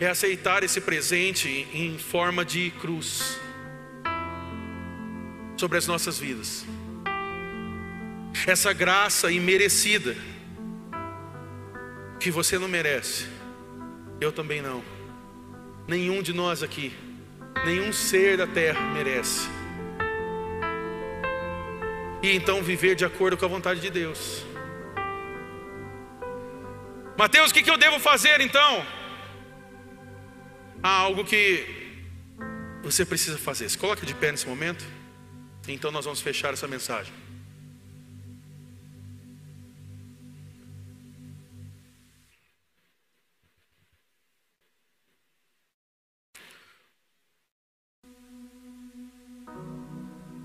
é 0.00 0.06
aceitar 0.06 0.62
esse 0.62 0.80
presente 0.80 1.68
em 1.72 1.98
forma 1.98 2.44
de 2.44 2.70
cruz 2.80 3.38
sobre 5.56 5.78
as 5.78 5.86
nossas 5.86 6.18
vidas, 6.18 6.64
essa 8.46 8.72
graça 8.72 9.30
imerecida 9.30 10.16
que 12.18 12.30
você 12.30 12.58
não 12.58 12.68
merece, 12.68 13.26
eu 14.20 14.32
também 14.32 14.60
não, 14.60 14.82
nenhum 15.86 16.22
de 16.22 16.32
nós 16.32 16.62
aqui 16.62 16.92
nenhum 17.64 17.92
ser 17.92 18.36
da 18.36 18.46
terra 18.46 18.80
merece. 18.92 19.48
E 22.22 22.34
então 22.34 22.62
viver 22.62 22.94
de 22.94 23.04
acordo 23.04 23.36
com 23.36 23.44
a 23.44 23.48
vontade 23.48 23.80
de 23.80 23.90
Deus. 23.90 24.44
Mateus, 27.16 27.50
o 27.50 27.54
que, 27.54 27.68
eu 27.70 27.76
devo 27.76 27.98
fazer 27.98 28.40
então? 28.40 28.84
Há 30.84 30.90
algo 30.90 31.24
que 31.24 31.66
você 32.82 33.06
precisa 33.06 33.38
fazer. 33.38 33.68
Se 33.70 33.78
coloque 33.78 34.04
de 34.04 34.14
pé 34.14 34.30
nesse 34.30 34.46
momento. 34.46 34.84
Então 35.66 35.90
nós 35.90 36.04
vamos 36.04 36.20
fechar 36.20 36.52
essa 36.52 36.68
mensagem. 36.68 37.24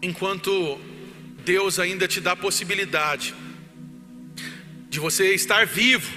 enquanto 0.02 0.80
Deus 1.44 1.80
ainda 1.80 2.08
te 2.08 2.22
dá 2.22 2.32
a 2.32 2.36
possibilidade 2.36 3.36
de 4.90 5.00
você 5.00 5.34
estar 5.34 5.66
vivo, 5.66 6.12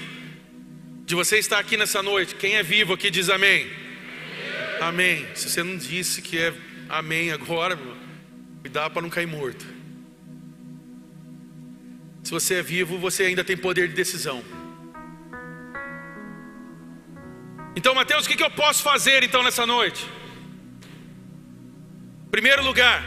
de 1.04 1.14
você 1.14 1.38
estar 1.38 1.58
aqui 1.58 1.76
nessa 1.76 2.02
noite. 2.02 2.34
Quem 2.36 2.54
é 2.54 2.62
vivo 2.62 2.94
aqui 2.94 3.10
diz 3.10 3.28
amém. 3.28 3.81
Amém. 4.82 5.26
Se 5.34 5.48
você 5.48 5.62
não 5.62 5.76
disse 5.76 6.20
que 6.20 6.38
é 6.38 6.54
amém 6.88 7.30
agora, 7.32 7.78
cuidado 8.60 8.92
para 8.92 9.02
não 9.02 9.10
cair 9.10 9.26
morto. 9.26 9.64
Se 12.22 12.30
você 12.30 12.54
é 12.56 12.62
vivo, 12.62 12.98
você 12.98 13.24
ainda 13.24 13.42
tem 13.42 13.56
poder 13.56 13.88
de 13.88 13.94
decisão. 13.94 14.42
Então, 17.74 17.94
Mateus, 17.94 18.26
o 18.26 18.28
que 18.28 18.42
eu 18.42 18.50
posso 18.50 18.82
fazer 18.82 19.22
então 19.22 19.42
nessa 19.42 19.66
noite? 19.66 20.06
Primeiro 22.30 22.62
lugar, 22.62 23.02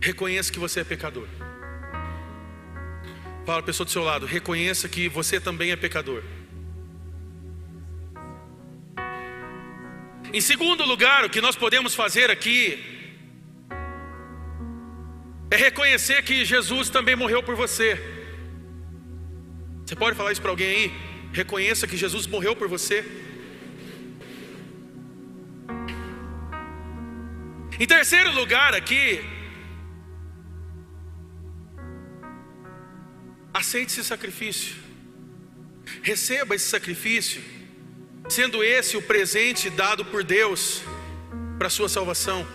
Reconheça 0.00 0.50
que 0.50 0.58
você 0.58 0.80
é 0.80 0.84
pecador. 0.84 1.28
Fala 3.44 3.60
a 3.60 3.62
pessoa 3.62 3.84
do 3.84 3.90
seu 3.90 4.02
lado, 4.02 4.24
reconheça 4.24 4.88
que 4.88 5.08
você 5.08 5.38
também 5.38 5.72
é 5.72 5.76
pecador. 5.76 6.22
Em 10.32 10.40
segundo 10.40 10.84
lugar, 10.84 11.24
o 11.24 11.30
que 11.30 11.40
nós 11.40 11.56
podemos 11.56 11.94
fazer 11.94 12.30
aqui 12.30 12.58
é 15.50 15.56
reconhecer 15.56 16.22
que 16.22 16.44
Jesus 16.44 16.88
também 16.88 17.16
morreu 17.16 17.42
por 17.42 17.56
você. 17.56 17.98
Você 19.84 19.96
pode 19.96 20.16
falar 20.16 20.32
isso 20.32 20.40
para 20.40 20.50
alguém 20.50 20.68
aí? 20.68 20.92
Reconheça 21.32 21.86
que 21.86 21.96
Jesus 21.96 22.26
morreu 22.26 22.54
por 22.54 22.68
você. 22.68 23.04
Em 27.78 27.86
terceiro 27.86 28.30
lugar, 28.32 28.74
aqui, 28.74 29.20
Aceite 33.52 33.92
esse 33.92 34.04
sacrifício. 34.04 34.76
Receba 36.02 36.54
esse 36.54 36.68
sacrifício, 36.68 37.42
sendo 38.30 38.62
esse 38.62 38.96
o 38.96 39.02
presente 39.02 39.68
dado 39.68 40.04
por 40.04 40.22
Deus 40.22 40.82
para 41.58 41.66
a 41.66 41.70
sua 41.70 41.88
salvação. 41.88 42.46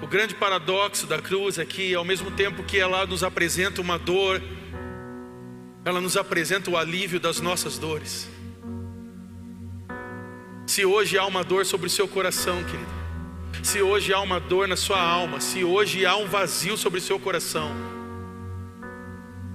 O 0.00 0.06
grande 0.06 0.34
paradoxo 0.34 1.06
da 1.06 1.18
cruz 1.18 1.58
é 1.58 1.64
que, 1.64 1.94
ao 1.94 2.04
mesmo 2.04 2.30
tempo 2.30 2.62
que 2.62 2.78
ela 2.78 3.04
nos 3.04 3.24
apresenta 3.24 3.80
uma 3.80 3.98
dor, 3.98 4.40
ela 5.84 6.00
nos 6.00 6.16
apresenta 6.16 6.70
o 6.70 6.76
alívio 6.76 7.18
das 7.18 7.40
nossas 7.40 7.78
dores. 7.78 8.28
Se 10.66 10.84
hoje 10.84 11.18
há 11.18 11.26
uma 11.26 11.42
dor 11.42 11.66
sobre 11.66 11.88
o 11.88 11.90
seu 11.90 12.06
coração, 12.06 12.62
querido, 12.64 12.90
se 13.62 13.82
hoje 13.82 14.12
há 14.12 14.20
uma 14.20 14.38
dor 14.38 14.68
na 14.68 14.76
sua 14.76 15.00
alma, 15.00 15.40
se 15.40 15.64
hoje 15.64 16.06
há 16.06 16.16
um 16.16 16.26
vazio 16.26 16.76
sobre 16.76 17.00
o 17.00 17.02
seu 17.02 17.18
coração, 17.18 17.93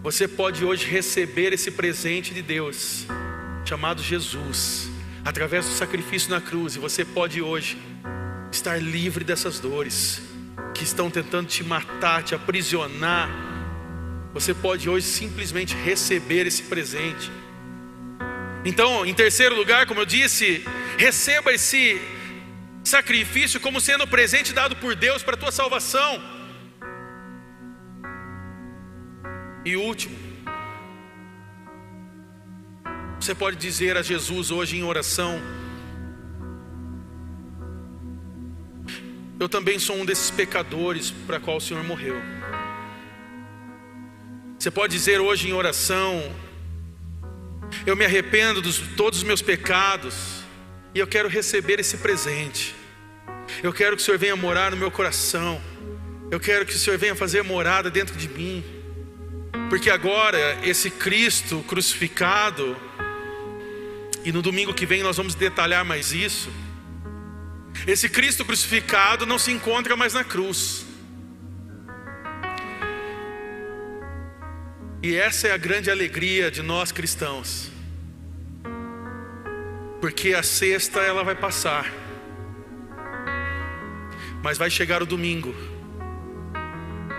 você 0.02 0.28
pode 0.28 0.64
hoje 0.64 0.86
receber 0.86 1.52
esse 1.52 1.72
presente 1.72 2.34
de 2.34 2.42
Deus, 2.42 3.06
chamado 3.66 4.02
Jesus, 4.02 4.90
através 5.26 5.66
do 5.66 5.72
sacrifício 5.74 6.30
na 6.30 6.40
cruz, 6.40 6.76
e 6.76 6.80
você 6.80 7.04
pode 7.04 7.42
hoje 7.42 7.78
estar 8.52 8.82
livre 8.82 9.26
dessas 9.26 9.60
dores 9.60 10.22
que 10.74 10.84
estão 10.84 11.12
tentando 11.12 11.48
te 11.48 11.64
matar, 11.64 12.24
te 12.24 12.34
aprisionar. 12.34 13.30
Você 14.34 14.54
pode 14.54 14.90
hoje 14.90 15.06
simplesmente 15.06 15.76
receber 15.76 16.48
esse 16.48 16.64
presente. 16.64 17.30
Então, 18.64 19.06
em 19.06 19.14
terceiro 19.14 19.56
lugar, 19.56 19.86
como 19.86 20.00
eu 20.00 20.06
disse, 20.06 20.64
receba 20.98 21.52
esse 21.52 22.00
sacrifício 22.84 23.60
como 23.60 23.82
sendo 23.82 24.06
o 24.06 24.08
presente 24.08 24.54
dado 24.54 24.78
por 24.78 24.96
Deus 24.96 25.22
para 25.22 25.36
a 25.36 25.38
tua 25.38 25.52
salvação. 25.52 26.39
E 29.70 29.78
último, 29.78 30.18
você 33.20 33.36
pode 33.36 33.56
dizer 33.56 33.96
a 33.98 34.02
Jesus 34.02 34.50
hoje 34.50 34.76
em 34.76 34.82
oração: 34.82 35.40
Eu 39.40 39.48
também 39.48 39.78
sou 39.78 39.96
um 39.96 40.04
desses 40.04 40.32
pecadores 40.32 41.12
para 41.12 41.40
qual 41.40 41.58
o 41.58 41.62
Senhor 41.62 41.84
morreu. 41.84 42.16
Você 44.58 44.72
pode 44.72 44.92
dizer 44.92 45.22
hoje 45.22 45.48
em 45.48 45.54
oração: 45.54 46.36
Eu 47.86 47.96
me 47.96 48.06
arrependo 48.06 48.64
de 48.64 48.74
todos 48.96 49.20
os 49.20 49.24
meus 49.24 49.44
pecados 49.44 50.44
e 50.96 51.00
eu 51.00 51.06
quero 51.06 51.30
receber 51.30 51.80
esse 51.80 51.98
presente. 51.98 52.74
Eu 53.62 53.72
quero 53.72 53.96
que 53.96 54.02
o 54.02 54.06
Senhor 54.06 54.18
venha 54.18 54.36
morar 54.36 54.72
no 54.72 54.78
meu 54.78 54.90
coração. 54.90 55.62
Eu 56.32 56.40
quero 56.40 56.66
que 56.66 56.74
o 56.74 56.80
Senhor 56.80 56.98
venha 56.98 57.16
fazer 57.16 57.44
morada 57.44 57.92
dentro 57.92 58.18
de 58.18 58.28
mim. 58.28 58.79
Porque 59.70 59.92
agora 59.92 60.58
esse 60.64 60.90
Cristo 60.90 61.64
crucificado, 61.68 62.76
e 64.26 64.32
no 64.32 64.42
domingo 64.42 64.74
que 64.74 64.86
vem 64.86 65.04
nós 65.04 65.16
vamos 65.16 65.36
detalhar 65.36 65.86
mais 65.86 66.12
isso. 66.12 66.52
Esse 67.86 68.10
Cristo 68.10 68.44
crucificado 68.44 69.28
não 69.28 69.38
se 69.38 69.52
encontra 69.52 69.96
mais 69.96 70.14
na 70.14 70.24
cruz. 70.24 70.86
E 75.02 75.16
essa 75.16 75.48
é 75.48 75.52
a 75.52 75.58
grande 75.58 75.90
alegria 75.90 76.52
de 76.52 76.62
nós 76.62 76.92
cristãos. 76.92 77.72
Porque 80.02 80.34
a 80.34 80.44
sexta 80.44 81.00
ela 81.00 81.24
vai 81.24 81.36
passar. 81.36 81.90
Mas 84.44 84.58
vai 84.58 84.70
chegar 84.70 85.04
o 85.04 85.06
domingo 85.06 85.54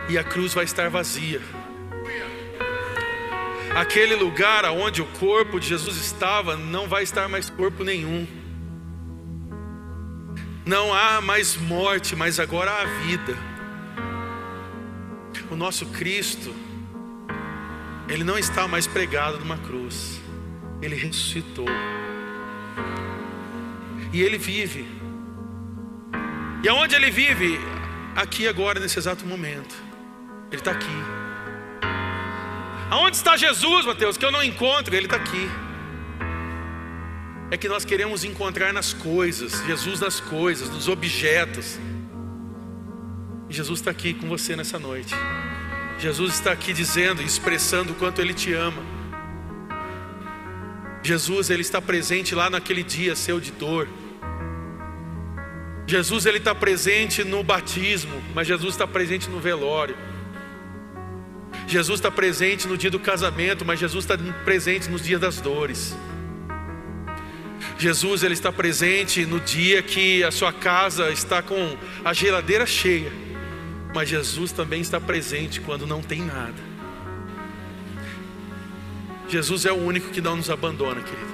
e 0.09 0.19
a 0.19 0.25
cruz 0.25 0.53
vai 0.53 0.65
estar 0.65 0.91
vazia. 0.91 1.41
Aquele 3.75 4.17
lugar 4.17 4.65
aonde 4.65 5.01
o 5.01 5.07
corpo 5.07 5.61
de 5.61 5.69
Jesus 5.69 5.97
estava 5.97 6.57
não 6.57 6.89
vai 6.89 7.03
estar 7.03 7.29
mais 7.29 7.49
corpo 7.49 7.85
nenhum. 7.85 8.27
Não 10.67 10.93
há 10.93 11.21
mais 11.21 11.57
morte, 11.57 12.15
mas 12.15 12.39
agora 12.39 12.71
há 12.71 12.85
vida. 12.85 13.37
O 15.51 15.57
nosso 15.57 15.87
Cristo, 15.87 16.55
ele 18.09 18.25
não 18.25 18.39
está 18.39 18.69
mais 18.69 18.87
pregado 18.87 19.39
numa 19.39 19.59
cruz. 19.59 20.21
Ele 20.83 20.95
ressuscitou. 20.95 21.67
E 24.13 24.23
ele 24.23 24.39
vive 24.39 24.87
E 26.65 26.69
aonde 26.69 26.97
ele 26.97 27.11
vive? 27.11 27.59
Aqui 28.17 28.49
agora, 28.49 28.81
nesse 28.81 28.99
exato 28.99 29.25
momento. 29.25 29.75
Ele 30.51 30.61
está 30.61 30.73
aqui. 30.73 31.20
Aonde 32.91 33.17
está 33.17 33.37
Jesus, 33.37 33.87
Mateus? 33.87 34.17
Que 34.17 34.25
eu 34.25 34.33
não 34.33 34.43
encontro, 34.43 34.95
ele 34.95 35.07
está 35.07 35.17
aqui. 35.17 35.49
É 37.49 37.57
que 37.57 37.69
nós 37.69 37.85
queremos 37.85 38.25
encontrar 38.25 38.73
nas 38.73 38.93
coisas, 38.93 39.65
Jesus 39.65 40.01
nas 40.01 40.19
coisas, 40.19 40.69
nos 40.69 40.89
objetos. 40.89 41.79
Jesus 43.49 43.79
está 43.79 43.93
aqui 43.93 44.13
com 44.13 44.29
você 44.29 44.57
nessa 44.57 44.79
noite. 44.79 45.15
Jesus 46.01 46.35
está 46.35 46.51
aqui 46.51 46.73
dizendo, 46.73 47.23
expressando 47.23 47.93
o 47.93 47.95
quanto 47.95 48.21
Ele 48.21 48.35
te 48.35 48.53
ama. 48.55 48.83
Jesus, 51.03 51.49
Ele 51.51 51.63
está 51.63 51.81
presente 51.81 52.35
lá 52.35 52.51
naquele 52.51 52.83
dia 52.83 53.15
seu 53.15 53.39
de 53.39 53.53
dor. 53.53 53.89
Jesus, 55.87 56.27
Ele 56.27 56.39
está 56.39 56.55
presente 56.55 57.23
no 57.23 57.43
batismo, 57.45 58.23
mas 58.35 58.47
Jesus 58.47 58.75
está 58.75 58.87
presente 58.87 59.29
no 59.29 59.41
velório. 59.41 59.97
Jesus 61.71 61.99
está 61.99 62.11
presente 62.11 62.67
no 62.67 62.77
dia 62.77 62.91
do 62.91 62.99
casamento, 62.99 63.65
mas 63.65 63.79
Jesus 63.79 64.05
está 64.05 64.19
presente 64.45 64.91
nos 64.91 65.03
dias 65.03 65.21
das 65.21 65.41
dores. 65.41 65.97
Jesus, 67.79 68.23
Ele 68.23 68.35
está 68.35 68.53
presente 68.53 69.25
no 69.25 69.41
dia 69.41 69.83
que 69.83 70.23
a 70.23 70.31
sua 70.31 70.53
casa 70.53 71.11
está 71.11 71.41
com 71.41 71.77
a 72.05 72.13
geladeira 72.13 72.67
cheia 72.67 73.11
mas 73.95 74.09
Jesus 74.09 74.53
também 74.53 74.81
está 74.81 75.01
presente 75.01 75.61
quando 75.61 75.87
não 75.87 76.03
tem 76.03 76.23
nada. 76.23 76.71
Jesus 79.29 79.65
é 79.65 79.73
o 79.73 79.77
único 79.77 80.11
que 80.11 80.21
não 80.21 80.37
nos 80.37 80.51
abandona, 80.51 81.01
querido. 81.03 81.31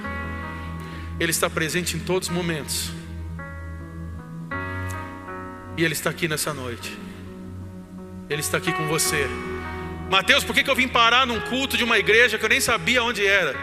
Ele 1.18 1.30
está 1.30 1.48
presente 1.48 1.96
em 1.96 2.00
todos 2.00 2.28
os 2.28 2.34
momentos. 2.34 2.92
E 5.76 5.84
Ele 5.84 5.94
está 5.94 6.10
aqui 6.10 6.28
nessa 6.28 6.52
noite. 6.52 6.96
Ele 8.28 8.40
está 8.40 8.58
aqui 8.58 8.72
com 8.72 8.86
você. 8.86 9.26
Mateus, 10.10 10.44
por 10.44 10.54
que, 10.54 10.68
eu 10.68 10.74
vim 10.74 10.86
parar 10.86 11.26
num 11.26 11.40
culto 11.40 11.76
de 11.76 11.82
uma 11.82 11.98
igreja 11.98 12.38
que 12.38 12.44
eu 12.44 12.48
nem 12.48 12.60
sabia 12.60 13.02
onde 13.02 13.26
era? 13.26 13.56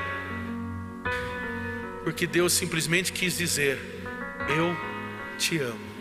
Porque 2.04 2.28
Deus 2.28 2.52
simplesmente 2.52 3.14
quis 3.14 3.38
dizer: 3.38 3.80
Eu 4.50 4.76
te 5.38 5.58
amo. 5.60 5.94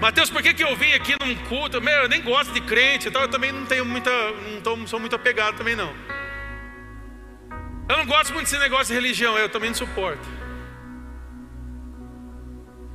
Mateus, 0.00 0.30
por 0.30 0.42
que, 0.42 0.54
que 0.54 0.64
eu 0.64 0.74
vim 0.76 0.92
aqui 0.92 1.14
num 1.22 1.34
culto? 1.44 1.80
Meu, 1.80 2.02
eu 2.02 2.08
nem 2.08 2.22
gosto 2.22 2.52
de 2.52 2.60
crente, 2.62 3.08
então 3.08 3.20
eu 3.22 3.28
também 3.28 3.52
não 3.52 3.66
tenho 3.66 3.84
muita, 3.84 4.10
não 4.32 4.60
tô, 4.62 4.86
sou 4.86 4.98
muito 4.98 5.14
apegado 5.14 5.56
também 5.56 5.76
não. 5.76 5.94
Eu 7.86 7.98
não 7.98 8.06
gosto 8.06 8.32
muito 8.32 8.46
desse 8.46 8.58
negócio 8.58 8.86
de 8.86 8.94
religião, 8.94 9.36
eu 9.36 9.48
também 9.48 9.70
não 9.70 9.76
suporto. 9.76 10.26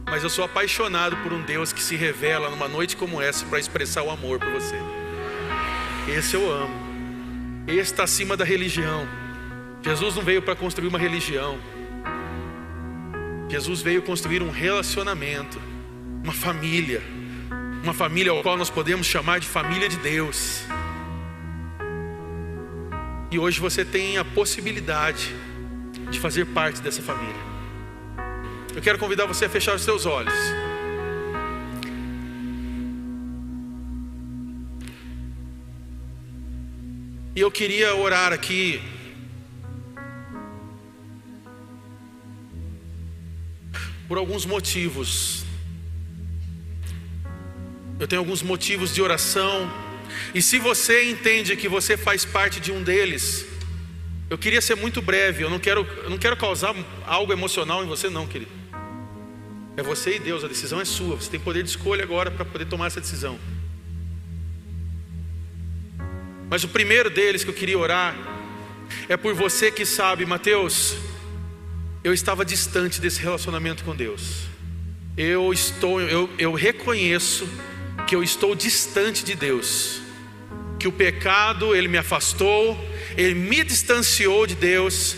Mas 0.08 0.24
eu 0.24 0.30
sou 0.32 0.44
apaixonado 0.44 1.16
por 1.18 1.32
um 1.32 1.44
Deus 1.44 1.72
que 1.72 1.82
se 1.82 1.96
revela 1.96 2.50
numa 2.50 2.68
noite 2.68 2.98
como 2.98 3.22
essa 3.22 3.46
para 3.46 3.60
expressar 3.60 4.02
o 4.02 4.10
amor 4.10 4.40
por 4.40 4.50
você. 4.50 4.99
Esse 6.18 6.36
eu 6.36 6.51
amo. 6.51 6.74
Esse 7.68 7.91
está 7.91 8.03
acima 8.03 8.36
da 8.36 8.43
religião. 8.43 9.07
Jesus 9.82 10.16
não 10.16 10.24
veio 10.24 10.41
para 10.41 10.55
construir 10.55 10.88
uma 10.88 10.99
religião. 10.99 11.57
Jesus 13.49 13.82
veio 13.82 14.01
construir 14.01 14.41
um 14.41 14.49
relacionamento 14.49 15.60
uma 16.24 16.34
família, 16.34 17.01
uma 17.82 17.93
família 17.93 18.32
ao 18.32 18.41
qual 18.41 18.57
nós 18.57 18.70
podemos 18.70 19.07
chamar 19.07 19.39
de 19.39 19.47
família 19.47 19.88
de 19.88 19.97
Deus. 19.97 20.64
E 23.32 23.39
hoje 23.39 23.60
você 23.60 23.86
tem 23.86 24.18
a 24.18 24.26
possibilidade 24.26 25.34
de 26.10 26.20
fazer 26.20 26.45
parte 26.47 26.82
dessa 26.82 27.01
família. 27.01 27.49
Eu 28.76 28.82
quero 28.82 28.99
convidar 28.99 29.26
você 29.26 29.45
a 29.45 29.49
fechar 29.49 29.76
os 29.76 29.82
seus 29.82 30.05
olhos. 30.05 30.34
E 37.36 37.40
eu 37.42 37.52
queria 37.52 37.96
orar 37.96 38.34
aqui 38.34 38.82
por 44.08 44.18
alguns 44.18 44.46
motivos 44.46 45.46
eu 48.00 48.08
tenho 48.08 48.22
alguns 48.22 48.42
motivos 48.42 48.96
de 48.96 49.02
oração. 49.02 49.70
E 50.34 50.42
se 50.42 50.58
você 50.58 51.10
entende 51.12 51.56
que 51.58 51.68
você 51.68 51.98
faz 51.98 52.24
parte 52.24 52.60
de 52.62 52.72
um 52.72 52.82
deles, 52.82 53.46
eu 54.30 54.38
queria 54.38 54.62
ser 54.62 54.76
muito 54.76 55.02
breve. 55.02 55.44
Eu 55.44 55.50
não 55.50 55.60
quero, 55.60 55.86
eu 56.04 56.10
não 56.10 56.18
quero 56.18 56.38
causar 56.38 56.74
algo 57.06 57.34
emocional 57.34 57.84
em 57.84 57.88
você, 57.88 58.10
não, 58.10 58.26
querido. 58.26 58.52
É 59.76 59.84
você 59.84 60.16
e 60.16 60.20
Deus, 60.20 60.46
a 60.46 60.48
decisão 60.48 60.80
é 60.80 60.86
sua. 60.86 61.18
Você 61.18 61.30
tem 61.30 61.40
poder 61.40 61.62
de 61.62 61.70
escolha 61.70 62.04
agora 62.04 62.32
para 62.32 62.46
poder 62.46 62.66
tomar 62.66 62.88
essa 62.88 63.02
decisão. 63.02 63.38
Mas 66.50 66.64
o 66.64 66.68
primeiro 66.68 67.10
deles 67.10 67.43
que 67.43 67.50
eu 67.52 67.54
queria 67.54 67.78
orar 67.78 68.16
é 69.08 69.16
por 69.16 69.36
você 69.36 69.72
que 69.72 69.86
sabe, 69.86 70.26
Mateus, 70.26 70.95
eu 72.04 72.12
estava 72.12 72.43
distante 72.43 73.00
desse 73.00 73.22
relacionamento 73.22 73.84
com 73.84 73.95
Deus. 73.95 74.47
Eu 75.16 75.54
estou, 75.54 76.02
eu, 76.02 76.28
eu 76.39 76.54
reconheço 76.54 77.47
que 78.08 78.16
eu 78.16 78.24
estou 78.24 78.56
distante 78.56 79.24
de 79.24 79.36
Deus, 79.36 80.02
que 80.80 80.88
o 80.88 80.91
pecado 80.91 81.76
ele 81.76 81.88
me 81.88 81.97
afastou, 81.97 82.76
ele 83.16 83.36
me 83.36 83.64
distanciou 83.64 84.47
de 84.47 84.56
Deus, 84.56 85.18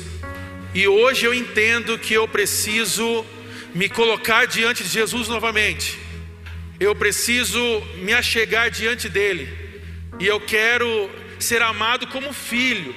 e 0.74 0.88
hoje 0.88 1.26
eu 1.26 1.34
entendo 1.34 1.98
que 1.98 2.14
eu 2.14 2.28
preciso 2.28 3.26
me 3.74 3.88
colocar 3.88 4.46
diante 4.46 4.84
de 4.84 4.90
Jesus 4.90 5.30
novamente. 5.30 5.98
Eu 6.78 6.94
preciso 6.94 7.60
me 7.98 8.12
achegar 8.12 8.70
diante 8.70 9.08
dele. 9.08 9.48
E 10.20 10.28
eu 10.28 10.40
quero 10.40 11.10
ser 11.42 11.62
amado 11.62 12.08
como 12.08 12.32
filho. 12.34 12.96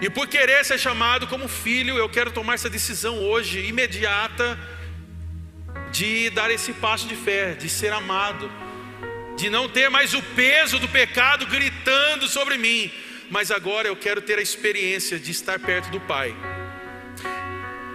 E 0.00 0.08
por 0.08 0.26
querer 0.26 0.64
ser 0.64 0.78
chamado 0.78 1.26
como 1.26 1.46
filho, 1.46 1.96
eu 1.98 2.08
quero 2.08 2.30
tomar 2.30 2.54
essa 2.54 2.70
decisão 2.70 3.18
hoje, 3.18 3.66
imediata, 3.66 4.58
de 5.92 6.30
dar 6.30 6.50
esse 6.50 6.72
passo 6.72 7.06
de 7.06 7.14
fé, 7.14 7.54
de 7.54 7.68
ser 7.68 7.92
amado, 7.92 8.50
de 9.36 9.50
não 9.50 9.68
ter 9.68 9.90
mais 9.90 10.14
o 10.14 10.22
peso 10.22 10.78
do 10.78 10.88
pecado 10.88 11.46
gritando 11.46 12.28
sobre 12.28 12.56
mim, 12.56 12.90
mas 13.30 13.50
agora 13.50 13.88
eu 13.88 13.96
quero 13.96 14.20
ter 14.22 14.38
a 14.38 14.42
experiência 14.42 15.18
de 15.18 15.30
estar 15.30 15.58
perto 15.58 15.90
do 15.90 16.00
Pai. 16.00 16.34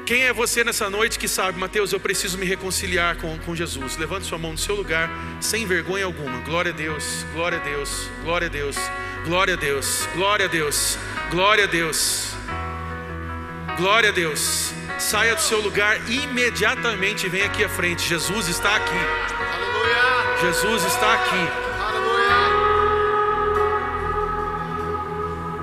Quem 0.06 0.22
é 0.26 0.32
você 0.32 0.64
nessa 0.64 0.88
noite 0.88 1.18
que 1.18 1.28
sabe, 1.28 1.58
Mateus, 1.58 1.92
eu 1.92 2.00
preciso 2.00 2.38
me 2.38 2.46
reconciliar 2.46 3.18
com, 3.18 3.40
com 3.40 3.56
Jesus? 3.56 3.98
Levante 3.98 4.28
sua 4.28 4.38
mão 4.38 4.52
no 4.52 4.58
seu 4.58 4.76
lugar, 4.76 5.10
sem 5.42 5.66
vergonha 5.66 6.06
alguma. 6.06 6.38
Glória 6.42 6.72
a 6.72 6.76
Deus, 6.76 7.26
glória 7.34 7.58
a 7.58 7.62
Deus, 7.64 8.08
glória 8.24 8.46
a 8.46 8.52
Deus, 8.52 8.78
glória 9.26 9.56
a 9.56 9.58
Deus, 9.58 10.08
glória 10.14 10.46
a 10.46 10.48
Deus, 10.48 11.00
glória 11.32 11.64
a 11.64 11.68
Deus, 11.68 12.36
glória 13.78 14.10
a 14.10 14.12
Deus. 14.12 14.74
Saia 15.00 15.34
do 15.34 15.42
seu 15.42 15.60
lugar 15.60 16.00
imediatamente 16.08 17.26
e 17.26 17.30
venha 17.30 17.48
aqui 17.48 17.64
à 17.64 17.70
frente. 17.70 18.08
Jesus 18.08 18.48
está 18.48 18.76
aqui. 18.76 18.92
Aleluia. 18.94 20.38
Jesus 20.40 20.86
está 20.86 21.14
aqui. 21.16 21.50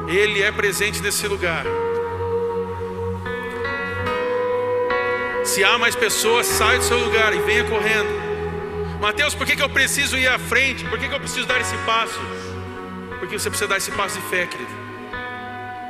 Aleluia. 0.09 0.21
Ele 0.21 0.43
é 0.43 0.51
presente 0.51 1.01
nesse 1.01 1.29
lugar. 1.29 1.65
Se 5.45 5.65
há 5.65 5.77
mais 5.77 5.97
pessoas, 5.97 6.47
saia 6.47 6.79
do 6.79 6.85
seu 6.85 6.99
lugar 6.99 7.35
e 7.35 7.39
venha 7.41 7.65
correndo. 7.65 8.09
Mateus, 9.01 9.35
por 9.35 9.45
que, 9.45 9.57
que 9.57 9.63
eu 9.63 9.69
preciso 9.69 10.17
ir 10.17 10.29
à 10.29 10.39
frente? 10.39 10.85
Por 10.85 10.99
que, 10.99 11.09
que 11.09 11.15
eu 11.15 11.19
preciso 11.19 11.47
dar 11.47 11.61
esse 11.61 11.77
passo? 11.79 12.21
Porque 13.19 13.37
você 13.39 13.51
precisa 13.51 13.69
dar 13.69 13.77
esse 13.77 13.91
passo 13.91 14.21
de 14.21 14.27
fé, 14.29 14.47
querido. 14.47 14.71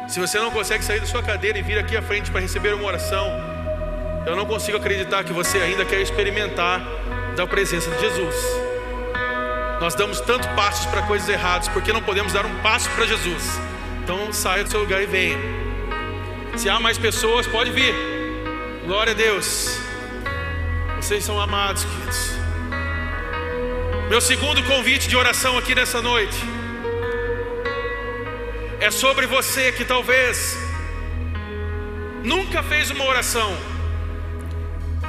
Se 0.08 0.18
você 0.18 0.38
não 0.38 0.50
consegue 0.50 0.82
sair 0.82 1.00
da 1.00 1.06
sua 1.06 1.22
cadeira 1.22 1.58
e 1.58 1.62
vir 1.62 1.78
aqui 1.78 1.96
à 1.96 2.02
frente 2.02 2.30
para 2.30 2.40
receber 2.40 2.74
uma 2.74 2.84
oração, 2.84 3.26
eu 4.26 4.34
não 4.34 4.46
consigo 4.46 4.78
acreditar 4.78 5.24
que 5.24 5.32
você 5.32 5.58
ainda 5.58 5.84
quer 5.84 6.00
experimentar 6.00 6.80
da 7.36 7.46
presença 7.46 7.90
de 7.90 8.00
Jesus. 8.00 8.34
Nós 9.80 9.94
damos 9.94 10.20
tanto 10.20 10.48
passos 10.50 10.86
para 10.86 11.02
coisas 11.02 11.28
erradas, 11.28 11.68
porque 11.68 11.92
não 11.92 12.02
podemos 12.02 12.32
dar 12.32 12.46
um 12.46 12.54
passo 12.62 12.88
para 12.90 13.06
Jesus. 13.06 13.60
Então 14.02 14.32
saia 14.32 14.64
do 14.64 14.70
seu 14.70 14.80
lugar 14.80 15.02
e 15.02 15.06
venha. 15.06 15.38
Se 16.56 16.68
há 16.68 16.80
mais 16.80 16.96
pessoas, 16.96 17.46
pode 17.46 17.70
vir. 17.70 18.11
Glória 18.84 19.12
a 19.12 19.14
Deus. 19.14 19.78
Vocês 20.96 21.24
são 21.24 21.40
amados, 21.40 21.84
queridos. 21.84 22.32
Meu 24.10 24.20
segundo 24.20 24.60
convite 24.64 25.08
de 25.08 25.16
oração 25.16 25.56
aqui 25.56 25.72
nessa 25.72 26.02
noite 26.02 26.36
é 28.80 28.90
sobre 28.90 29.24
você 29.28 29.70
que 29.70 29.84
talvez 29.84 30.58
nunca 32.24 32.60
fez 32.64 32.90
uma 32.90 33.04
oração 33.04 33.56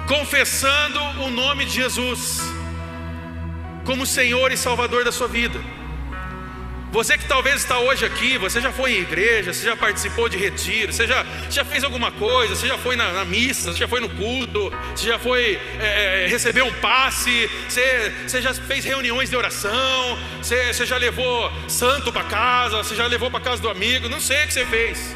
confessando 0.07 0.99
o 1.25 1.31
nome 1.31 1.65
de 1.65 1.73
Jesus 1.73 2.41
como 3.85 4.05
Senhor 4.05 4.51
e 4.51 4.57
Salvador 4.57 5.03
da 5.03 5.11
sua 5.11 5.27
vida. 5.27 5.59
Você 6.93 7.17
que 7.17 7.25
talvez 7.25 7.55
está 7.55 7.79
hoje 7.79 8.05
aqui, 8.05 8.37
você 8.37 8.61
já 8.61 8.71
foi 8.71 8.93
em 8.93 9.01
igreja, 9.01 9.51
você 9.51 9.65
já 9.65 9.75
participou 9.75 10.29
de 10.29 10.37
retiro, 10.37 10.93
você 10.93 11.07
já, 11.07 11.25
já 11.49 11.65
fez 11.65 11.83
alguma 11.83 12.11
coisa, 12.11 12.55
você 12.55 12.67
já 12.67 12.77
foi 12.77 12.95
na, 12.95 13.11
na 13.11 13.25
missa, 13.25 13.71
você 13.71 13.79
já 13.79 13.87
foi 13.87 13.99
no 13.99 14.07
culto, 14.09 14.71
você 14.95 15.07
já 15.07 15.17
foi 15.17 15.59
é, 15.79 16.25
é 16.25 16.27
receber 16.27 16.61
um 16.61 16.71
passe, 16.73 17.49
você, 17.67 18.13
você 18.27 18.39
já 18.43 18.53
fez 18.53 18.85
reuniões 18.85 19.27
de 19.27 19.35
oração, 19.35 20.19
você, 20.39 20.71
você 20.71 20.85
já 20.85 20.97
levou 20.97 21.51
santo 21.67 22.13
para 22.13 22.25
casa, 22.25 22.77
você 22.77 22.93
já 22.93 23.07
levou 23.07 23.31
para 23.31 23.39
casa 23.39 23.59
do 23.59 23.71
amigo, 23.71 24.07
não 24.07 24.21
sei 24.21 24.43
o 24.43 24.47
que 24.47 24.53
você 24.53 24.65
fez. 24.67 25.15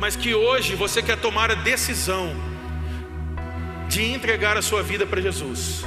Mas 0.00 0.16
que 0.16 0.34
hoje 0.34 0.74
você 0.74 1.02
quer 1.02 1.18
tomar 1.18 1.50
a 1.50 1.54
decisão 1.54 2.34
de 3.90 4.10
entregar 4.10 4.56
a 4.56 4.62
sua 4.62 4.82
vida 4.82 5.04
para 5.04 5.20
Jesus. 5.20 5.84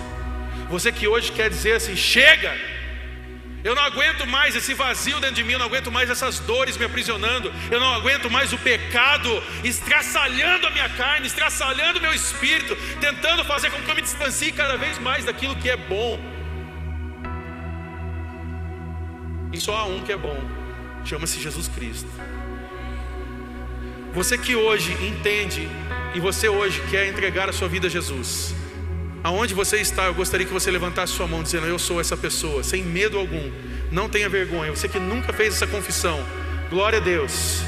Você 0.75 0.91
que 0.91 1.07
hoje 1.07 1.31
quer 1.31 1.49
dizer 1.49 1.73
assim: 1.77 1.95
chega, 1.95 2.53
eu 3.63 3.73
não 3.73 3.81
aguento 3.81 4.27
mais 4.27 4.57
esse 4.57 4.73
vazio 4.73 5.21
dentro 5.21 5.37
de 5.37 5.43
mim, 5.45 5.53
eu 5.53 5.59
não 5.59 5.67
aguento 5.67 5.89
mais 5.89 6.09
essas 6.09 6.37
dores 6.39 6.75
me 6.77 6.83
aprisionando, 6.83 7.49
eu 7.71 7.79
não 7.79 7.93
aguento 7.93 8.29
mais 8.29 8.51
o 8.51 8.57
pecado 8.57 9.29
estraçalhando 9.63 10.67
a 10.67 10.69
minha 10.71 10.89
carne, 10.89 11.27
estraçalhando 11.27 11.99
o 11.99 12.01
meu 12.01 12.13
espírito, 12.13 12.75
tentando 12.99 13.45
fazer 13.45 13.71
com 13.71 13.81
que 13.81 13.89
eu 13.89 13.95
me 13.95 14.01
distancie 14.01 14.51
cada 14.51 14.75
vez 14.75 14.99
mais 14.99 15.23
daquilo 15.23 15.55
que 15.55 15.69
é 15.69 15.77
bom. 15.77 16.19
E 19.53 19.61
só 19.61 19.77
há 19.77 19.85
um 19.85 20.01
que 20.01 20.11
é 20.11 20.17
bom, 20.17 20.37
chama-se 21.05 21.41
Jesus 21.41 21.69
Cristo. 21.69 22.09
Você 24.13 24.37
que 24.37 24.57
hoje 24.57 24.91
entende 25.07 25.69
e 26.13 26.19
você 26.19 26.49
hoje 26.49 26.81
quer 26.91 27.07
entregar 27.07 27.47
a 27.47 27.53
sua 27.53 27.69
vida 27.69 27.87
a 27.87 27.89
Jesus, 27.89 28.53
aonde 29.25 29.55
você 29.55 29.77
está, 29.77 30.05
eu 30.05 30.13
gostaria 30.13 30.45
que 30.45 30.53
você 30.53 30.69
levantasse 30.69 31.13
sua 31.13 31.25
mão 31.25 31.41
dizendo: 31.41 31.65
Eu 31.65 31.79
sou 31.79 31.99
essa 31.99 32.15
pessoa, 32.15 32.63
sem 32.63 32.83
medo 32.83 33.17
algum, 33.17 33.51
não 33.91 34.07
tenha 34.07 34.29
vergonha. 34.29 34.69
Você 34.69 34.87
que 34.87 34.99
nunca 34.99 35.33
fez 35.33 35.55
essa 35.55 35.65
confissão, 35.65 36.23
glória 36.69 36.99
a 36.99 37.01
Deus. 37.01 37.63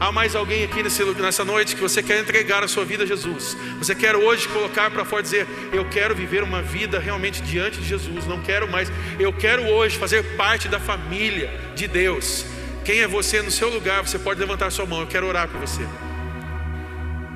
Há 0.00 0.10
mais 0.10 0.34
alguém 0.34 0.64
aqui 0.64 0.82
nesse, 0.82 1.04
nessa 1.04 1.44
noite 1.44 1.76
que 1.76 1.80
você 1.80 2.02
quer 2.02 2.20
entregar 2.20 2.64
a 2.64 2.68
sua 2.68 2.84
vida 2.84 3.04
a 3.04 3.06
Jesus? 3.06 3.56
Você 3.78 3.94
quer 3.94 4.16
hoje 4.16 4.48
colocar 4.48 4.90
para 4.90 5.04
fora 5.04 5.22
dizer: 5.22 5.46
Eu 5.72 5.84
quero 5.84 6.12
viver 6.12 6.42
uma 6.42 6.60
vida 6.60 6.98
realmente 6.98 7.40
diante 7.40 7.78
de 7.78 7.86
Jesus, 7.86 8.26
não 8.26 8.42
quero 8.42 8.68
mais, 8.68 8.90
eu 9.16 9.32
quero 9.32 9.62
hoje 9.62 9.96
fazer 9.96 10.24
parte 10.36 10.66
da 10.66 10.80
família 10.80 11.52
de 11.76 11.86
Deus. 11.86 12.44
Quem 12.84 13.00
é 13.00 13.06
você 13.06 13.40
no 13.42 13.50
seu 13.50 13.68
lugar? 13.68 14.04
Você 14.04 14.18
pode 14.18 14.40
levantar 14.40 14.72
sua 14.72 14.86
mão, 14.86 15.02
eu 15.02 15.06
quero 15.06 15.28
orar 15.28 15.46
por 15.46 15.60
você. 15.60 15.86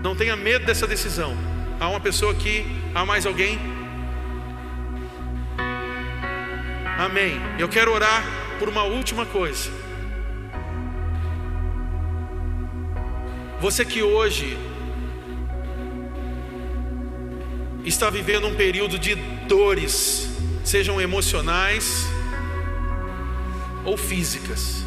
Não 0.02 0.16
tenha 0.16 0.34
medo 0.34 0.66
dessa 0.66 0.88
decisão. 0.88 1.51
Há 1.82 1.88
uma 1.88 1.98
pessoa 1.98 2.30
aqui, 2.30 2.64
há 2.94 3.04
mais 3.04 3.26
alguém? 3.26 3.58
Amém. 6.96 7.40
Eu 7.58 7.68
quero 7.68 7.92
orar 7.92 8.22
por 8.60 8.68
uma 8.68 8.84
última 8.84 9.26
coisa. 9.26 9.68
Você 13.60 13.84
que 13.84 14.00
hoje 14.00 14.56
está 17.84 18.08
vivendo 18.10 18.46
um 18.46 18.54
período 18.54 18.96
de 18.96 19.16
dores, 19.48 20.30
sejam 20.62 21.00
emocionais 21.00 22.06
ou 23.84 23.96
físicas. 23.96 24.84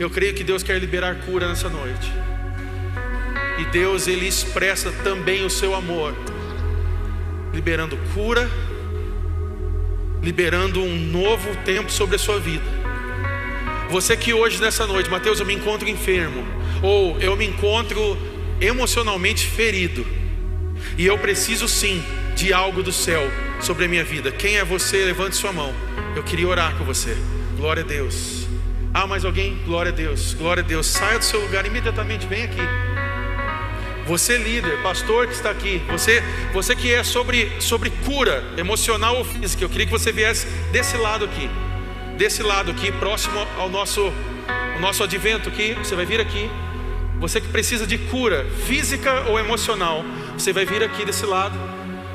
Eu 0.00 0.10
creio 0.10 0.34
que 0.34 0.42
Deus 0.42 0.64
quer 0.64 0.80
liberar 0.80 1.14
cura 1.20 1.46
nessa 1.46 1.68
noite. 1.68 2.10
E 3.58 3.64
Deus 3.66 4.06
ele 4.06 4.26
expressa 4.26 4.92
também 5.02 5.44
o 5.44 5.50
seu 5.50 5.74
amor, 5.74 6.14
liberando 7.52 7.98
cura, 8.14 8.48
liberando 10.22 10.80
um 10.80 10.96
novo 10.96 11.54
tempo 11.64 11.90
sobre 11.90 12.16
a 12.16 12.18
sua 12.18 12.38
vida. 12.38 12.64
Você 13.90 14.16
que 14.16 14.32
hoje 14.32 14.60
nessa 14.60 14.86
noite, 14.86 15.10
Mateus, 15.10 15.40
eu 15.40 15.46
me 15.46 15.54
encontro 15.54 15.88
enfermo, 15.88 16.44
ou 16.82 17.18
eu 17.20 17.36
me 17.36 17.46
encontro 17.46 18.16
emocionalmente 18.60 19.46
ferido, 19.46 20.06
e 20.96 21.06
eu 21.06 21.18
preciso 21.18 21.66
sim 21.66 22.02
de 22.36 22.52
algo 22.52 22.82
do 22.82 22.92
céu 22.92 23.28
sobre 23.60 23.86
a 23.86 23.88
minha 23.88 24.04
vida. 24.04 24.30
Quem 24.30 24.58
é 24.58 24.64
você? 24.64 25.04
Levante 25.04 25.36
sua 25.36 25.52
mão. 25.52 25.74
Eu 26.14 26.22
queria 26.22 26.46
orar 26.46 26.76
com 26.76 26.84
você. 26.84 27.16
Glória 27.56 27.82
a 27.82 27.86
Deus. 27.86 28.46
Ah, 28.94 29.06
mais 29.06 29.24
alguém? 29.24 29.58
Glória 29.64 29.90
a 29.90 29.94
Deus. 29.94 30.34
Glória 30.34 30.62
a 30.62 30.66
Deus. 30.66 30.86
Saia 30.86 31.18
do 31.18 31.24
seu 31.24 31.40
lugar 31.40 31.66
imediatamente. 31.66 32.26
Vem 32.26 32.44
aqui. 32.44 32.60
Você 34.08 34.38
líder, 34.38 34.80
pastor 34.82 35.26
que 35.26 35.34
está 35.34 35.50
aqui, 35.50 35.82
você, 35.86 36.24
você 36.54 36.74
que 36.74 36.90
é 36.90 37.04
sobre, 37.04 37.60
sobre 37.60 37.90
cura 38.06 38.42
emocional 38.56 39.18
ou 39.18 39.22
física, 39.22 39.62
eu 39.62 39.68
queria 39.68 39.84
que 39.84 39.92
você 39.92 40.10
viesse 40.10 40.46
desse 40.72 40.96
lado 40.96 41.26
aqui, 41.26 41.50
desse 42.16 42.42
lado 42.42 42.70
aqui, 42.70 42.90
próximo 42.90 43.46
ao 43.58 43.68
nosso, 43.68 44.10
ao 44.74 44.80
nosso 44.80 45.04
advento 45.04 45.50
aqui, 45.50 45.74
você 45.74 45.94
vai 45.94 46.06
vir 46.06 46.22
aqui. 46.22 46.50
Você 47.20 47.38
que 47.38 47.48
precisa 47.48 47.86
de 47.86 47.98
cura 47.98 48.46
física 48.66 49.24
ou 49.28 49.38
emocional, 49.38 50.02
você 50.32 50.54
vai 50.54 50.64
vir 50.64 50.82
aqui 50.82 51.04
desse 51.04 51.26
lado. 51.26 51.58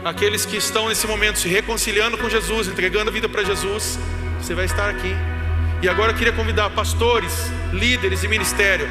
Aqueles 0.04 0.48
que 0.48 0.58
estão 0.58 0.90
nesse 0.90 1.06
momento 1.06 1.38
se 1.38 1.48
reconciliando 1.48 2.18
com 2.18 2.28
Jesus, 2.28 2.68
entregando 2.68 3.12
a 3.12 3.14
vida 3.14 3.30
para 3.30 3.44
Jesus, 3.44 4.00
você 4.42 4.56
vai 4.56 4.66
estar 4.66 4.90
aqui. 4.90 5.14
E 5.80 5.88
agora 5.88 6.12
eu 6.12 6.18
queria 6.18 6.34
convidar 6.34 6.72
pastores, 6.72 7.52
líderes 7.72 8.24
e 8.24 8.28
ministério 8.28 8.90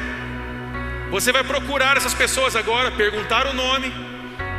você 1.13 1.31
vai 1.31 1.43
procurar 1.43 1.95
essas 1.95 2.15
pessoas 2.15 2.55
agora, 2.55 2.89
perguntar 2.89 3.45
o 3.45 3.53
nome, 3.53 3.93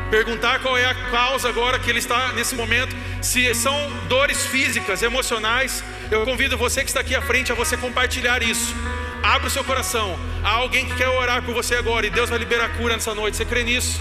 perguntar 0.09 0.61
qual 0.61 0.79
é 0.79 0.85
a 0.85 0.95
causa 1.11 1.49
agora 1.49 1.81
que 1.81 1.91
ele 1.91 1.99
está 1.99 2.29
nesse 2.33 2.55
momento, 2.55 2.95
se 3.21 3.53
são 3.57 3.75
dores 4.09 4.47
físicas, 4.47 5.03
emocionais. 5.03 5.83
Eu 6.13 6.25
convido 6.25 6.57
você 6.57 6.83
que 6.83 6.91
está 6.91 7.01
aqui 7.01 7.13
à 7.13 7.21
frente 7.21 7.51
a 7.51 7.57
você 7.57 7.77
compartilhar 7.77 8.41
isso. 8.41 8.73
Abra 9.21 9.49
o 9.49 9.51
seu 9.51 9.65
coração. 9.65 10.17
Há 10.45 10.53
alguém 10.53 10.87
que 10.87 10.95
quer 10.95 11.09
orar 11.09 11.43
por 11.43 11.53
você 11.53 11.75
agora 11.75 12.07
e 12.07 12.11
Deus 12.11 12.31
vai 12.31 12.39
liberar 12.39 12.69
cura 12.77 12.95
nessa 12.95 13.17
noite. 13.17 13.37
Você 13.37 13.45
crê 13.45 13.65
nisso? 13.65 14.01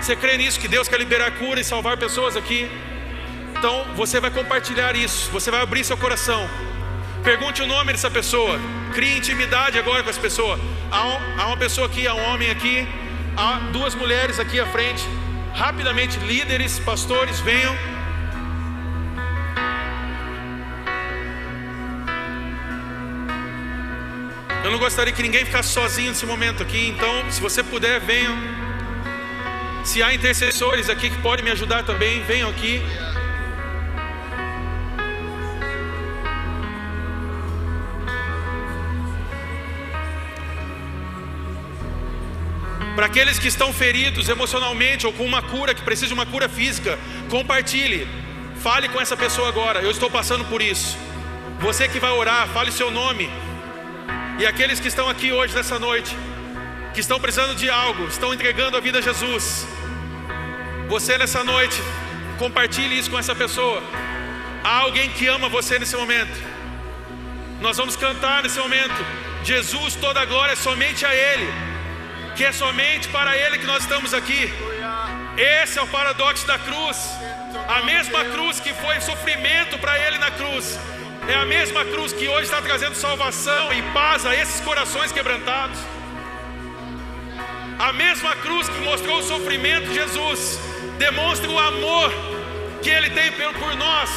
Você 0.00 0.16
crê 0.16 0.36
nisso 0.36 0.58
que 0.58 0.66
Deus 0.66 0.88
quer 0.88 0.98
liberar 0.98 1.30
cura 1.38 1.60
e 1.60 1.64
salvar 1.64 1.96
pessoas 1.96 2.36
aqui? 2.36 2.68
Então 3.56 3.86
você 3.94 4.18
vai 4.18 4.32
compartilhar 4.32 4.96
isso. 4.96 5.30
Você 5.30 5.48
vai 5.48 5.60
abrir 5.60 5.84
seu 5.84 5.96
coração. 5.96 6.50
Pergunte 7.22 7.62
o 7.62 7.66
nome 7.66 7.92
dessa 7.92 8.10
pessoa. 8.10 8.58
Crie 8.94 9.18
intimidade 9.18 9.78
agora 9.78 10.02
com 10.02 10.10
essa 10.10 10.20
pessoa. 10.20 10.58
Há, 10.90 11.06
um, 11.06 11.40
há 11.40 11.46
uma 11.46 11.56
pessoa 11.56 11.86
aqui, 11.86 12.06
há 12.06 12.14
um 12.14 12.32
homem 12.32 12.50
aqui, 12.50 12.86
há 13.36 13.58
duas 13.72 13.94
mulheres 13.94 14.38
aqui 14.38 14.58
à 14.58 14.66
frente. 14.66 15.04
Rapidamente, 15.54 16.18
líderes, 16.20 16.78
pastores, 16.78 17.40
venham. 17.40 17.76
Eu 24.64 24.72
não 24.72 24.78
gostaria 24.78 25.12
que 25.12 25.22
ninguém 25.22 25.44
ficasse 25.44 25.70
sozinho 25.70 26.10
nesse 26.10 26.26
momento 26.26 26.62
aqui, 26.62 26.88
então, 26.88 27.30
se 27.30 27.40
você 27.40 27.62
puder, 27.62 28.00
venham. 28.00 28.36
Se 29.84 30.02
há 30.02 30.12
intercessores 30.12 30.90
aqui 30.90 31.08
que 31.08 31.18
podem 31.22 31.44
me 31.44 31.50
ajudar 31.50 31.84
também, 31.84 32.22
venham 32.24 32.50
aqui. 32.50 32.82
Para 42.98 43.06
aqueles 43.06 43.38
que 43.38 43.46
estão 43.46 43.72
feridos 43.72 44.28
emocionalmente 44.28 45.06
ou 45.06 45.12
com 45.12 45.24
uma 45.24 45.40
cura, 45.40 45.72
que 45.72 45.82
precisa 45.82 46.08
de 46.08 46.14
uma 46.14 46.26
cura 46.26 46.48
física, 46.48 46.98
compartilhe. 47.30 48.08
Fale 48.60 48.88
com 48.88 49.00
essa 49.00 49.16
pessoa 49.16 49.46
agora. 49.46 49.80
Eu 49.80 49.92
estou 49.92 50.10
passando 50.10 50.44
por 50.46 50.60
isso. 50.60 50.98
Você 51.60 51.86
que 51.86 52.00
vai 52.00 52.10
orar, 52.10 52.48
fale 52.48 52.72
seu 52.72 52.90
nome. 52.90 53.30
E 54.40 54.44
aqueles 54.44 54.80
que 54.80 54.88
estão 54.88 55.08
aqui 55.08 55.30
hoje 55.30 55.54
nessa 55.54 55.78
noite, 55.78 56.12
que 56.92 56.98
estão 56.98 57.20
precisando 57.20 57.54
de 57.54 57.70
algo, 57.70 58.08
estão 58.08 58.34
entregando 58.34 58.76
a 58.76 58.80
vida 58.80 58.98
a 58.98 59.00
Jesus. 59.00 59.64
Você 60.88 61.16
nessa 61.16 61.44
noite, 61.44 61.80
compartilhe 62.36 62.98
isso 62.98 63.12
com 63.12 63.18
essa 63.24 63.32
pessoa. 63.32 63.80
Há 64.64 64.78
alguém 64.78 65.08
que 65.10 65.28
ama 65.28 65.48
você 65.48 65.78
nesse 65.78 65.94
momento. 65.94 66.36
Nós 67.60 67.76
vamos 67.76 67.94
cantar 67.94 68.42
nesse 68.42 68.58
momento. 68.58 69.00
Jesus, 69.44 69.94
toda 69.94 70.20
a 70.20 70.24
glória 70.24 70.54
é 70.54 70.56
somente 70.56 71.06
a 71.06 71.14
Ele 71.14 71.77
que 72.38 72.44
é 72.44 72.52
somente 72.52 73.08
para 73.08 73.36
Ele 73.36 73.58
que 73.58 73.66
nós 73.66 73.82
estamos 73.82 74.14
aqui. 74.14 74.42
Esse 75.36 75.76
é 75.76 75.82
o 75.82 75.88
paradoxo 75.88 76.46
da 76.46 76.56
cruz. 76.56 76.96
A 77.68 77.82
mesma 77.82 78.24
cruz 78.26 78.60
que 78.60 78.72
foi 78.74 79.00
sofrimento 79.00 79.76
para 79.78 79.98
Ele 79.98 80.18
na 80.18 80.30
cruz, 80.30 80.78
é 81.26 81.34
a 81.34 81.44
mesma 81.44 81.84
cruz 81.84 82.12
que 82.12 82.28
hoje 82.28 82.44
está 82.44 82.62
trazendo 82.62 82.94
salvação 82.94 83.72
e 83.72 83.82
paz 83.92 84.24
a 84.24 84.36
esses 84.36 84.60
corações 84.60 85.10
quebrantados. 85.10 85.80
A 87.76 87.92
mesma 87.92 88.36
cruz 88.36 88.68
que 88.68 88.80
mostrou 88.82 89.18
o 89.18 89.22
sofrimento 89.24 89.88
de 89.88 89.94
Jesus, 89.94 90.60
demonstra 90.96 91.50
o 91.50 91.58
amor 91.58 92.12
que 92.80 92.88
Ele 92.88 93.10
tem 93.10 93.32
por 93.32 93.74
nós. 93.74 94.10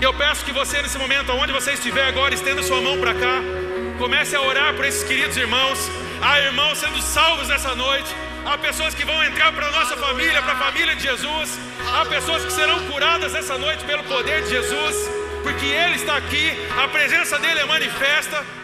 Eu 0.00 0.14
peço 0.14 0.44
que 0.44 0.52
você, 0.52 0.80
nesse 0.80 0.96
momento, 0.96 1.32
onde 1.32 1.52
você 1.52 1.72
estiver 1.72 2.06
agora, 2.06 2.32
estenda 2.32 2.62
sua 2.62 2.80
mão 2.80 3.00
para 3.00 3.14
cá. 3.14 3.71
Comece 3.98 4.34
a 4.36 4.40
orar 4.40 4.74
por 4.74 4.84
esses 4.84 5.04
queridos 5.04 5.36
irmãos. 5.36 5.78
Há 6.20 6.40
irmãos 6.40 6.78
sendo 6.78 7.00
salvos 7.00 7.48
nessa 7.48 7.74
noite. 7.74 8.14
Há 8.44 8.58
pessoas 8.58 8.94
que 8.94 9.04
vão 9.04 9.22
entrar 9.22 9.52
para 9.52 9.68
a 9.68 9.70
nossa 9.70 9.96
família, 9.96 10.42
para 10.42 10.52
a 10.52 10.56
família 10.56 10.96
de 10.96 11.02
Jesus. 11.02 11.58
Há 11.94 12.04
pessoas 12.06 12.44
que 12.44 12.52
serão 12.52 12.78
curadas 12.86 13.34
essa 13.34 13.56
noite 13.58 13.84
pelo 13.84 14.02
poder 14.04 14.42
de 14.42 14.50
Jesus, 14.50 15.10
porque 15.42 15.66
Ele 15.66 15.96
está 15.96 16.16
aqui, 16.16 16.52
a 16.82 16.88
presença 16.88 17.38
dele 17.38 17.60
é 17.60 17.64
manifesta. 17.64 18.61